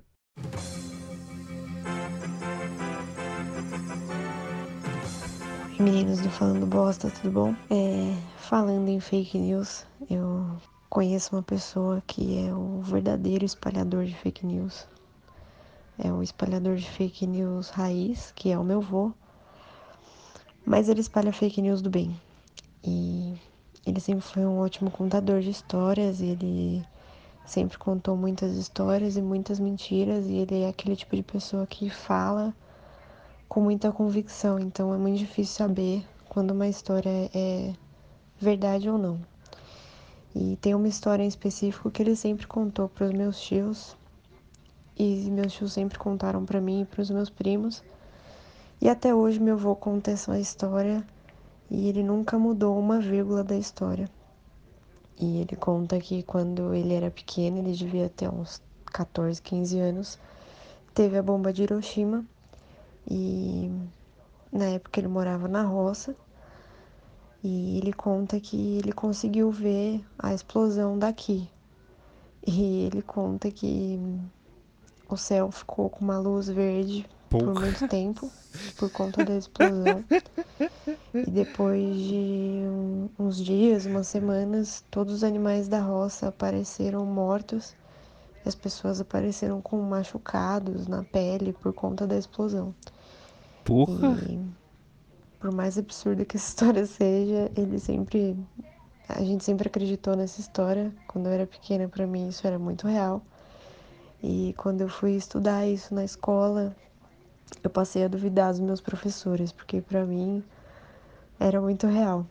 Meninos 5.80 6.22
do 6.22 6.30
Falando 6.32 6.66
Bosta, 6.66 7.12
tudo 7.12 7.32
bom? 7.32 7.56
É, 7.70 8.18
falando 8.40 8.90
em 8.90 9.00
fake 9.00 9.38
news, 9.38 9.86
eu 10.10 10.58
conheço 10.90 11.36
uma 11.36 11.44
pessoa 11.44 12.02
que 12.08 12.40
é 12.48 12.52
o 12.52 12.82
verdadeiro 12.82 13.46
espalhador 13.46 14.04
de 14.06 14.16
fake 14.16 14.44
news. 14.44 14.88
É 16.00 16.12
o 16.12 16.24
espalhador 16.24 16.78
de 16.78 16.90
fake 16.90 17.28
news 17.28 17.70
raiz, 17.70 18.34
que 18.36 18.52
é 18.52 18.58
o 18.58 18.64
meu 18.64 18.82
vô. 18.82 19.12
Mas 20.66 20.90
ele 20.90 21.02
espalha 21.02 21.32
fake 21.32 21.62
news 21.62 21.80
do 21.80 21.92
bem. 21.92 22.20
E 22.84 23.36
ele 23.86 24.00
sempre 24.00 24.24
foi 24.24 24.48
um 24.48 24.58
ótimo 24.58 24.90
contador 24.90 25.42
de 25.42 25.52
histórias, 25.52 26.22
ele 26.22 26.84
sempre 27.46 27.78
contou 27.78 28.18
muitas 28.18 28.56
histórias 28.56 29.16
e 29.16 29.22
muitas 29.22 29.60
mentiras, 29.60 30.26
e 30.26 30.38
ele 30.38 30.64
é 30.64 30.70
aquele 30.70 30.96
tipo 30.96 31.16
de 31.16 31.22
pessoa 31.22 31.68
que 31.68 31.88
fala 31.88 32.52
com 33.48 33.62
muita 33.62 33.92
convicção, 33.92 34.60
então 34.60 34.94
é 34.94 34.98
muito 34.98 35.18
difícil 35.18 35.56
saber 35.56 36.06
quando 36.28 36.52
uma 36.52 36.68
história 36.68 37.30
é 37.34 37.74
verdade 38.40 38.90
ou 38.90 38.98
não. 38.98 39.20
E 40.36 40.58
tem 40.58 40.76
uma 40.76 40.88
história 40.88 41.24
em 41.24 41.28
específico 41.28 41.90
que 41.90 42.04
ele 42.04 42.16
sempre 42.16 42.46
contou 42.46 42.90
para 42.90 43.06
os 43.08 43.14
meus 43.14 43.40
tios, 43.40 43.96
e 44.98 45.30
meus 45.32 45.54
tios 45.54 45.74
sempre 45.74 45.98
contaram 45.98 46.46
para 46.46 46.60
mim 46.60 46.82
e 46.82 46.86
para 46.86 47.02
os 47.02 47.10
meus 47.10 47.30
primos. 47.30 47.84
E 48.82 48.90
até 48.90 49.16
hoje 49.16 49.40
meu 49.40 49.56
avô 49.56 49.76
conta 49.76 50.12
essa 50.12 50.38
história 50.40 51.06
e 51.70 51.88
ele 51.88 52.04
nunca 52.04 52.38
mudou 52.38 52.78
uma 52.78 53.00
vírgula 53.00 53.44
da 53.44 53.56
história. 53.56 54.10
E 55.20 55.40
ele 55.40 55.56
conta 55.56 56.00
que 56.00 56.22
quando 56.22 56.74
ele 56.74 56.94
era 56.94 57.10
pequeno, 57.10 57.58
ele 57.58 57.74
devia 57.74 58.10
ter 58.10 58.30
uns 58.30 58.62
14, 58.86 59.42
15 59.42 59.80
anos, 59.80 60.20
teve 60.94 61.18
a 61.18 61.24
bomba 61.24 61.52
de 61.52 61.64
Hiroshima 61.64 62.24
e 63.10 63.72
na 64.52 64.66
época 64.66 65.00
ele 65.00 65.08
morava 65.08 65.48
na 65.48 65.64
roça 65.64 66.16
e 67.44 67.78
ele 67.78 67.94
conta 67.94 68.40
que 68.40 68.78
ele 68.78 68.92
conseguiu 68.92 69.52
ver 69.52 70.04
a 70.18 70.34
explosão 70.34 70.98
daqui. 70.98 71.50
E 72.46 72.86
ele 72.86 73.02
conta 73.02 73.52
que 73.52 74.00
o 75.10 75.16
céu 75.16 75.52
ficou 75.52 75.90
com 75.90 76.04
uma 76.04 76.18
luz 76.18 76.48
verde 76.48 77.08
por 77.30 77.54
muito 77.54 77.88
tempo, 77.88 78.30
por 78.78 78.90
conta 78.90 79.24
da 79.24 79.36
explosão. 79.36 80.04
e 81.14 81.30
depois 81.30 81.96
de 81.96 82.64
um, 82.66 83.10
uns 83.20 83.38
dias, 83.38 83.86
umas 83.86 84.08
semanas, 84.08 84.84
todos 84.90 85.14
os 85.14 85.24
animais 85.24 85.68
da 85.68 85.80
roça 85.80 86.28
apareceram 86.28 87.06
mortos. 87.06 87.76
E 88.46 88.50
as 88.50 88.56
pessoas 88.56 89.02
apareceram 89.02 89.62
com 89.62 89.82
machucados 89.82 90.88
na 90.88 91.04
pele 91.04 91.54
por 91.54 91.74
conta 91.74 92.08
da 92.08 92.18
explosão. 92.18 92.74
Porra! 93.68 94.18
E 94.30 94.40
por 95.42 95.52
mais 95.52 95.78
absurda 95.78 96.24
que 96.24 96.38
essa 96.38 96.48
história 96.56 96.86
seja, 96.86 97.52
ele 97.56 97.78
sempre. 97.78 98.38
A 99.10 99.22
gente 99.22 99.44
sempre 99.44 99.68
acreditou 99.68 100.16
nessa 100.16 100.40
história. 100.40 100.92
Quando 101.08 101.28
eu 101.28 101.34
era 101.34 101.46
pequena, 101.46 101.88
para 101.88 102.08
mim 102.08 102.30
isso 102.30 102.48
era 102.48 102.58
muito 102.58 102.88
real. 102.88 103.22
E 104.24 104.54
quando 104.58 104.82
eu 104.82 104.90
fui 104.90 105.12
estudar 105.16 105.68
isso 105.68 105.94
na 105.94 106.04
escola, 106.04 106.76
eu 107.64 107.70
passei 107.70 108.04
a 108.04 108.08
duvidar 108.08 108.52
dos 108.52 108.60
meus 108.60 108.82
professores, 108.82 109.52
porque 109.52 109.82
para 109.82 110.06
mim 110.06 110.44
era 111.40 111.62
muito 111.62 111.88
real. 111.88 112.26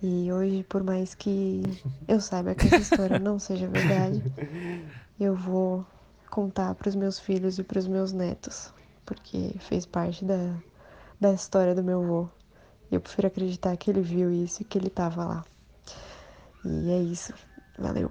E 0.00 0.32
hoje, 0.32 0.64
por 0.64 0.82
mais 0.82 1.14
que 1.14 1.62
eu 2.08 2.20
saiba 2.20 2.54
que 2.54 2.66
essa 2.66 2.76
história 2.76 3.18
não 3.18 3.38
seja 3.38 3.68
verdade, 3.68 4.22
eu 5.20 5.36
vou 5.36 5.84
contar 6.30 6.74
para 6.74 6.88
os 6.88 6.94
meus 6.96 7.20
filhos 7.20 7.58
e 7.58 7.62
para 7.62 7.78
os 7.78 7.86
meus 7.86 8.12
netos, 8.12 8.72
porque 9.04 9.54
fez 9.60 9.86
parte 9.86 10.24
da, 10.24 10.56
da 11.20 11.32
história 11.32 11.74
do 11.74 11.82
meu 11.82 12.02
avô. 12.02 12.28
Eu 12.90 13.00
prefiro 13.00 13.26
acreditar 13.26 13.76
que 13.76 13.90
ele 13.90 14.02
viu 14.02 14.30
isso 14.30 14.62
e 14.62 14.64
que 14.64 14.78
ele 14.78 14.88
estava 14.88 15.24
lá. 15.24 15.44
E 16.64 16.90
é 16.90 16.98
isso. 17.00 17.32
Valeu. 17.78 18.10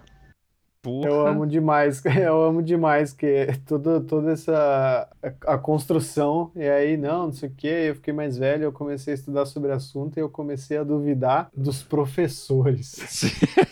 Porra. 0.82 1.08
Eu 1.08 1.28
amo 1.28 1.46
demais, 1.46 2.04
eu 2.06 2.44
amo 2.44 2.64
demais 2.64 3.14
que 3.14 3.48
toda, 3.68 4.02
toda 4.02 4.32
essa 4.32 5.08
a, 5.22 5.54
a 5.54 5.58
construção, 5.60 6.52
e 6.56 6.68
aí 6.68 6.98
não, 6.98 7.28
não 7.28 7.34
sei 7.34 7.50
o 7.50 7.52
que, 7.52 7.68
eu 7.68 7.96
fiquei 7.96 8.12
mais 8.12 8.36
velho, 8.36 8.64
eu 8.64 8.72
comecei 8.72 9.14
a 9.14 9.16
estudar 9.16 9.46
sobre 9.46 9.70
o 9.70 9.76
assunto 9.76 10.18
e 10.18 10.22
eu 10.22 10.30
comecei 10.30 10.78
a 10.78 10.84
duvidar 10.84 11.52
dos 11.56 11.84
professores. 11.84 12.98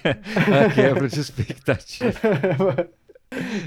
a 0.06 0.72
quebra 0.72 1.08
de 1.08 1.20
expectativa. 1.20 2.88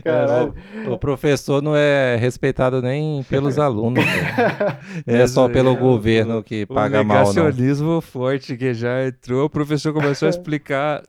É, 0.05 0.89
o, 0.89 0.95
o 0.95 0.99
professor 0.99 1.63
não 1.63 1.75
é 1.77 2.17
respeitado 2.17 2.81
nem 2.83 3.23
pelos 3.25 3.59
alunos. 3.59 4.05
cara. 4.05 4.79
É 5.07 5.27
só 5.27 5.49
pelo 5.49 5.77
governo 5.77 6.43
que 6.43 6.67
paga 6.67 7.03
o 7.03 7.05
mal. 7.05 7.19
Não. 7.19 7.33
negacionismo 7.45 8.01
forte 8.01 8.57
que 8.57 8.73
já 8.75 9.07
entrou, 9.07 9.45
o 9.47 9.51
professor 9.51 9.93
começou 9.93 10.27
a 10.27 10.31
explicar. 10.31 11.03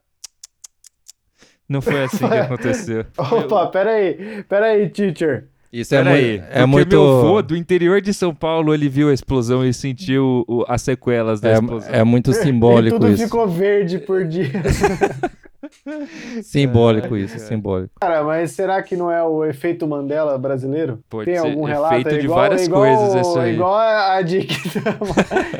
Não 1.67 1.81
foi 1.81 2.03
assim 2.03 2.27
que 2.27 2.33
aconteceu. 2.35 3.05
Opa, 3.17 3.67
peraí, 3.67 4.43
peraí, 4.47 4.89
teacher. 4.89 5.47
Isso 5.71 5.95
é, 5.95 6.03
mui- 6.03 6.35
é 6.35 6.41
porque 6.59 6.65
muito. 6.67 6.89
meu 6.95 7.19
avô 7.19 7.41
do 7.41 7.55
interior 7.57 7.99
de 7.99 8.13
São 8.13 8.35
Paulo, 8.35 8.75
ele 8.75 8.87
viu 8.87 9.09
a 9.09 9.13
explosão 9.13 9.65
e 9.65 9.73
sentiu 9.73 10.45
o- 10.47 10.63
as 10.67 10.83
sequelas 10.83 11.41
da 11.41 11.53
explosão. 11.53 11.91
É, 11.91 11.99
é 11.99 12.03
muito 12.03 12.29
e 12.29 12.33
simbólico 12.35 12.99
tudo 12.99 13.11
isso. 13.11 13.23
ficou 13.23 13.47
verde 13.47 13.97
por 13.97 14.23
dia. 14.27 14.51
Simbólico 16.43 17.15
isso, 17.17 17.37
simbólico. 17.39 17.93
Cara, 17.99 18.23
mas 18.23 18.51
será 18.51 18.81
que 18.81 18.95
não 18.95 19.11
é 19.11 19.23
o 19.23 19.43
efeito 19.45 19.87
Mandela 19.87 20.37
brasileiro? 20.37 21.03
Pode 21.09 21.25
Tem 21.25 21.35
ser 21.35 21.47
algum 21.47 21.63
relato? 21.63 21.95
efeito 21.95 22.15
É 22.15 22.19
de 22.19 22.25
igual, 22.25 22.39
várias 22.39 22.61
é 22.61 22.65
igual, 22.65 22.81
coisas 22.81 23.27
isso 23.27 23.39
aí. 23.39 23.53
Igual 23.53 23.75
a 23.75 24.21
Dick 24.21 24.79
Dama, 24.79 25.15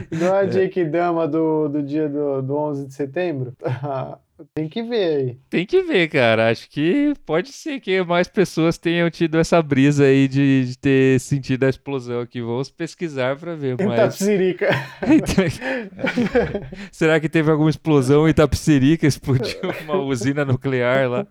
igual 0.12 0.36
a 0.36 0.44
Dick 0.46 0.86
Dama 0.86 1.28
do, 1.28 1.68
do 1.70 1.84
dia 1.84 2.08
do, 2.08 2.42
do 2.42 2.56
11 2.56 2.88
de 2.88 2.94
setembro. 2.94 3.54
Tem 4.54 4.68
que 4.68 4.82
ver 4.82 5.18
aí. 5.18 5.38
Tem 5.50 5.66
que 5.66 5.84
ver, 5.84 6.08
cara. 6.10 6.50
Acho 6.50 6.70
que 6.70 7.14
pode 7.26 7.52
ser 7.52 7.80
que 7.80 8.04
mais 8.04 8.28
pessoas 8.28 8.78
tenham 8.78 9.10
tido 9.10 9.38
essa 9.38 9.62
brisa 9.62 10.06
aí 10.06 10.28
de, 10.28 10.66
de 10.66 10.78
ter 10.78 11.20
sentido 11.20 11.66
a 11.66 11.70
explosão 11.70 12.20
aqui. 12.20 12.42
Vamos 12.42 12.70
pesquisar 12.70 13.36
pra 13.38 13.56
ver. 13.56 13.78
Mas... 13.78 13.94
Itapsirica. 13.94 14.70
Será 16.92 17.20
que 17.20 17.30
teve 17.30 17.52
alguma 17.52 17.70
explosão 17.70 18.28
em 18.28 18.32
Itapsirica? 18.32 19.06
Explodiu 19.06 19.60
uma 19.84 19.98
usina 19.98 20.44
nuclear 20.44 21.10
lá? 21.10 21.28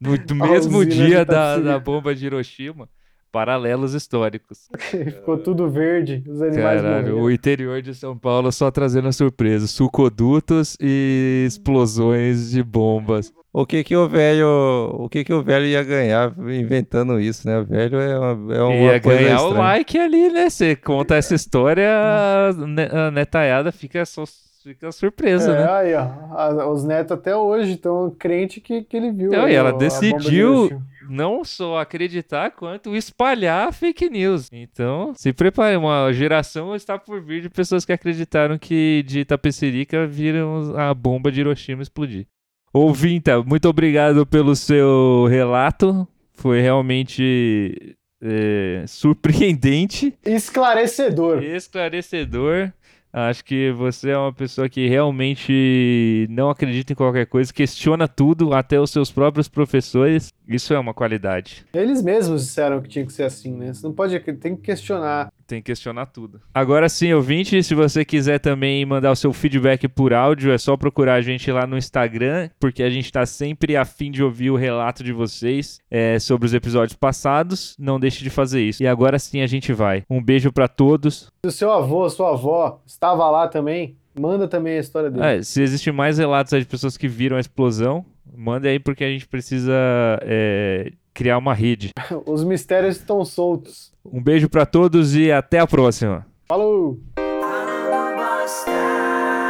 No 0.00 0.46
mesmo 0.46 0.84
dia 0.86 1.24
da, 1.24 1.58
da 1.58 1.78
bomba 1.78 2.14
de 2.14 2.26
Hiroshima. 2.26 2.88
Paralelos 3.30 3.94
históricos. 3.94 4.68
Ficou 4.90 5.36
tudo 5.38 5.68
verde, 5.68 6.22
os 6.26 6.40
animais 6.40 6.80
Caralho, 6.80 7.06
morreram. 7.08 7.22
o 7.22 7.30
interior 7.30 7.82
de 7.82 7.94
São 7.94 8.16
Paulo 8.16 8.50
só 8.50 8.70
trazendo 8.70 9.12
surpresa. 9.12 9.66
Sucodutos 9.66 10.76
e 10.80 11.44
explosões 11.46 12.50
de 12.50 12.62
bombas. 12.62 13.32
O 13.52 13.64
que 13.66 13.82
que 13.82 13.96
o 13.96 14.06
velho, 14.08 14.46
o 14.94 15.08
que 15.08 15.24
que 15.24 15.32
o 15.32 15.42
velho 15.42 15.64
ia 15.64 15.82
ganhar 15.82 16.32
inventando 16.38 17.18
isso, 17.18 17.46
né? 17.48 17.58
O 17.60 17.64
velho 17.64 17.98
é 17.98 18.18
uma, 18.18 18.54
é 18.54 18.62
uma 18.62 18.74
Ia 18.74 19.00
coisa 19.00 19.22
ganhar 19.22 19.40
o 19.42 19.46
estranha. 19.48 19.58
like 19.64 19.98
ali, 19.98 20.28
né? 20.30 20.50
Você 20.50 20.76
conta 20.76 21.16
essa 21.16 21.34
história, 21.34 21.88
a 21.90 22.52
ne- 22.52 22.88
a 22.92 23.10
netaiada 23.10 23.72
fica, 23.72 24.04
só, 24.04 24.24
fica 24.62 24.92
surpresa, 24.92 25.50
É, 25.52 25.54
né? 25.64 25.70
aí, 25.70 25.94
ó. 25.94 26.08
a- 26.36 26.70
os 26.70 26.84
netos 26.84 27.12
até 27.12 27.34
hoje 27.34 27.72
estão 27.72 28.14
crente 28.16 28.60
que, 28.60 28.82
que 28.82 28.96
ele 28.96 29.10
viu. 29.10 29.30
Não, 29.32 29.44
aí, 29.46 29.52
e 29.52 29.56
ela 29.56 29.72
ó, 29.72 29.74
a 29.74 29.78
decidiu-. 29.78 30.80
Não 31.08 31.44
só 31.44 31.78
acreditar, 31.78 32.50
quanto 32.50 32.94
espalhar 32.94 33.72
fake 33.72 34.08
news. 34.08 34.48
Então, 34.52 35.12
se 35.16 35.32
prepare, 35.32 35.76
uma 35.76 36.12
geração 36.12 36.74
está 36.74 36.98
por 36.98 37.20
vir 37.22 37.42
de 37.42 37.50
pessoas 37.50 37.84
que 37.84 37.92
acreditaram 37.92 38.58
que 38.58 39.02
de 39.06 39.20
Itapecerica 39.20 40.06
viram 40.06 40.76
a 40.76 40.92
bomba 40.92 41.32
de 41.32 41.40
Hiroshima 41.40 41.82
explodir. 41.82 42.26
Ouvinta, 42.72 43.42
muito 43.42 43.68
obrigado 43.68 44.26
pelo 44.26 44.54
seu 44.54 45.26
relato. 45.28 46.06
Foi 46.34 46.60
realmente 46.60 47.96
é, 48.22 48.84
surpreendente. 48.86 50.16
Esclarecedor. 50.24 51.42
Esclarecedor. 51.42 52.72
Acho 53.12 53.44
que 53.44 53.72
você 53.72 54.10
é 54.10 54.18
uma 54.18 54.32
pessoa 54.32 54.68
que 54.68 54.86
realmente 54.86 56.26
não 56.30 56.50
acredita 56.50 56.92
em 56.92 56.96
qualquer 56.96 57.26
coisa, 57.26 57.52
questiona 57.52 58.06
tudo, 58.06 58.52
até 58.52 58.78
os 58.78 58.90
seus 58.90 59.10
próprios 59.10 59.48
professores. 59.48 60.32
Isso 60.46 60.74
é 60.74 60.78
uma 60.78 60.94
qualidade. 60.94 61.64
Eles 61.72 62.02
mesmos 62.02 62.42
disseram 62.42 62.80
que 62.80 62.88
tinha 62.88 63.06
que 63.06 63.12
ser 63.12 63.24
assim, 63.24 63.54
né? 63.56 63.72
Você 63.72 63.86
não 63.86 63.94
pode, 63.94 64.18
tem 64.36 64.54
que 64.54 64.62
questionar. 64.62 65.32
Tem 65.48 65.62
que 65.62 65.72
questionar 65.72 66.04
tudo. 66.04 66.42
Agora 66.52 66.90
sim, 66.90 67.10
ouvinte, 67.14 67.62
se 67.62 67.74
você 67.74 68.04
quiser 68.04 68.38
também 68.38 68.84
mandar 68.84 69.10
o 69.10 69.16
seu 69.16 69.32
feedback 69.32 69.88
por 69.88 70.12
áudio, 70.12 70.52
é 70.52 70.58
só 70.58 70.76
procurar 70.76 71.14
a 71.14 71.22
gente 71.22 71.50
lá 71.50 71.66
no 71.66 71.78
Instagram, 71.78 72.50
porque 72.60 72.82
a 72.82 72.90
gente 72.90 73.10
tá 73.10 73.24
sempre 73.24 73.74
a 73.74 73.86
fim 73.86 74.10
de 74.10 74.22
ouvir 74.22 74.50
o 74.50 74.56
relato 74.56 75.02
de 75.02 75.10
vocês 75.10 75.80
é, 75.90 76.18
sobre 76.18 76.44
os 76.44 76.52
episódios 76.52 76.94
passados. 76.94 77.74
Não 77.78 77.98
deixe 77.98 78.22
de 78.22 78.28
fazer 78.28 78.60
isso. 78.60 78.82
E 78.82 78.86
agora 78.86 79.18
sim 79.18 79.40
a 79.40 79.46
gente 79.46 79.72
vai. 79.72 80.04
Um 80.10 80.22
beijo 80.22 80.52
pra 80.52 80.68
todos. 80.68 81.32
Se 81.42 81.48
o 81.48 81.50
seu 81.50 81.72
avô, 81.72 82.06
sua 82.10 82.32
avó 82.32 82.82
estava 82.86 83.30
lá 83.30 83.48
também, 83.48 83.96
manda 84.20 84.46
também 84.46 84.76
a 84.76 84.80
história 84.80 85.10
dele. 85.10 85.24
É, 85.24 85.42
se 85.42 85.62
existem 85.62 85.94
mais 85.94 86.18
relatos 86.18 86.52
aí 86.52 86.60
de 86.60 86.66
pessoas 86.66 86.98
que 86.98 87.08
viram 87.08 87.38
a 87.38 87.40
explosão, 87.40 88.04
manda 88.36 88.68
aí 88.68 88.78
porque 88.78 89.02
a 89.02 89.08
gente 89.08 89.26
precisa 89.26 89.72
é, 90.20 90.92
criar 91.18 91.36
uma 91.36 91.52
rede. 91.52 91.90
Os 92.24 92.44
mistérios 92.44 92.96
estão 92.96 93.24
soltos. 93.24 93.92
Um 94.04 94.22
beijo 94.22 94.48
pra 94.48 94.64
todos 94.64 95.16
e 95.16 95.32
até 95.32 95.58
a 95.58 95.66
próxima. 95.66 96.24
Falou! 96.46 97.00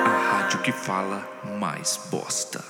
A 0.07 0.31
rádio 0.33 0.62
que 0.62 0.73
fala 0.73 1.29
mais 1.61 2.09
bosta. 2.11 2.64